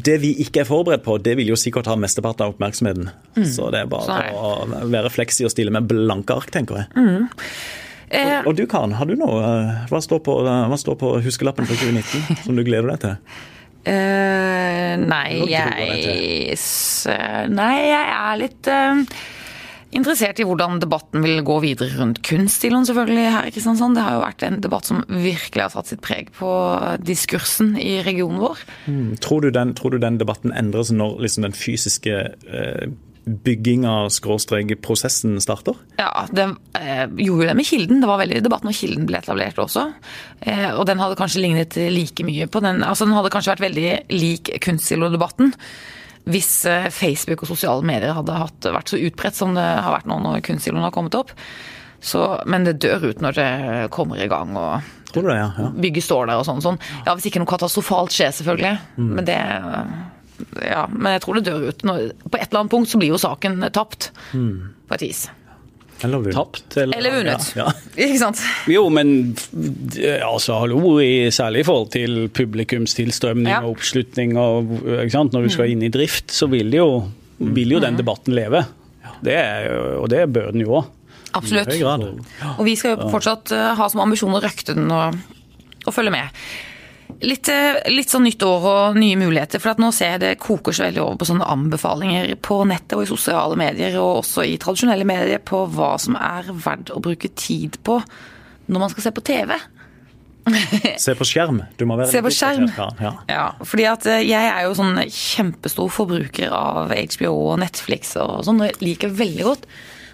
det 0.07 0.17
vi 0.23 0.33
ikke 0.45 0.63
er 0.63 0.69
forberedt 0.69 1.03
på, 1.05 1.17
det 1.25 1.35
vil 1.41 1.51
jo 1.51 1.59
sikkert 1.59 1.89
ha 1.91 1.97
mesteparten 1.99 2.47
av 2.47 2.55
oppmerksomheten. 2.55 3.11
Så 3.49 3.67
det 3.73 3.83
er 3.83 3.91
bare 3.91 4.07
Så 4.07 4.19
er 4.21 4.39
å 4.39 4.87
være 4.93 5.11
fleksi 5.13 5.47
og 5.47 5.53
stille 5.53 5.73
med 5.73 5.89
blanke 5.89 6.37
ark, 6.37 6.53
tenker 6.53 6.83
jeg. 6.83 7.09
Eh, 8.13 8.41
Og 8.45 8.55
du 8.55 8.65
Karen, 8.69 8.93
har 8.99 9.09
du 9.09 9.15
noe? 9.17 9.41
eh, 9.41 9.85
Hva 9.89 10.01
står 10.05 10.21
på, 10.25 10.37
eh, 10.45 10.63
hva 10.69 10.77
står 10.79 10.99
på 11.01 11.15
huskelappen 11.25 11.65
for 11.69 11.75
2019 11.81 12.43
som 12.45 12.55
du 12.55 12.63
gleder 12.67 12.93
deg 12.93 12.99
til? 13.07 13.15
Eh, 13.83 14.95
nei, 15.01 15.43
jeg 15.51 16.57
Nei, 17.51 17.73
jeg 17.89 18.11
er 18.15 18.37
litt 18.39 18.69
uh, 18.71 19.01
interessert 19.93 20.39
i 20.39 20.45
hvordan 20.47 20.79
debatten 20.81 21.21
vil 21.25 21.41
gå 21.45 21.57
videre 21.65 21.91
rundt 21.99 22.21
kunststilen 22.25 22.87
selvfølgelig 22.87 23.25
her 23.35 23.49
i 23.49 23.51
Kristiansand. 23.53 23.97
Det 23.97 24.05
har 24.05 24.15
jo 24.15 24.23
vært 24.23 24.45
en 24.47 24.61
debatt 24.63 24.87
som 24.89 25.03
virkelig 25.09 25.65
har 25.67 25.73
satt 25.75 25.91
sitt 25.91 26.01
preg 26.05 26.31
på 26.37 26.49
diskursen 27.03 27.75
i 27.77 27.99
regionen 28.07 28.39
vår. 28.41 28.63
Tror 29.21 29.43
du 29.45 29.51
den, 29.53 29.75
tror 29.77 29.93
du 29.93 29.99
den 30.01 30.17
debatten 30.21 30.55
endres 30.55 30.89
når 30.95 31.19
liksom 31.27 31.45
den 31.49 31.57
fysiske 31.57 32.15
eh, 32.47 32.87
bygginga, 33.25 34.09
skråstrek, 34.09 34.73
prosessen 34.83 35.37
starter? 35.41 35.77
Ja, 35.99 36.25
det 36.31 36.49
eh, 36.79 37.05
gjorde 37.07 37.45
jo 37.45 37.49
det 37.49 37.55
med 37.57 37.67
Kilden. 37.67 38.01
Det 38.03 38.09
var 38.09 38.19
veldig 38.19 38.41
debatt 38.43 38.65
når 38.67 38.75
Kilden 38.77 39.07
ble 39.07 39.19
etablert 39.21 39.59
også. 39.63 39.87
Eh, 40.41 40.69
og 40.73 40.85
den 40.89 41.01
hadde 41.01 41.17
kanskje 41.19 41.43
lignet 41.43 41.77
like 41.93 42.25
mye 42.27 42.49
på 42.51 42.63
den 42.63 42.83
Altså 42.83 43.07
den 43.07 43.15
hadde 43.15 43.31
kanskje 43.33 43.53
vært 43.55 43.67
veldig 43.67 43.91
lik 44.13 44.51
kunstsilo-debatten. 44.63 45.53
Hvis 46.27 46.51
eh, 46.69 46.89
Facebook 46.93 47.45
og 47.45 47.53
sosiale 47.53 47.85
medier 47.87 48.15
hadde 48.17 48.41
hatt, 48.41 48.71
vært 48.75 48.91
så 48.91 48.99
utbredt 48.99 49.39
som 49.39 49.55
det 49.55 49.63
har 49.63 49.95
vært 49.95 50.09
nå 50.11 50.19
når 50.23 50.43
kunstsiloen 50.47 50.83
har 50.85 50.95
kommet 50.95 51.15
opp. 51.19 51.31
Så, 52.03 52.25
men 52.51 52.67
det 52.67 52.81
dør 52.83 53.07
ut 53.13 53.23
når 53.23 53.37
det 53.39 53.51
kommer 53.95 54.19
i 54.19 54.27
gang 54.31 54.51
og 54.59 54.91
Tror 55.13 55.27
du 55.27 55.29
det, 55.29 55.37
ja? 55.37 55.49
ja. 55.61 55.67
bygget 55.77 56.03
står 56.07 56.25
der 56.25 56.39
og 56.41 56.47
sånn. 56.47 56.59
sånn. 56.63 56.79
Ja, 57.05 57.13
Hvis 57.13 57.27
ikke 57.29 57.37
noe 57.37 57.51
katastrofalt 57.51 58.15
skjer, 58.15 58.31
selvfølgelig. 58.33 58.71
Men 58.97 59.27
det 59.27 59.35
Ja, 60.63 60.87
men 60.89 61.13
jeg 61.15 61.21
tror 61.25 61.37
det 61.39 61.45
dør 61.47 61.69
ut. 61.69 61.83
Når, 61.87 62.03
på 62.25 62.37
et 62.39 62.47
eller 62.49 62.63
annet 62.63 62.71
punkt 62.73 62.89
så 62.91 62.99
blir 63.01 63.13
jo 63.13 63.21
saken 63.21 63.61
tapt. 63.75 64.11
På 64.33 64.97
et 64.97 65.05
vis. 65.05 65.25
Eller 66.03 66.19
vunnet. 66.19 66.35
Tapt. 66.35 66.77
Eller 66.81 67.13
vunnet. 67.15 67.45
Ja, 67.55 67.67
ja. 67.69 67.73
Ikke 68.07 68.19
sant? 68.19 68.41
Jo, 68.67 68.81
men 68.91 69.13
eh, 69.95 70.19
altså, 70.25 70.57
hallo, 70.59 70.97
i, 70.99 71.29
særlig 71.31 71.61
i 71.63 71.67
forhold 71.69 71.91
til 71.95 72.17
publikumstilstrømning 72.33 73.51
Ja. 73.53 73.61
og 73.63 73.77
oppslutning 73.77 74.33
og 74.41 74.73
ikke 74.83 75.13
sant? 75.13 75.35
Når 75.37 75.47
du 75.47 75.53
skal 75.53 75.71
inn 75.71 75.85
i 75.85 75.91
drift, 75.93 76.33
så 76.33 76.49
vil 76.51 76.73
jo, 76.75 76.87
vil 77.39 77.77
jo 77.77 77.79
den 77.83 77.95
debatten 77.99 78.35
leve. 78.35 78.65
Det 79.23 79.37
er, 79.39 79.69
og 80.01 80.09
det 80.11 80.25
bør 80.35 80.51
den 80.51 80.65
jo 80.65 80.79
òg. 80.81 80.91
Absolutt. 81.33 81.71
Og 82.57 82.65
vi 82.67 82.75
skal 82.77 82.97
jo 82.97 83.07
fortsatt 83.13 83.53
eh, 83.55 83.71
ha 83.79 83.87
som 83.89 84.03
ambisjon 84.03 84.35
å 84.35 84.41
røkte 84.43 84.75
den 84.77 84.91
og, 84.93 85.15
og 85.87 85.95
følge 85.95 86.11
med. 86.13 86.43
Litt, 87.23 87.47
eh, 87.47 87.77
litt 87.93 88.09
sånn 88.11 88.25
nytt 88.27 88.41
år 88.43 88.65
og 88.67 88.97
nye 88.99 89.15
muligheter, 89.19 89.61
for 89.63 89.71
at 89.71 89.79
nå 89.79 89.91
ser 89.95 90.15
jeg 90.15 90.21
det 90.23 90.31
koker 90.43 90.75
så 90.75 90.83
veldig 90.87 91.01
over 91.03 91.19
på 91.21 91.27
sånne 91.29 91.47
anbefalinger 91.53 92.33
på 92.43 92.57
nettet 92.67 92.97
og 92.97 93.03
i 93.05 93.11
sosiale 93.11 93.55
medier, 93.59 93.95
og 94.01 94.23
også 94.23 94.43
i 94.47 94.57
tradisjonelle 94.59 95.05
medier, 95.07 95.39
på 95.39 95.61
hva 95.71 95.93
som 96.01 96.17
er 96.19 96.49
verdt 96.51 96.91
å 96.91 96.99
bruke 97.03 97.29
tid 97.39 97.77
på 97.85 98.01
når 98.67 98.79
man 98.83 98.91
skal 98.91 99.03
se 99.07 99.11
på 99.15 99.23
TV. 99.23 99.53
Se 100.99 101.13
på 101.15 101.23
skjerm. 101.23 101.61
Du 101.79 101.85
må 101.87 101.95
være 101.95 102.11
Se 102.11 102.19
på 102.25 102.31
skjerm. 102.33 102.65
Ja. 102.99 103.13
Ja, 103.29 103.45
fordi 103.63 103.85
at 103.87 104.05
eh, 104.11 104.25
jeg 104.27 104.49
er 104.49 104.65
jo 104.65 104.73
sånn 104.75 104.99
kjempestor 105.07 105.87
forbruker 105.93 106.51
av 106.51 106.91
HBO 106.91 107.31
og 107.53 107.59
Netflix 107.63 108.17
og 108.19 108.41
sånn, 108.47 108.59
og 108.59 108.67
jeg 108.67 108.81
liker 108.83 109.13
veldig 109.15 109.45
godt 109.47 109.67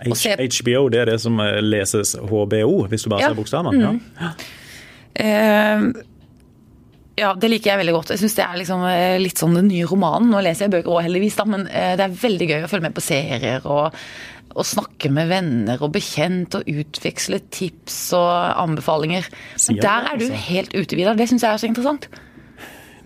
å 0.07 0.15
se 0.15 0.35
HBO 0.37 0.85
det 0.93 1.01
er 1.01 1.09
det 1.11 1.17
som 1.23 1.39
eh, 1.43 1.57
leses 1.65 2.13
HBO, 2.21 2.85
hvis 2.91 3.03
du 3.03 3.09
bare 3.11 3.25
Ja. 3.25 3.31
Mm. 3.31 3.33
ser 3.33 3.41
bokstavene. 3.41 3.99
Ja. 4.21 4.31
Eh, 5.19 5.81
ja, 7.19 7.33
det 7.35 7.51
liker 7.51 7.73
jeg 7.73 7.81
veldig 7.81 7.95
godt. 7.97 8.13
Jeg 8.15 8.23
syns 8.23 8.37
det 8.37 8.45
er 8.45 8.59
liksom 8.61 8.83
eh, 8.89 9.19
litt 9.21 9.41
sånn 9.41 9.57
den 9.59 9.69
nye 9.71 9.87
romanen. 9.89 10.31
Nå 10.31 10.41
leser 10.45 10.67
jeg 10.67 10.75
bøker 10.77 10.93
òg, 10.93 11.03
heldigvis, 11.07 11.37
da, 11.39 11.45
men 11.49 11.67
eh, 11.67 11.93
det 11.99 12.05
er 12.05 12.19
veldig 12.23 12.49
gøy 12.51 12.65
å 12.65 12.71
følge 12.71 12.87
med 12.87 12.95
på 12.97 13.03
serier 13.03 13.67
og, 13.69 13.99
og 14.55 14.67
snakke 14.67 15.11
med 15.13 15.29
venner 15.31 15.83
og 15.85 15.93
bekjent 15.95 16.59
og 16.59 16.71
utveksle 16.71 17.41
tips 17.53 17.99
og 18.17 18.31
anbefalinger. 18.65 19.29
Men 19.67 19.83
der 19.83 20.09
er 20.13 20.21
du 20.21 20.27
altså. 20.29 20.41
helt 20.49 20.75
ute, 20.75 20.99
Vidar. 20.99 21.19
Det 21.19 21.29
syns 21.31 21.45
jeg 21.45 21.51
er 21.51 21.61
så 21.61 21.69
interessant. 21.69 22.09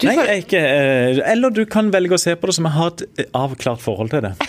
Du 0.02 0.08
Nei, 0.08 0.16
jeg 0.18 0.28
er 0.34 0.42
ikke 0.42 0.60
eh, 0.60 1.20
Eller 1.32 1.54
du 1.54 1.62
kan 1.70 1.92
velge 1.94 2.16
å 2.18 2.22
se 2.22 2.34
på 2.40 2.50
det 2.50 2.56
som 2.58 2.66
jeg 2.68 2.76
har 2.78 2.94
et 2.96 3.04
eh, 3.22 3.28
avklart 3.38 3.82
forhold 3.84 4.10
til 4.16 4.26
det. 4.26 4.34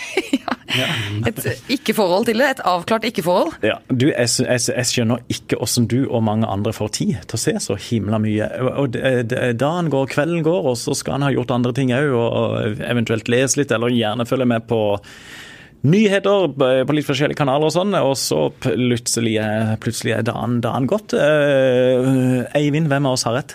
Et 0.75 1.37
ikke-forhold 1.71 2.25
til 2.27 2.41
det. 2.43 2.49
Et 2.57 2.61
avklart 2.67 3.05
ikke-forhold. 3.07 3.53
Ja, 3.63 3.77
du, 3.95 4.09
jeg, 4.11 4.27
jeg, 4.43 4.63
jeg 4.75 4.89
skjønner 4.91 5.21
ikke 5.31 5.59
hvordan 5.61 5.87
du 5.93 6.01
og 6.09 6.25
mange 6.27 6.49
andre 6.51 6.73
får 6.75 6.91
tid 6.97 7.13
til 7.31 7.39
å 7.39 7.43
se 7.45 7.55
så 7.63 7.77
himla 7.79 8.19
mye. 8.23 8.49
Og 8.73 8.97
det- 8.97 9.53
Dagen 9.61 9.91
går, 9.93 10.09
kvelden 10.11 10.43
går, 10.43 10.67
og 10.73 10.75
så 10.81 10.97
skal 10.99 11.19
han 11.21 11.29
ha 11.29 11.31
gjort 11.37 11.53
andre 11.55 11.71
ting 11.77 11.93
òg, 11.95 12.11
og 12.19 12.83
eventuelt 12.91 13.31
lese 13.31 13.61
litt, 13.61 13.71
eller 13.77 13.95
gjerne 13.95 14.27
følge 14.27 14.49
med 14.51 14.67
på 14.67 14.81
nyheter 15.85 16.49
på 16.59 16.97
litt 16.97 17.07
forskjellige 17.07 17.39
kanaler 17.39 17.69
og 17.69 17.75
sånn, 17.77 17.95
og 18.01 18.15
så 18.19 18.47
plutselig 18.65 19.37
plutselig 19.85 20.17
er 20.17 20.27
dagen, 20.27 20.59
dagen 20.65 20.89
gått. 20.91 21.15
Eh, 21.15 22.43
Eivind, 22.59 22.89
hvem 22.91 23.07
av 23.07 23.15
oss 23.19 23.27
har 23.29 23.39
rett? 23.39 23.55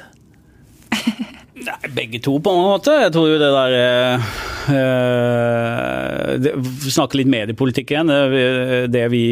Begge 1.95 2.19
to, 2.23 2.36
på 2.43 2.52
en 2.54 2.65
måte. 2.67 2.93
Jeg 3.06 3.13
tror 3.15 3.30
jo 3.32 3.39
det 3.41 3.49
der 3.56 3.71
det, 6.43 6.54
Vi 6.60 6.91
snakker 6.93 7.17
litt 7.21 7.32
mediepolitikk 7.32 7.93
igjen. 7.95 8.12
Det, 8.93 9.06
vi 9.13 9.23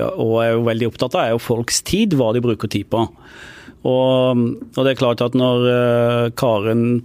òg 0.00 0.36
er 0.44 0.54
jo 0.54 0.62
veldig 0.68 0.88
opptatt 0.92 1.16
av, 1.18 1.24
er 1.24 1.34
jo 1.34 1.42
folks 1.42 1.82
tid, 1.86 2.16
hva 2.16 2.32
de 2.36 2.44
bruker 2.44 2.70
tid 2.72 2.88
på. 2.92 3.04
Og, 3.86 4.46
og 4.72 4.80
det 4.80 4.94
er 4.94 4.98
klart 4.98 5.22
at 5.22 5.36
når 5.38 5.68
Karen 6.40 7.04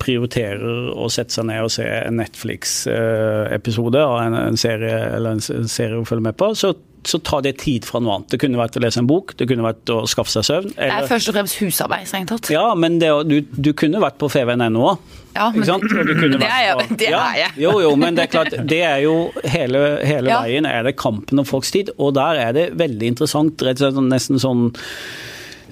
prioriterer 0.00 0.92
å 0.96 1.08
sette 1.12 1.34
seg 1.34 1.48
ned 1.50 1.64
og 1.64 1.72
se 1.74 1.84
en 1.84 2.18
Netflix-episode 2.20 4.00
av 4.00 4.20
en, 4.22 4.58
serie 4.60 4.96
eller 5.16 5.36
en 5.36 5.68
serie 5.68 5.98
å 5.98 6.06
følge 6.08 6.30
med 6.30 6.38
på, 6.40 6.52
så, 6.58 6.72
så 7.04 7.18
tar 7.24 7.40
det 7.42 7.54
tid 7.62 7.84
fra 7.88 8.00
noe 8.00 8.16
annet. 8.18 8.28
Det 8.34 8.40
kunne 8.42 8.58
vært 8.60 8.76
å 8.76 8.82
lese 8.84 8.98
en 9.00 9.06
bok, 9.08 9.32
det 9.40 9.46
kunne 9.48 9.64
vært 9.64 9.88
å 9.94 10.02
skaffe 10.10 10.30
seg 10.34 10.44
søvn. 10.44 10.74
Det 10.76 10.88
er 10.92 11.06
først 11.08 11.30
og 11.30 11.34
fremst 11.38 11.56
husarbeid, 11.62 12.06
strengt 12.10 12.28
tatt. 12.28 12.50
Ja, 12.52 12.74
men 12.74 12.98
det, 13.00 13.08
du, 13.30 13.40
du 13.56 13.70
kunne 13.72 14.02
vært 14.02 14.18
på 14.20 14.28
fvn.no 14.28 14.82
òg. 14.92 14.98
Ja, 15.36 15.46
men- 15.54 15.62
Det 16.40 16.48
er 16.48 16.62
jeg- 16.66 16.76
på- 16.90 16.96
det 16.98 17.08
ja, 17.12 17.22
er. 17.46 17.52
Jo, 17.56 17.76
jo, 17.80 17.94
men 17.96 18.14
det 18.18 18.24
er 18.26 18.32
klart, 18.32 18.54
det 18.68 18.80
er 18.82 18.98
jo 19.04 19.30
hele, 19.44 20.00
hele 20.04 20.28
Ja. 20.32 20.40
veien 20.42 20.66
er 20.66 20.82
det 20.82 20.96
kampen 20.98 21.38
om 21.38 21.44
folks 21.46 21.70
tid, 21.70 21.90
og 21.98 22.14
der 22.18 22.40
er 22.48 22.52
det 22.52 22.66
veldig 22.76 23.12
interessant, 23.14 23.62
rett 23.62 23.80
og 23.80 23.92
slett 23.94 24.10
nesten 24.10 24.40
sånn 24.42 24.66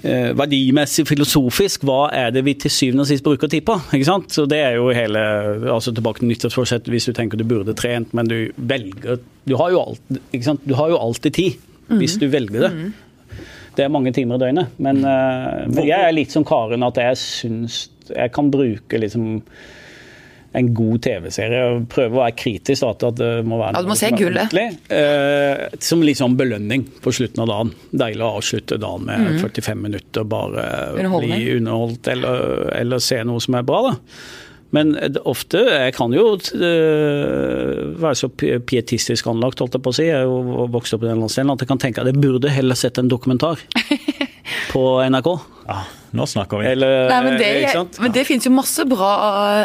verdimessig, 0.02 1.06
filosofisk, 1.08 1.82
hva 1.88 2.08
er 2.14 2.30
det 2.34 2.44
vi 2.46 2.54
til 2.60 2.72
syvende 2.72 3.04
og 3.04 3.10
sist 3.10 3.24
bruker 3.26 3.50
tid 3.50 3.64
på? 3.66 3.78
ikke 3.96 4.08
sant? 4.08 4.30
Så 4.34 4.46
Det 4.50 4.60
er 4.62 4.76
jo 4.78 4.92
hele, 4.94 5.24
altså 5.72 5.94
tilbake 5.94 6.22
til 6.22 6.32
nyttårsforsett 6.32 6.88
hvis 6.92 7.08
du 7.08 7.12
tenker 7.16 7.40
du 7.40 7.46
burde 7.48 7.74
trent, 7.78 8.14
men 8.14 8.30
du 8.30 8.52
velger 8.56 9.18
Du 9.48 9.56
har 9.56 9.72
jo, 9.72 9.80
alt, 9.80 10.18
ikke 10.32 10.44
sant? 10.44 10.64
Du 10.68 10.74
har 10.78 10.90
jo 10.92 11.00
alltid 11.00 11.34
tid, 11.34 11.68
hvis 11.88 12.18
du 12.20 12.28
velger 12.28 12.66
det. 12.68 12.72
Det 13.78 13.84
er 13.86 13.92
mange 13.94 14.12
timer 14.12 14.36
i 14.36 14.42
døgnet. 14.42 14.74
Men, 14.82 14.98
eh, 15.06 15.66
men 15.70 15.86
jeg 15.86 15.98
er 16.02 16.12
litt 16.12 16.34
som 16.34 16.44
Karen, 16.44 16.82
at 16.82 16.98
jeg 16.98 17.20
syns 17.22 17.86
jeg 18.08 18.32
kan 18.34 18.50
bruke 18.50 19.00
liksom 19.00 19.42
en 20.56 20.70
god 20.74 21.02
TV-serie 21.04 21.64
prøve 21.92 22.16
å 22.16 22.22
være 22.22 22.36
kritisk 22.40 22.80
da, 22.86 22.92
til 22.96 23.10
at 23.12 23.18
det 23.20 23.30
må 23.44 23.58
være 23.60 23.74
Ja, 23.76 23.82
du 23.84 23.90
må 23.90 23.96
se 24.00 24.08
gullet. 24.16 24.54
eh, 24.88 25.66
som 25.84 26.00
liksom 26.02 26.36
belønning 26.40 26.86
på 27.04 27.12
slutten 27.12 27.44
av 27.44 27.50
dagen. 27.52 27.74
Deilig 27.92 28.24
å 28.24 28.30
avslutte 28.40 28.78
dagen 28.80 29.04
med 29.10 29.40
45 29.42 29.82
minutter, 29.84 30.24
bare. 30.24 30.66
Bli 31.20 31.42
underholdt 31.58 32.08
eller, 32.14 32.70
eller 32.80 32.98
se 33.04 33.20
noe 33.28 33.40
som 33.44 33.54
er 33.60 33.66
bra. 33.68 33.82
da. 33.90 33.96
Men 34.70 34.90
ofte 35.24 35.62
Jeg 35.64 35.94
kan 35.96 36.12
jo 36.12 36.34
eh, 36.36 37.84
være 38.00 38.18
så 38.20 38.28
pietistisk 38.32 39.26
anlagt, 39.30 39.60
holdt 39.62 39.78
jeg 39.78 39.84
på 39.84 39.92
å 39.92 39.96
si. 39.96 40.08
Jeg 40.08 40.22
er 40.22 40.26
jo 40.28 40.66
vokst 40.72 40.96
opp 40.96 41.04
i 41.06 41.08
den 41.10 41.22
landsdelen 41.22 41.54
at 41.54 41.62
jeg 41.64 41.70
kan 41.70 41.80
tenke 41.82 42.02
at 42.02 42.10
jeg 42.10 42.20
burde 42.20 42.52
heller 42.52 42.76
sett 42.78 43.00
en 43.00 43.08
dokumentar 43.08 43.60
på 44.72 44.82
NRK. 45.10 45.28
Ja, 45.68 45.78
nå 46.16 46.24
snakker 46.28 46.62
vi. 46.62 46.66
Eller, 46.70 47.08
Nei, 47.10 47.18
men 47.26 47.34
det, 47.40 47.46
Eh, 47.48 47.58
ikke 47.62 47.72
sant? 47.76 47.98
men 48.00 48.12
det 48.14 48.22
finnes 48.28 48.46
jo 48.48 48.52
masse 48.54 48.84
bra 48.88 49.10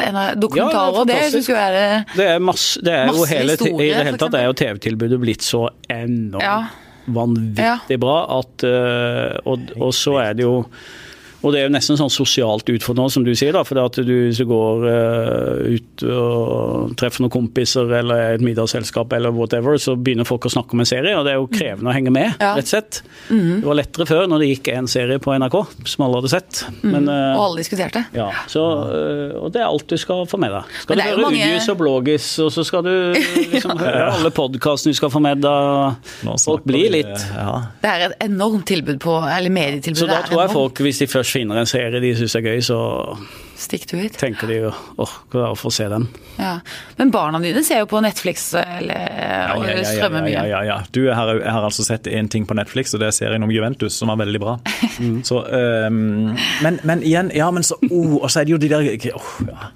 eh, 0.02 0.34
dokumentarer, 0.36 0.94
Ja, 0.94 1.00
og 1.02 1.08
det 1.08 1.16
er 1.16 1.28
det 1.30 1.32
syns 1.38 1.48
jeg 1.48 1.58
er 1.58 2.06
Det 2.16 2.26
er, 2.34 2.40
masse, 2.44 2.82
det 2.84 2.94
er 2.94 3.08
jo 3.08 3.24
hele, 3.30 3.56
historie, 3.56 3.88
I 3.88 3.94
det 3.94 4.06
hele 4.10 4.18
tatt 4.26 4.34
er 4.40 4.46
jo 4.50 4.58
TV-tilbudet 4.64 5.20
blitt 5.24 5.46
så 5.48 5.66
enormt 5.92 6.44
Ja. 6.44 6.58
vanvittig 7.08 7.96
Ja. 7.96 7.98
bra 8.00 8.18
at 8.40 8.64
eh, 8.68 9.38
og, 9.46 9.72
og 9.80 9.94
så 9.96 10.18
er 10.24 10.34
det 10.40 10.44
jo 10.48 10.58
og 11.44 11.52
det 11.54 11.60
er 11.60 11.66
jo 11.68 11.74
nesten 11.76 11.98
sånn 12.00 12.12
sosialt 12.14 12.70
utfordrende, 12.72 13.12
som 13.12 13.24
du 13.26 13.34
sier. 13.36 13.52
da, 13.54 13.64
for 13.68 13.80
at 13.84 13.98
du, 14.00 14.12
Hvis 14.30 14.38
du 14.40 14.46
går 14.48 14.86
uh, 14.88 15.76
ut 15.76 16.04
og 16.08 16.94
treffer 17.00 17.24
noen 17.26 17.34
kompiser 17.34 17.90
eller 18.00 18.16
er 18.16 18.32
i 18.34 18.38
et 18.40 18.46
middagsselskap, 18.46 19.12
eller 19.14 19.34
whatever, 19.36 19.76
så 19.82 19.96
begynner 20.00 20.28
folk 20.28 20.48
å 20.48 20.52
snakke 20.54 20.74
om 20.78 20.84
en 20.84 20.88
serie, 20.90 21.16
og 21.18 21.26
det 21.28 21.34
er 21.34 21.40
jo 21.42 21.50
krevende 21.52 21.92
å 21.92 21.96
henge 21.96 22.14
med. 22.16 22.32
Mm. 22.34 22.40
Ja. 22.40 22.54
Mm. 22.54 22.58
rett 22.58 22.64
og 22.64 22.72
slett. 22.74 23.02
Det 23.28 23.68
var 23.68 23.80
lettere 23.80 24.08
før, 24.08 24.24
når 24.32 24.44
det 24.44 24.50
gikk 24.54 24.70
en 24.74 24.88
serie 24.92 25.20
på 25.24 25.34
NRK 25.36 25.58
som 25.94 26.06
alle 26.06 26.22
hadde 26.22 26.32
sett. 26.34 26.62
Men, 26.82 27.10
uh, 27.12 27.36
Og 27.38 27.44
alle 27.50 27.64
diskuterte. 27.64 28.06
ja, 28.16 28.30
så, 28.52 28.64
uh, 28.88 29.36
og 29.44 29.52
det 29.56 29.62
er 29.64 29.68
alt 29.68 29.88
du 29.92 29.98
skal 30.00 30.24
få 30.30 30.40
med 30.42 30.54
deg. 30.56 30.72
Skal 30.86 30.96
du 30.96 31.04
er 31.04 31.12
høre 31.12 31.26
mange- 31.28 31.44
Udgis 31.44 31.70
og 31.74 31.78
Blågis, 31.82 32.30
og 32.46 32.52
så 32.56 32.64
skal 32.68 32.88
du 32.88 32.94
liksom 33.52 33.78
høre 33.84 34.06
alle 34.14 34.32
podkastene 34.32 34.94
du 34.96 35.00
skal 35.02 35.12
få 35.14 35.20
med 35.24 35.44
deg. 35.44 36.10
Folk 36.44 36.64
blir 36.68 36.90
litt 36.94 37.12
ja. 37.34 37.52
Det 37.84 37.90
er 37.90 38.08
et 38.08 38.16
enormt 38.28 38.66
tilbud 38.70 39.00
på 39.04 39.16
Eller 39.28 39.52
medietilbud. 39.54 40.00
Så 40.00 40.08
da 40.10 40.22
er 40.22 40.28
tror 40.30 40.42
jeg 40.46 40.54
folk, 40.54 40.82
hvis 40.86 41.02
de 41.04 41.08
først 41.12 41.33
finner 41.34 41.60
en 41.60 41.70
serie 41.70 42.02
de 42.04 42.14
syns 42.18 42.36
er 42.38 42.46
gøy, 42.46 42.62
så 42.66 42.78
tenker 43.70 44.48
de 44.50 44.58
jo 44.58 44.72
åh, 45.02 45.54
få 45.56 45.72
se 45.72 45.86
den. 45.90 46.08
Ja. 46.38 46.58
Men 46.98 47.12
barna 47.14 47.40
dine 47.40 47.64
ser 47.64 47.84
jo 47.84 47.88
på 47.90 48.02
Netflix 48.04 48.50
eller 48.58 49.54
og 49.56 49.66
ja, 49.68 49.78
ja, 49.78 49.86
strømmer 49.88 50.26
mye. 50.26 50.34
ja, 50.34 50.44
ja, 50.50 50.62
ja. 50.68 50.78
Du, 50.92 51.04
jeg 51.06 51.16
har, 51.16 51.32
jeg 51.38 51.54
har 51.54 51.66
altså 51.66 51.86
sett 51.86 52.10
én 52.10 52.30
ting 52.30 52.48
på 52.50 52.58
Netflix, 52.58 52.94
og 52.94 53.04
det 53.04 53.10
er 53.10 53.16
serien 53.16 53.46
om 53.46 53.54
Juventus, 53.54 53.96
som 53.98 54.12
er 54.14 54.20
veldig 54.24 54.42
bra. 54.44 54.58
Så, 55.30 55.40
um, 55.44 56.34
men, 56.64 56.80
men 56.84 57.02
igjen, 57.06 57.32
ja, 57.36 57.48
men 57.52 57.64
så 57.66 57.76
oh, 57.90 58.18
Og 58.20 58.30
så 58.32 58.42
er 58.42 58.46
det 58.46 58.54
jo 58.54 58.60
de 58.62 58.70
der 58.70 58.86
oh, 59.16 59.32
ja. 59.48 59.72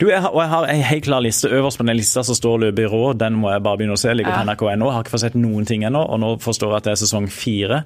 Du, 0.00 0.06
jeg 0.08 0.20
har, 0.22 0.30
og 0.30 0.40
jeg 0.42 0.50
har 0.50 0.68
en 0.70 0.82
helt 0.90 1.04
klar 1.04 1.24
liste. 1.24 1.48
Øverst 1.48 1.80
på 1.80 1.86
den 1.86 1.96
lista 1.98 2.22
så 2.26 2.34
står 2.36 2.62
Le 2.64 2.70
Byrå. 2.76 3.12
Den 3.18 3.38
må 3.40 3.50
jeg 3.52 3.62
bare 3.64 3.80
begynne 3.80 3.96
å 3.96 4.00
se. 4.00 4.12
Ligger 4.14 4.34
på. 4.34 4.44
NRK.no. 4.46 4.90
Har 4.90 5.04
ikke 5.04 5.14
fått 5.14 5.24
sett 5.26 5.38
noen 5.38 5.68
ting 5.68 5.84
ennå, 5.88 6.02
og 6.02 6.22
nå 6.22 6.32
forstår 6.42 6.74
jeg 6.74 6.82
at 6.82 6.88
det 6.88 6.94
er 6.94 7.02
sesong 7.02 7.28
fire. 7.32 7.82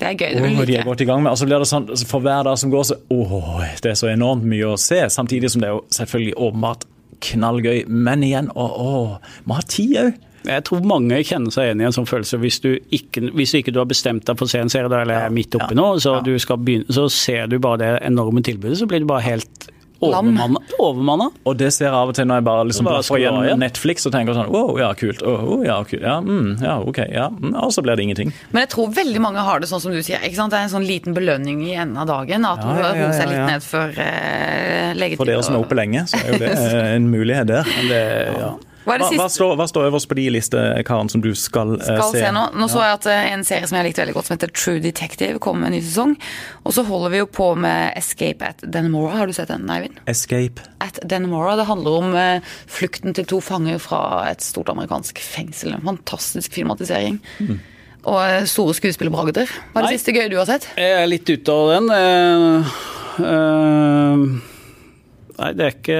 Det 0.00 0.08
er 0.10 0.18
gøy. 0.18 0.34
Det 0.34 0.42
blir 0.42 0.60
er 0.60 0.70
like. 0.72 0.84
godt 0.84 1.00
i 1.00 1.08
gang 1.08 1.22
med, 1.24 1.32
og 1.32 1.38
så 1.40 1.48
blir 1.48 1.62
det 1.62 1.68
sånn, 1.70 1.88
For 2.10 2.24
hver 2.24 2.44
dag 2.48 2.58
som 2.60 2.72
går, 2.72 2.84
så 2.90 2.98
åh, 3.10 3.64
det 3.82 3.94
er 3.94 3.98
så 3.98 4.10
enormt 4.12 4.44
mye 4.48 4.74
å 4.74 4.76
se. 4.80 5.00
Samtidig 5.12 5.50
som 5.52 5.64
det 5.64 5.70
er 5.70 5.76
jo 5.78 5.82
selvfølgelig 5.96 6.36
åpenbart 6.48 6.86
knallgøy. 7.26 7.86
Men 7.88 8.24
igjen, 8.26 8.50
åh, 8.54 8.76
åh, 8.76 9.34
må 9.48 9.58
ha 9.58 9.64
tid 9.66 9.96
òg. 10.04 10.22
Jeg 10.46 10.62
tror 10.68 10.84
mange 10.86 11.18
kjenner 11.26 11.50
seg 11.50 11.68
igjen 11.70 11.80
i 11.82 11.86
en 11.88 11.94
sånn 11.96 12.06
følelse. 12.06 12.38
Hvis 12.38 12.60
du 12.62 12.68
ikke, 12.94 13.24
hvis 13.34 13.54
ikke 13.58 13.72
du 13.74 13.80
har 13.82 13.88
bestemt 13.90 14.26
deg 14.28 14.38
for 14.38 14.46
å 14.46 14.52
se 14.52 14.60
en 14.62 14.70
serie, 14.70 14.86
eller 14.86 15.26
er 15.26 15.32
midt 15.34 15.56
oppi 15.58 15.74
Ja, 15.74 15.78
nå, 15.80 15.86
så, 16.02 16.18
ja. 16.20 16.26
du 16.26 16.36
skal 16.42 16.60
begynne, 16.62 16.86
så 16.94 17.08
ser 17.10 17.48
du 17.50 17.58
bare 17.62 17.80
det 17.82 17.90
enorme 18.06 18.44
tilbudet, 18.46 18.78
så 18.78 18.86
blir 18.90 19.02
du 19.02 19.08
bare 19.10 19.26
helt. 19.26 19.70
Overmanna. 20.00 20.60
overmanna. 20.78 21.30
Og 21.48 21.56
det 21.56 21.70
ser 21.74 21.86
jeg 21.88 21.94
av 21.96 22.10
og 22.12 22.16
til 22.18 22.26
når 22.28 22.40
jeg 22.40 22.46
bare 22.48 22.64
liksom 22.68 22.88
Bare 22.88 23.02
får 23.06 23.20
gjennom 23.22 23.46
igjen. 23.46 23.62
Netflix 23.62 24.06
og 24.08 24.12
tenker 24.14 24.36
sånn 24.36 24.50
wow, 24.52 24.72
ja, 24.80 24.90
kult. 24.98 25.22
Åh, 25.24 25.44
oh, 25.56 25.64
ja, 25.66 25.78
kult. 25.88 26.02
Ja, 26.02 26.18
mm, 26.20 26.50
ja, 26.62 26.76
ok. 26.80 27.00
Ja, 27.12 27.28
mm, 27.32 27.54
og 27.62 27.72
så 27.72 27.82
blir 27.86 27.96
det 27.96 28.04
ingenting. 28.06 28.32
Men 28.52 28.66
jeg 28.66 28.72
tror 28.76 28.92
veldig 28.96 29.22
mange 29.24 29.44
har 29.46 29.60
det 29.64 29.70
sånn 29.70 29.82
som 29.82 29.94
du 29.96 30.02
sier. 30.02 30.20
ikke 30.22 30.36
sant? 30.38 30.52
Det 30.52 30.60
er 30.60 30.68
en 30.68 30.74
sånn 30.76 30.86
liten 30.86 31.16
belønning 31.16 31.64
i 31.66 31.74
enden 31.74 31.96
av 32.02 32.08
dagen. 32.10 32.44
At 32.44 32.60
Ja, 32.62 32.66
man 32.72 32.80
ja, 32.84 32.92
ja, 33.06 33.10
seg 33.16 33.30
litt 33.32 33.40
ja. 33.40 33.46
ned 33.54 33.64
før 33.66 33.98
eh, 34.04 34.94
legetid. 34.96 35.20
For 35.22 35.32
dere 35.32 35.42
som 35.46 35.56
er 35.58 35.64
oppe 35.64 35.78
lenge, 35.78 36.06
så 36.10 36.20
er 36.22 36.32
jo 36.34 36.40
det 36.44 36.54
en 36.96 37.10
mulighet 37.12 37.50
der. 37.50 37.72
Men 37.76 37.92
det, 37.92 38.02
ja. 38.40 38.52
Hva 38.86 38.94
er 38.94 39.02
det 39.02 39.08
Hva, 39.10 39.24
hva, 39.24 39.28
står, 39.32 39.52
hva 39.58 39.66
står 39.66 39.88
øverst 39.88 40.08
på 40.10 40.16
de 40.18 40.26
liste, 40.30 40.62
Karen, 40.86 41.10
som 41.10 41.22
du 41.24 41.32
skal, 41.34 41.74
eh, 41.74 41.84
skal 41.88 42.12
se? 42.14 42.22
se 42.22 42.32
nå? 42.34 42.44
Nå 42.54 42.68
så 42.70 42.84
jeg 42.84 42.98
at 43.00 43.08
eh, 43.10 43.28
en 43.34 43.44
serie 43.46 43.66
som 43.66 43.80
jeg 43.80 43.88
likte 43.88 44.04
veldig 44.04 44.14
godt, 44.14 44.28
som 44.28 44.36
heter 44.36 44.52
True 44.54 44.82
Detective, 44.84 45.40
kommer 45.42 45.66
med 45.66 45.72
en 45.72 45.78
ny 45.80 45.82
sesong. 45.82 46.16
Og 46.62 46.76
så 46.76 46.86
holder 46.86 47.14
vi 47.16 47.22
jo 47.24 47.28
på 47.34 47.50
med 47.58 47.98
Escape 47.98 48.52
at 48.54 48.62
Denmora. 48.62 49.16
Har 49.18 49.26
du 49.26 49.34
sett 49.34 49.50
den, 49.50 49.66
Eivind? 49.74 49.98
Escape. 50.06 50.62
At 50.84 51.00
Denmora. 51.02 51.56
Det 51.58 51.66
handler 51.66 52.00
om 52.00 52.14
eh, 52.14 52.52
flukten 52.70 53.16
til 53.18 53.26
to 53.26 53.42
fanger 53.42 53.82
fra 53.82 54.02
et 54.30 54.44
stort 54.46 54.70
amerikansk 54.70 55.18
fengsel. 55.18 55.74
En 55.74 55.88
fantastisk 55.90 56.54
filmatisering. 56.54 57.18
Og 58.06 58.18
eh, 58.22 58.44
store 58.46 58.74
skuespillerbragder. 58.78 59.50
Hva 59.72 59.82
er 59.82 59.88
det 59.88 59.90
Nei. 59.90 59.96
siste 59.98 60.14
gøye 60.14 60.30
du 60.30 60.38
har 60.38 60.46
sett? 60.48 60.68
Jeg 60.78 60.94
er 61.00 61.08
litt 61.10 61.26
ute 61.26 61.56
av 61.56 61.72
den. 61.74 61.90
Uh, 61.90 62.76
eh, 63.34 64.54
nei, 65.38 65.50
det 65.52 65.64
er 65.66 65.74
ikke 65.74 65.96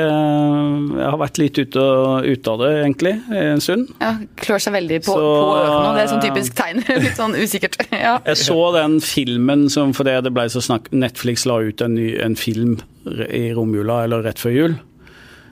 Jeg 0.97 1.11
har 1.11 1.18
vært 1.20 1.39
litt 1.43 1.59
ute, 1.61 1.84
ute 2.26 2.53
av 2.55 2.59
det, 2.62 2.70
egentlig, 2.84 3.12
en 3.37 3.61
stund. 3.64 3.91
Ja, 4.01 4.14
Klør 4.41 4.62
seg 4.64 4.72
veldig 4.78 4.99
på, 5.05 5.12
Så- 5.12 5.20
på 5.20 5.55
økene, 5.61 5.95
Det 5.97 6.03
er 6.05 6.11
sånn 6.14 6.24
typisk 6.24 6.57
tegn. 6.59 6.82
Litt 7.07 7.16
sånn 7.20 7.37
usikkert. 7.37 7.76
Ja. 8.07 8.18
Jeg 8.26 8.37
så 8.43 8.59
den 8.76 8.99
filmen 9.01 9.68
som 9.72 9.93
fordi 9.97 10.16
det 10.22 10.32
ble 10.37 10.45
så 10.53 10.61
snakk 10.64 10.91
Netflix 10.93 11.47
la 11.49 11.59
ut 11.64 11.80
en, 11.82 11.95
ny, 11.97 12.11
en 12.22 12.37
film 12.37 12.76
i 13.07 13.49
romjula, 13.57 14.05
eller 14.05 14.22
rett 14.26 14.39
før 14.43 14.53
jul. 14.55 14.76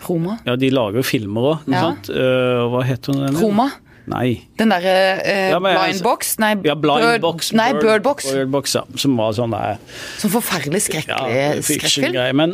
Roma. 0.04 0.38
Ja, 0.44 0.56
de 0.60 0.68
lager 0.74 1.00
jo 1.00 1.06
filmer 1.06 1.46
òg, 1.54 1.70
Ja. 1.72 1.86
Eh, 2.12 2.64
hva 2.68 2.82
heter 2.84 3.16
den? 3.16 3.38
Roma. 3.40 3.70
Nei. 4.06 4.42
Den 4.60 4.68
derre 4.68 4.92
eh, 5.24 5.46
Ja, 5.54 5.58
Blind 5.64 6.02
Box? 6.04 6.34
Nei, 6.38 6.50
Ja, 6.66 6.74
Blind 6.76 7.00
Bird, 7.00 7.22
Box. 7.22 7.52
nei 7.56 7.70
Bird 7.72 8.02
Box. 8.04 8.26
Bird 8.34 8.50
Box, 8.52 8.74
ja. 8.76 8.82
Som 9.00 9.16
var 9.16 9.32
sånn 9.32 9.54
der 9.56 9.78
Sånn 10.20 10.34
forferdelig 10.34 10.82
ja, 10.82 10.90
skrekkelig 10.90 11.62
skrekkfilm. 11.64 11.80
fiction-greie. 11.80 12.34
Men 12.36 12.52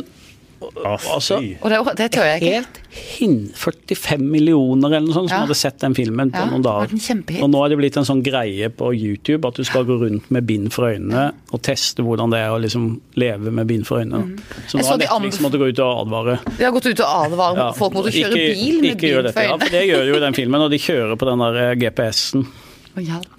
altså. 0.85 1.37
Og 1.61 1.69
det, 1.71 1.79
det 1.97 2.07
tør 2.13 2.25
jeg 2.27 2.41
ikke. 2.41 2.51
Helt 2.53 2.77
hin 2.91 3.35
45 3.55 4.19
millioner 4.21 4.91
eller 4.97 5.07
noe 5.07 5.15
sånt 5.15 5.29
som 5.31 5.37
Ja. 5.37 5.45
hadde 5.45 5.55
sett 5.57 5.77
den 5.79 5.93
filmen 5.95 6.31
på 6.33 6.37
Ja, 6.41 6.45
noen 6.51 6.61
dager. 6.65 6.91
Og 7.41 7.49
nå 7.49 7.61
er 7.65 7.69
det 7.69 7.77
blitt 7.79 7.97
en 7.97 8.07
sånn 8.07 8.21
greie 8.25 8.69
på 8.69 8.91
YouTube 8.93 9.47
at 9.47 9.55
du 9.55 9.63
skal 9.63 9.85
gå 9.87 9.97
rundt 10.01 10.29
med 10.31 10.45
bind 10.45 10.71
for 10.73 10.89
øynene 10.91 11.31
og 11.51 11.61
teste 11.63 12.03
hvordan 12.03 12.31
det 12.35 12.39
er 12.43 12.49
å 12.51 12.59
liksom 12.61 12.99
leve 13.15 13.51
med 13.51 13.67
bind 13.67 13.85
for 13.87 14.01
øynene. 14.03 14.37
Så 14.67 14.77
nå 14.77 14.85
har 14.85 14.97
de 14.97 15.05
Netflix 15.07 15.37
anbef- 15.39 15.45
måtte 15.47 15.61
gå 15.61 15.69
ut 15.71 15.79
og 15.79 16.01
advare. 16.05 16.39
De 16.57 16.63
har 16.65 16.71
gått 16.75 16.85
ut 16.91 16.99
og 16.99 17.07
advare 17.25 17.57
Ja, 17.57 17.71
folk 17.71 17.93
mot 17.93 18.05
å 18.05 18.11
kjøre 18.11 18.35
ikke- 18.35 18.55
bil 18.59 18.81
med 18.81 18.97
bind 18.97 19.33
for 19.33 19.41
øynene. 19.41 19.47
Ja, 19.49 19.57
for 19.57 19.69
det 19.71 19.85
gjør 19.89 20.05
jo 20.11 20.15
i 20.15 20.19
den 20.19 20.33
filmen, 20.33 20.61
og 20.61 20.69
de 20.71 20.77
kjører 20.77 21.15
på 21.17 21.25
den 21.31 21.39
der 21.39 21.55
eh, 21.71 21.75
GPS-en. 21.75 22.45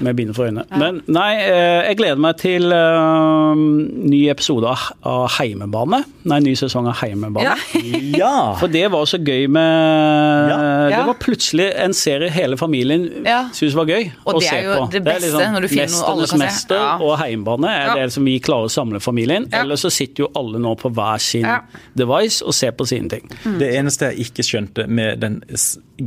Med 0.01 0.17
bind 0.17 0.35
for 0.35 0.47
øynene. 0.49 0.65
Men 0.81 1.03
nei, 1.13 1.35
eh, 1.45 1.89
jeg 1.91 1.97
gleder 1.99 2.21
meg 2.23 2.37
til 2.41 2.73
uh, 2.73 3.53
ny 3.55 4.23
episode 4.33 4.67
av, 4.69 5.29
Heimebane. 5.39 6.03
Nei, 6.31 6.39
ny 6.41 6.55
sesong 6.57 6.89
av 6.89 6.97
Heimebane. 7.03 7.45
Ja. 7.51 7.57
Ja! 8.23 8.55
For 8.61 8.69
det 8.71 8.85
var 8.93 9.05
så 9.09 9.19
gøy 9.23 9.47
med 9.53 10.51
Ja. 10.51 10.57
Ja. 10.93 10.99
Det 10.99 11.07
var 11.09 11.17
plutselig 11.21 11.67
en 11.81 11.95
serie 11.97 12.31
hele 12.33 12.57
familien 12.61 13.07
Ja. 13.27 13.45
syntes 13.55 13.75
var 13.77 13.87
gøy 13.89 14.11
Og 14.27 14.35
å 14.35 14.41
det 14.41 14.47
er 14.47 14.51
se 14.51 14.61
jo 14.65 14.75
på. 14.79 14.87
det 14.93 15.03
beste, 15.07 15.47
når 15.55 15.61
du 15.65 15.69
finner 15.73 15.93
noe 15.95 16.11
alle 16.13 16.27
kan 16.27 16.39
se. 16.39 16.45
mester 16.45 16.77
Ja. 16.77 16.97
og 17.01 17.19
Heimebane 17.21 17.69
er 17.71 17.87
Ja. 17.87 17.95
det 18.03 18.13
som 18.13 18.25
vi 18.25 18.39
klarer 18.41 18.69
å 18.69 18.71
samle 18.73 19.01
familien. 19.01 19.49
Ja. 19.53 19.63
Ellers 19.63 19.81
så 19.85 19.91
sitter 19.91 20.25
jo 20.25 20.31
alle 20.37 20.59
nå 20.59 20.75
på 20.79 20.91
hver 20.93 21.19
sin 21.21 21.43
Ja. 21.47 21.61
device 21.97 22.43
og 22.43 22.55
ser 22.55 22.73
på 22.73 22.87
sine 22.87 23.09
ting. 23.09 23.29
Det 23.59 23.75
eneste 23.77 24.13
jeg 24.13 24.27
ikke 24.29 24.43
skjønte 24.47 24.87
med 24.89 25.21
den 25.21 25.43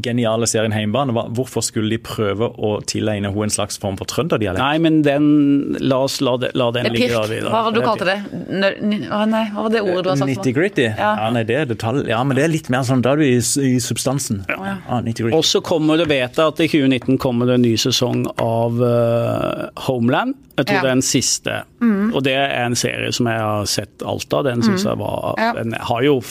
geniale 0.01 0.47
serien 0.47 0.71
Heimebane, 0.73 1.13
var 1.13 1.29
hvorfor 1.29 1.61
skulle 1.63 1.89
de 1.89 1.97
prøve 1.97 2.49
å 2.57 2.81
tilegne 2.85 3.31
henne 3.41 3.51
en 3.51 3.55
slags 3.55 3.77
form 3.81 3.97
for 3.99 4.05
trønderdialekt? 4.05 4.59
Nei, 4.61 4.77
men 4.79 5.01
den 5.05 5.77
La 5.81 5.97
oss 6.05 6.21
la, 6.21 6.37
det, 6.37 6.51
la 6.55 6.69
den 6.71 6.85
er 6.87 6.93
ligge 6.95 7.09
der 7.11 7.21
pirk. 7.25 7.31
videre. 7.33 7.51
Hva 7.51 7.63
var 7.65 7.71
det 7.75 7.81
du 7.81 7.85
kalte 7.85 8.05
det? 8.05 8.17
Nø- 8.49 9.25
nei, 9.31 9.43
hva 9.53 9.63
var 9.65 9.69
det 9.73 9.81
ordet 9.83 10.03
du 10.05 10.09
har 10.09 10.17
sagt? 10.21 10.31
Nitty-gritty? 10.31 10.85
Ja. 10.97 11.11
Ja. 11.19 11.29
nei, 11.35 11.43
det 11.43 11.55
er 11.55 11.65
detalj. 11.65 12.05
Ja, 12.09 12.23
men 12.23 12.35
det 12.37 12.43
er 12.45 12.53
litt 12.53 12.69
mer 12.73 12.83
sånn, 12.87 13.01
da 13.05 13.13
er 13.13 13.17
du 13.17 13.25
i, 13.27 13.35
i 13.37 13.75
substansen. 13.83 14.43
Ja. 14.49 15.01
nitty-gritty. 15.01 15.35
Og 15.35 15.43
så 15.45 15.61
kommer 15.65 15.97
du 15.97 16.05
vet 16.05 16.35
jeg 16.39 16.45
at 16.45 16.59
i 16.63 16.67
2019 16.71 17.17
kommer 17.21 17.45
det 17.51 17.59
en 17.59 17.65
ny 17.67 17.75
sesong 17.77 18.25
av 18.41 18.79
uh, 18.81 19.69
Homeland. 19.87 20.35
Jeg 20.55 20.65
tror 20.69 20.75
Ja. 20.75 20.81
det 20.81 20.89
er 20.89 20.95
den 20.95 21.01
siste. 21.03 21.55
Og 22.15 22.21
det 22.23 22.33
er 22.39 22.53
en 22.65 22.75
serie 22.79 23.11
som 23.11 23.27
jeg 23.27 23.39
har 23.43 23.65
sett 23.67 24.03
alt 24.07 24.33
av. 24.33 24.45
Den 24.47 24.61
synes 24.63 24.85
jeg 24.87 24.97
var 25.01 25.35
Ja. 25.37 25.51
Den 25.57 25.73
har 25.73 26.01
jo 26.05 26.21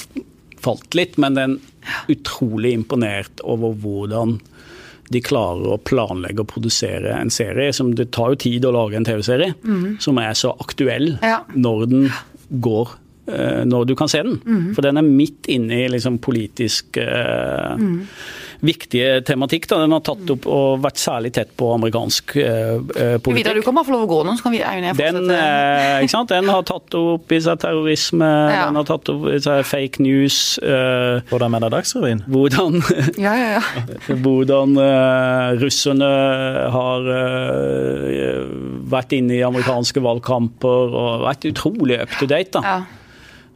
falt 0.64 0.94
litt, 0.96 1.18
men 1.20 1.34
den 1.36 1.58
utrolig 2.08 2.72
imponert 2.72 3.42
over 3.44 3.74
hvordan 3.76 4.38
de 5.14 5.22
klarer 5.24 5.70
å 5.74 5.78
planlegge 5.86 6.42
og 6.44 6.50
produsere 6.50 7.14
en 7.20 7.30
serie 7.32 7.72
som 7.76 7.92
Det 7.96 8.10
tar 8.14 8.34
jo 8.34 8.40
tid 8.44 8.66
å 8.68 8.72
lage 8.74 8.98
en 8.98 9.06
TV-serie 9.06 9.54
som 10.02 10.18
er 10.22 10.34
så 10.38 10.52
aktuell 10.60 11.14
Ja. 11.22 11.40
når 11.54 11.86
den 11.90 12.08
går 12.64 12.88
eh, 13.30 13.62
når 13.64 13.86
du 13.88 13.94
kan 13.96 14.10
se 14.12 14.20
den. 14.26 14.40
For 14.76 14.82
den 14.84 14.98
er 15.00 15.06
midt 15.06 15.46
inne 15.48 15.84
i 15.84 15.88
liksom 15.88 16.18
politisk 16.22 16.98
eh, 17.00 17.78
viktige 18.64 19.20
tematikk. 19.28 19.66
Da. 19.70 19.78
Den 19.84 19.92
har 19.94 20.00
tatt 20.06 20.30
opp 20.34 20.46
og 20.50 20.80
vært 20.84 21.00
særlig 21.02 21.30
tett 21.36 21.50
på 21.60 21.68
amerikansk 21.74 22.34
eh, 22.40 22.72
eh, 22.78 23.16
politikk. 23.20 23.36
Vidar, 23.38 23.58
du 23.58 23.64
kan 23.66 23.76
bare 23.76 23.86
få 23.88 23.94
lov 23.94 24.06
å 24.06 24.10
gå 24.10 24.18
nå, 24.28 24.34
så 24.38 24.46
kan 24.46 24.54
vi 24.56 24.62
Eivind 24.64 24.98
Den, 24.98 25.20
eh, 25.34 26.00
ikke 26.04 26.14
sant? 26.14 26.32
den 26.32 26.48
har 26.50 26.64
tatt 26.68 26.96
opp 26.98 27.34
i 27.36 27.40
seg 27.44 27.60
terrorisme, 27.62 28.30
Ja. 28.54 28.64
den 28.70 28.80
har 28.80 28.88
tatt 28.88 29.10
opp 29.12 29.28
i 29.30 29.38
seg 29.44 29.62
fake 29.68 30.02
news. 30.04 30.40
eh, 30.64 31.20
Hvordan 31.30 31.54
mener 31.54 31.72
Dagsrevyen? 31.74 32.24
hvordan 32.30 32.80
Ja, 33.26 33.36
ja, 33.36 33.60
ja. 33.60 33.62
hvordan 34.24 34.76
eh, 34.80 35.54
russerne 35.62 36.10
har 36.74 37.08
eh, 37.14 38.42
vært 38.94 39.14
inne 39.16 39.38
i 39.38 39.44
amerikanske 39.46 40.02
valgkamper 40.04 40.92
og 40.94 41.24
vært 41.28 41.48
utrolig 41.52 42.00
up 42.02 42.12
to 42.20 42.28
date. 42.30 42.52
da. 42.58 42.62
ja. 42.64 42.82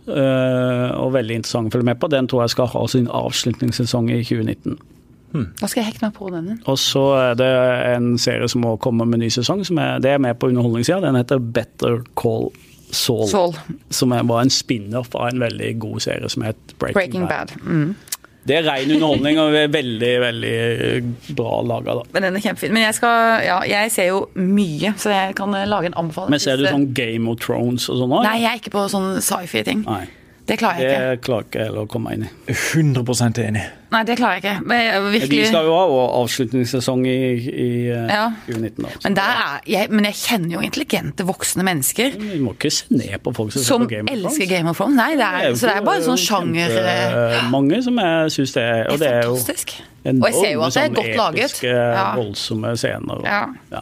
Uh, 0.08 0.88
og 1.04 1.10
veldig 1.12 1.34
interessant 1.36 1.68
å 1.68 1.74
følge 1.74 1.84
med 1.90 1.98
på. 2.00 2.08
Den 2.08 2.24
tror 2.30 2.46
jeg 2.46 2.54
skal 2.54 2.70
ha 2.72 2.80
sin 2.88 3.10
avslutningssesong 3.12 4.06
i 4.14 4.22
2019. 4.24 4.78
Da 5.32 5.68
skal 5.68 5.82
jeg 5.82 5.92
hekte 5.92 6.08
meg 6.08 6.14
på 6.16 6.30
den. 6.32 6.54
Og 6.70 6.78
så 6.80 7.04
er 7.18 7.38
det 7.38 7.50
en 7.92 8.14
serie 8.20 8.48
som 8.48 8.64
må 8.64 8.76
komme 8.82 9.06
med 9.08 9.22
ny 9.22 9.28
sesong. 9.32 9.64
Som 9.68 9.80
er, 9.82 9.98
det 10.02 10.14
er 10.14 10.22
med 10.22 10.38
på 10.40 10.48
underholdningssida. 10.52 11.02
Den 11.04 11.18
heter 11.20 11.42
Better 11.42 12.00
Call 12.18 12.48
Saul. 12.90 13.26
Saul. 13.28 13.56
Som 13.92 14.14
er 14.16 14.24
bare 14.24 14.46
en 14.46 14.52
spin-off 14.52 15.12
av 15.14 15.28
en 15.28 15.42
veldig 15.44 15.74
god 15.82 16.00
serie 16.06 16.30
som 16.32 16.46
het 16.46 16.76
Breaking, 16.78 16.96
Breaking 16.96 17.28
Bad. 17.28 17.52
Bad. 17.52 17.66
Mm. 17.66 17.96
Det 18.48 18.56
er 18.56 18.64
ren 18.64 18.90
underholdning 18.94 19.38
og 19.42 19.54
er 19.58 19.66
veldig, 19.68 20.12
veldig 20.22 21.34
bra 21.36 21.58
laga. 21.68 21.98
Men 22.14 22.24
den 22.24 22.38
er 22.38 22.44
kjempefin. 22.46 22.72
Men 22.72 22.86
jeg 22.86 22.96
skal 22.96 23.42
Ja, 23.44 23.58
jeg 23.68 23.92
ser 23.92 24.08
jo 24.08 24.22
mye, 24.40 24.94
så 24.96 25.12
jeg 25.12 25.34
kan 25.36 25.52
eh, 25.54 25.66
lage 25.68 25.90
en 25.90 25.98
anbefaling. 26.00 26.32
Men 26.32 26.40
ser 26.40 26.56
du 26.56 26.64
eh, 26.64 26.72
sånn 26.72 26.88
Game 26.96 27.28
of 27.28 27.42
Thrones 27.44 27.90
og 27.92 28.00
sånn 28.00 28.14
òg? 28.14 28.24
Nei, 28.24 28.38
jeg 28.46 28.50
er 28.54 28.62
ikke 28.62 28.72
på 28.78 28.86
sånn 28.88 29.10
sci-fi-ting. 29.24 29.84
Nei. 29.84 30.06
Det 30.48 30.56
klarer 30.58 30.78
jeg 30.80 30.88
ikke. 30.88 31.08
Det 31.12 31.20
klarer 31.26 31.44
ikke 31.48 31.64
jeg 31.66 31.74
å 31.76 31.82
komme 31.92 32.12
inn 32.16 32.22
i. 32.24 32.28
100 32.48 33.42
enig. 33.44 33.64
Nei, 33.92 34.00
det 34.04 34.14
klarer 34.18 34.38
jeg 34.38 34.42
ikke. 34.44 34.66
Men 34.68 35.08
virkelig... 35.12 35.38
De 35.44 35.48
skal 35.48 35.68
jo 35.68 35.74
ha 35.76 36.06
avslutningssesong 36.22 37.04
i, 37.08 37.14
i 37.48 37.68
eh, 37.92 38.08
Ja. 38.12 38.24
2019. 38.46 38.84
Da. 38.84 38.90
men, 39.04 39.16
der 39.16 39.38
er, 39.44 39.60
jeg, 39.68 39.90
men 39.92 40.08
jeg 40.08 40.18
kjenner 40.22 40.56
jo 40.56 40.64
intelligente 40.64 41.24
voksne 41.28 41.64
mennesker 41.68 42.16
Vi 42.20 42.40
må 42.44 42.52
ikke 42.56 42.72
se 42.72 42.88
ned 42.96 43.16
på 43.24 43.32
folk 43.36 43.52
som, 43.54 43.64
som 43.64 43.84
på 43.86 43.90
Game 43.94 44.08
of 44.08 44.16
elsker 44.16 44.50
Game 44.50 44.72
of 44.72 44.80
Thrones. 44.80 44.96
Nei, 45.00 45.10
det 45.20 45.28
er, 45.28 45.54
så 45.56 45.70
det 45.70 45.76
er 45.78 45.86
bare 45.88 46.02
en 46.02 46.08
sånn 46.08 46.20
sjanger 46.24 46.76
Mange 47.52 47.80
som 47.84 48.00
jeg 48.02 48.34
syns 48.38 48.56
det 48.56 48.64
er. 48.64 48.82
Og 48.88 48.98
Det 48.98 49.04
det 49.04 49.12
er 49.12 49.20
er 49.22 49.28
jo 49.30 49.38
fantastisk. 49.38 49.76
Og 50.08 50.26
jeg 50.28 50.36
ser 50.40 50.52
jo 50.54 50.62
at 50.64 50.76
det 50.76 50.82
er 50.84 50.92
godt 50.96 51.16
laget. 51.22 51.44
episke, 51.44 51.72
Ja. 51.76 52.04
voldsomme 52.16 52.76
scener. 52.80 53.20
Og, 53.20 53.24
Ja. 53.28 53.40
ja. 53.72 53.80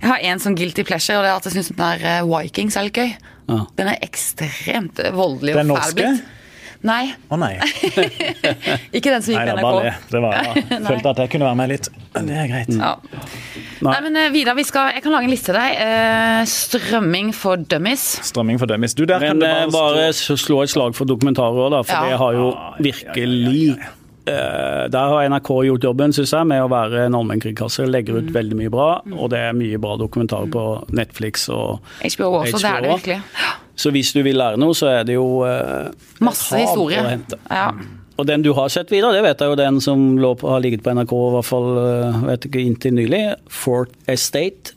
Jeg 0.00 0.08
har 0.10 0.24
en 0.32 0.42
sånn 0.42 0.56
guilty 0.58 0.84
pleasure, 0.88 1.18
og 1.20 1.26
det 1.26 1.30
er 1.32 1.36
at 1.40 1.48
jeg 1.50 1.56
syns 1.58 1.70
den 1.74 1.80
der 1.82 2.08
eh, 2.16 2.24
Vikings 2.28 2.76
er 2.78 2.88
litt 2.88 2.98
gøy. 2.98 3.14
Ja. 3.48 3.62
Den 3.78 3.92
er 3.94 4.02
ekstremt 4.04 4.98
eh, 5.00 5.14
voldelig 5.16 5.54
og 5.56 5.62
Den 5.62 5.70
fæl 5.72 5.74
norske? 5.76 5.94
blitt. 6.02 6.34
Nei, 6.86 7.08
Å 7.26 7.34
nei. 7.34 7.56
ikke 8.94 9.10
den 9.10 9.22
som 9.24 9.34
Nei, 9.34 9.40
gikk 9.48 9.56
på 9.58 9.62
bare 9.64 9.80
det. 9.88 9.94
Det 10.12 10.20
var, 10.22 10.36
ja. 10.46 10.78
følte 10.86 11.10
at 11.10 11.22
jeg 11.24 11.32
kunne 11.32 11.48
være 11.48 11.58
med 11.58 11.72
litt. 11.72 11.88
Men 12.14 12.28
det 12.30 12.36
er 12.38 12.50
greit. 12.52 12.70
Ja. 12.78 12.92
Nei, 13.82 13.96
men 14.04 14.18
eh, 14.20 14.28
Vidar, 14.34 14.54
vi 14.58 14.64
skal, 14.68 14.92
jeg 14.94 15.02
kan 15.02 15.14
lage 15.16 15.26
en 15.26 15.32
liste 15.34 15.50
til 15.50 15.58
deg. 15.58 15.74
Uh, 15.82 16.42
strømming 16.50 17.32
for 17.34 17.58
dummies. 17.58 18.06
Strømming 18.30 18.62
for 18.62 18.70
dummies. 18.70 18.94
Du, 18.94 19.02
der 19.10 19.18
kan 19.22 19.38
Men 19.42 19.42
kan 19.42 19.72
du 19.72 19.74
bare, 19.74 20.06
bare 20.06 20.38
slå 20.38 20.62
et 20.62 20.70
slag 20.70 20.94
for 20.98 21.10
dokumentarer 21.10 21.66
òg, 21.66 21.72
da. 21.74 21.82
For 21.88 21.98
Ja. 21.98 22.12
det 22.12 22.22
har 22.22 22.38
jo 22.38 22.48
virkelig 22.78 23.78
Der 24.28 25.12
har 25.12 25.28
NRK 25.28 25.50
gjort 25.68 25.84
jobben, 25.84 26.12
syns 26.16 26.32
jeg, 26.32 26.46
med 26.46 26.62
å 26.64 26.68
være 26.72 27.06
en 27.06 27.14
allmennkringkaster. 27.18 27.86
Legger 27.90 28.14
Mm. 28.18 28.26
ut 28.28 28.32
veldig 28.34 28.56
mye 28.56 28.70
bra, 28.70 28.88
og 29.18 29.30
det 29.30 29.38
er 29.38 29.52
mye 29.56 29.78
bra 29.80 29.96
dokumentarer 30.00 30.50
på 30.52 30.64
Netflix 30.92 31.48
og 31.48 31.80
HBO 32.02 32.30
også, 32.42 32.58
det 32.62 32.70
er 32.72 32.80
det 32.86 32.90
virkelig. 32.94 33.20
Så 33.78 33.90
hvis 33.94 34.12
du 34.12 34.22
vil 34.26 34.36
lære 34.36 34.58
noe, 34.58 34.74
så 34.74 34.88
er 35.00 35.04
det 35.04 35.14
jo 35.14 35.44
eh, 35.46 35.90
Masse 36.20 36.56
historie. 36.58 36.98
å 36.98 37.08
hente. 37.12 37.36
Ja. 37.50 37.70
Og 38.18 38.26
den 38.26 38.42
du 38.42 38.52
har 38.52 38.68
sett 38.68 38.90
videre, 38.90 39.12
det 39.14 39.22
vet 39.22 39.38
jeg 39.38 39.48
jo 39.52 39.54
den 39.54 39.80
som 39.80 40.16
lå 40.18 40.32
på, 40.40 40.48
har 40.50 40.58
ligget 40.60 40.82
på 40.82 40.90
NRK 40.96 41.12
i 41.14 41.30
hvert 41.36 41.46
fall 41.46 41.68
eh, 41.78 42.18
vet 42.32 42.48
ikke, 42.48 42.64
inntil 42.66 42.94
nylig. 42.98 43.22
Fort 43.48 43.92
Estate. 44.08 44.74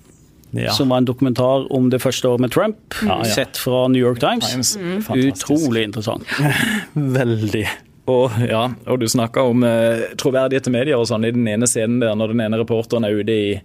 Ja. 0.54 0.74
Som 0.76 0.89
var 0.91 0.97
en 0.99 1.06
dokumentar 1.08 1.66
om 1.72 1.89
det 1.89 2.02
første 2.04 2.28
året 2.28 2.41
med 2.43 2.52
Trump, 2.52 2.78
Ja, 3.08 3.18
ja. 3.24 3.24
sett 3.24 3.56
fra 3.58 3.88
New 3.88 4.02
York 4.04 4.20
Times. 4.20 4.52
Times. 4.52 4.76
Fantastisk. 5.08 5.49
Utrolig 5.49 5.84
interessant. 5.88 6.24
Veldig. 6.95 7.66
Og, 8.10 8.32
ja, 8.49 8.64
og 8.89 8.97
du 8.99 9.06
snakka 9.08 9.43
om 9.45 9.62
eh, 9.64 10.08
troverdighet 10.18 10.66
til 10.66 10.74
medier 10.74 10.97
og 10.97 11.06
sånn 11.08 11.26
i 11.28 11.32
den 11.36 11.45
ene 11.47 11.68
scenen 11.70 11.99
der 12.02 12.16
når 12.18 12.34
den 12.34 12.41
ene 12.47 12.58
reporteren 12.64 13.06
er 13.06 13.14
ute, 13.14 13.32
i, 13.36 13.62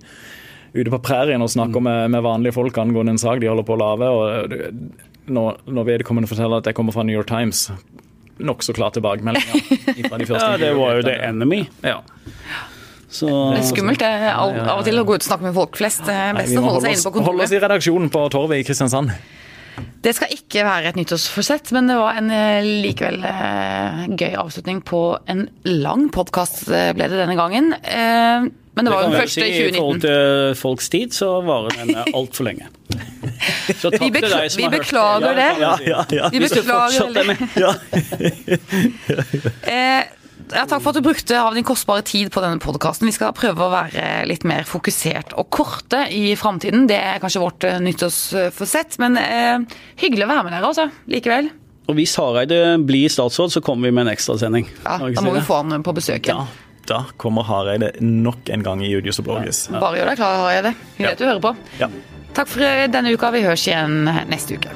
ute 0.76 0.93
på 0.93 1.01
prærien 1.03 1.41
og 1.43 1.49
snakker 1.51 1.80
med, 1.82 2.11
med 2.12 2.22
vanlige 2.26 2.53
folk 2.59 2.76
angående 2.78 3.14
en 3.16 3.18
sak 3.22 3.41
de 3.41 3.49
holder 3.49 3.64
på 3.66 3.76
å 3.78 3.80
lage. 3.80 4.11
Og 4.12 4.51
du- 4.53 5.05
når, 5.26 5.57
når 5.66 5.87
vedkommende 5.89 6.28
forteller 6.30 6.61
at 6.61 6.68
jeg 6.70 6.76
kommer 6.78 6.95
fra 6.95 7.03
New 7.03 7.16
York 7.16 7.26
Times, 7.26 7.64
nokså 8.39 8.74
klar 8.76 8.93
tilbakemelding. 8.95 9.64
de 9.97 10.28
Ja, 10.30 10.53
det 10.61 10.68
var 10.76 11.01
jo 11.01 11.03
The 11.03 11.16
Enemy. 11.26 11.64
Ja. 11.82 11.97
Så 13.11 13.26
Det 13.55 13.62
er 13.62 13.66
skummelt 13.66 13.99
det, 14.03 14.07
er 14.07 14.37
av, 14.37 14.53
og 14.76 14.84
til 14.87 15.01
å 15.01 15.05
gå 15.07 15.16
ut 15.16 15.24
og 15.24 15.26
snakke 15.26 15.49
med 15.49 15.57
folk 15.57 15.78
flest. 15.80 16.05
Det 16.07 16.14
er 16.14 16.37
best 16.37 16.53
Nei, 16.53 16.61
å 16.61 16.66
holde 16.68 16.84
seg 16.84 16.95
inne 16.95 17.03
på 17.09 17.12
kontoret. 17.16 17.30
holde 17.32 17.47
oss 17.49 17.55
i 17.57 17.61
redaksjonen 17.64 18.12
på 18.12 18.22
Torvet 18.34 18.61
i 18.61 18.66
Kristiansand. 18.68 19.14
Det 20.05 20.12
skal 20.16 20.33
ikke 20.33 20.62
være 20.66 20.93
et 20.93 20.99
nyttårsforsett, 21.01 21.72
men 21.77 21.91
det 21.91 21.97
var 21.99 22.20
en 22.20 22.31
eh, 22.33 22.68
likevel 22.85 23.24
eh, 23.27 24.05
gøy 24.14 24.37
avslutning 24.39 24.79
på 24.87 25.01
en 25.33 25.49
lang 25.66 26.07
podkast, 26.14 26.66
ble 26.70 27.09
det 27.11 27.18
denne 27.18 27.37
gangen. 27.39 27.72
Eh, 27.83 28.47
men 28.77 28.85
det 28.85 28.93
var 28.93 29.07
det 29.07 29.11
den 29.11 29.20
første 29.22 29.41
i 29.41 29.53
2019. 29.57 29.66
I 29.66 29.79
forhold 29.81 30.01
til 30.05 30.57
folks 30.61 30.89
tid, 30.93 31.14
så 31.16 31.29
varer 31.47 31.70
den 31.81 31.97
altfor 32.12 32.45
lenge. 32.51 32.68
Så 33.81 33.91
takk 33.91 34.03
Vi 34.05 34.11
til 34.14 34.31
deg 34.31 34.51
som 34.53 34.61
vi 34.61 34.64
har 34.64 34.70
hørt 34.70 34.85
beklager 34.85 35.35
det. 35.37 35.49
Ja, 35.61 35.72
ja, 35.85 36.05
ja. 36.14 36.29
Vi 36.33 36.39
beklager 36.41 36.62
fortsatt 36.70 37.16
ja, 40.55 40.64
takk 40.68 40.82
for 40.84 40.90
at 40.92 40.99
du 41.01 41.05
brukte 41.07 41.38
av 41.40 41.55
din 41.57 41.64
kostbare 41.66 42.03
tid 42.07 42.30
på 42.34 42.42
denne 42.44 42.61
podkasten. 42.62 43.07
Vi 43.09 43.14
skal 43.16 43.32
prøve 43.36 43.64
å 43.66 43.70
være 43.72 44.24
litt 44.30 44.44
mer 44.47 44.66
fokusert 44.68 45.34
og 45.38 45.49
korte 45.55 46.05
i 46.14 46.34
framtiden. 46.38 46.86
Det 46.90 46.99
er 46.99 47.18
kanskje 47.22 47.42
vårt 47.42 47.64
eh, 47.66 47.78
nyttårsforsett, 47.82 48.99
men 49.03 49.16
eh, 49.20 49.78
hyggelig 50.03 50.26
å 50.26 50.30
være 50.30 50.44
med 50.47 50.57
dere, 50.57 50.70
altså. 50.70 50.88
Likevel. 51.11 51.51
Og 51.86 51.94
hvis 51.99 52.16
Hareide 52.18 52.61
blir 52.82 53.09
statsråd, 53.12 53.53
så 53.55 53.62
kommer 53.62 53.86
vi 53.88 53.94
med 53.94 54.07
en 54.09 54.12
ekstrasending. 54.16 54.66
Ja, 54.84 54.97
da 54.99 55.22
må 55.22 55.34
si 55.34 55.38
vi 55.38 55.44
få 55.47 55.61
han 55.62 55.84
på 55.86 55.94
besøk 55.94 56.26
Ja, 56.32 56.40
da 56.90 57.05
kommer 57.18 57.47
Hareide 57.47 57.92
nok 58.03 58.51
en 58.51 58.62
gang 58.66 58.82
i 58.82 58.90
Judius 58.90 59.20
og 59.22 59.28
Blågis. 59.28 59.66
Bare 59.70 60.01
gjør 60.01 60.11
deg 60.12 60.20
klar, 60.22 60.36
Hareide. 60.42 60.74
Vi 60.99 61.05
Ja. 61.07 61.11
vet 61.14 61.18
du 61.22 61.28
hører 61.28 61.42
på. 61.47 61.55
Ja. 61.78 61.90
Takk 62.34 62.49
for 62.53 62.66
eh, 62.66 62.86
denne 62.90 63.14
uka. 63.14 63.30
Vi 63.32 63.42
høres 63.47 63.66
igjen 63.70 64.03
neste 64.28 64.59
uke. 64.59 64.74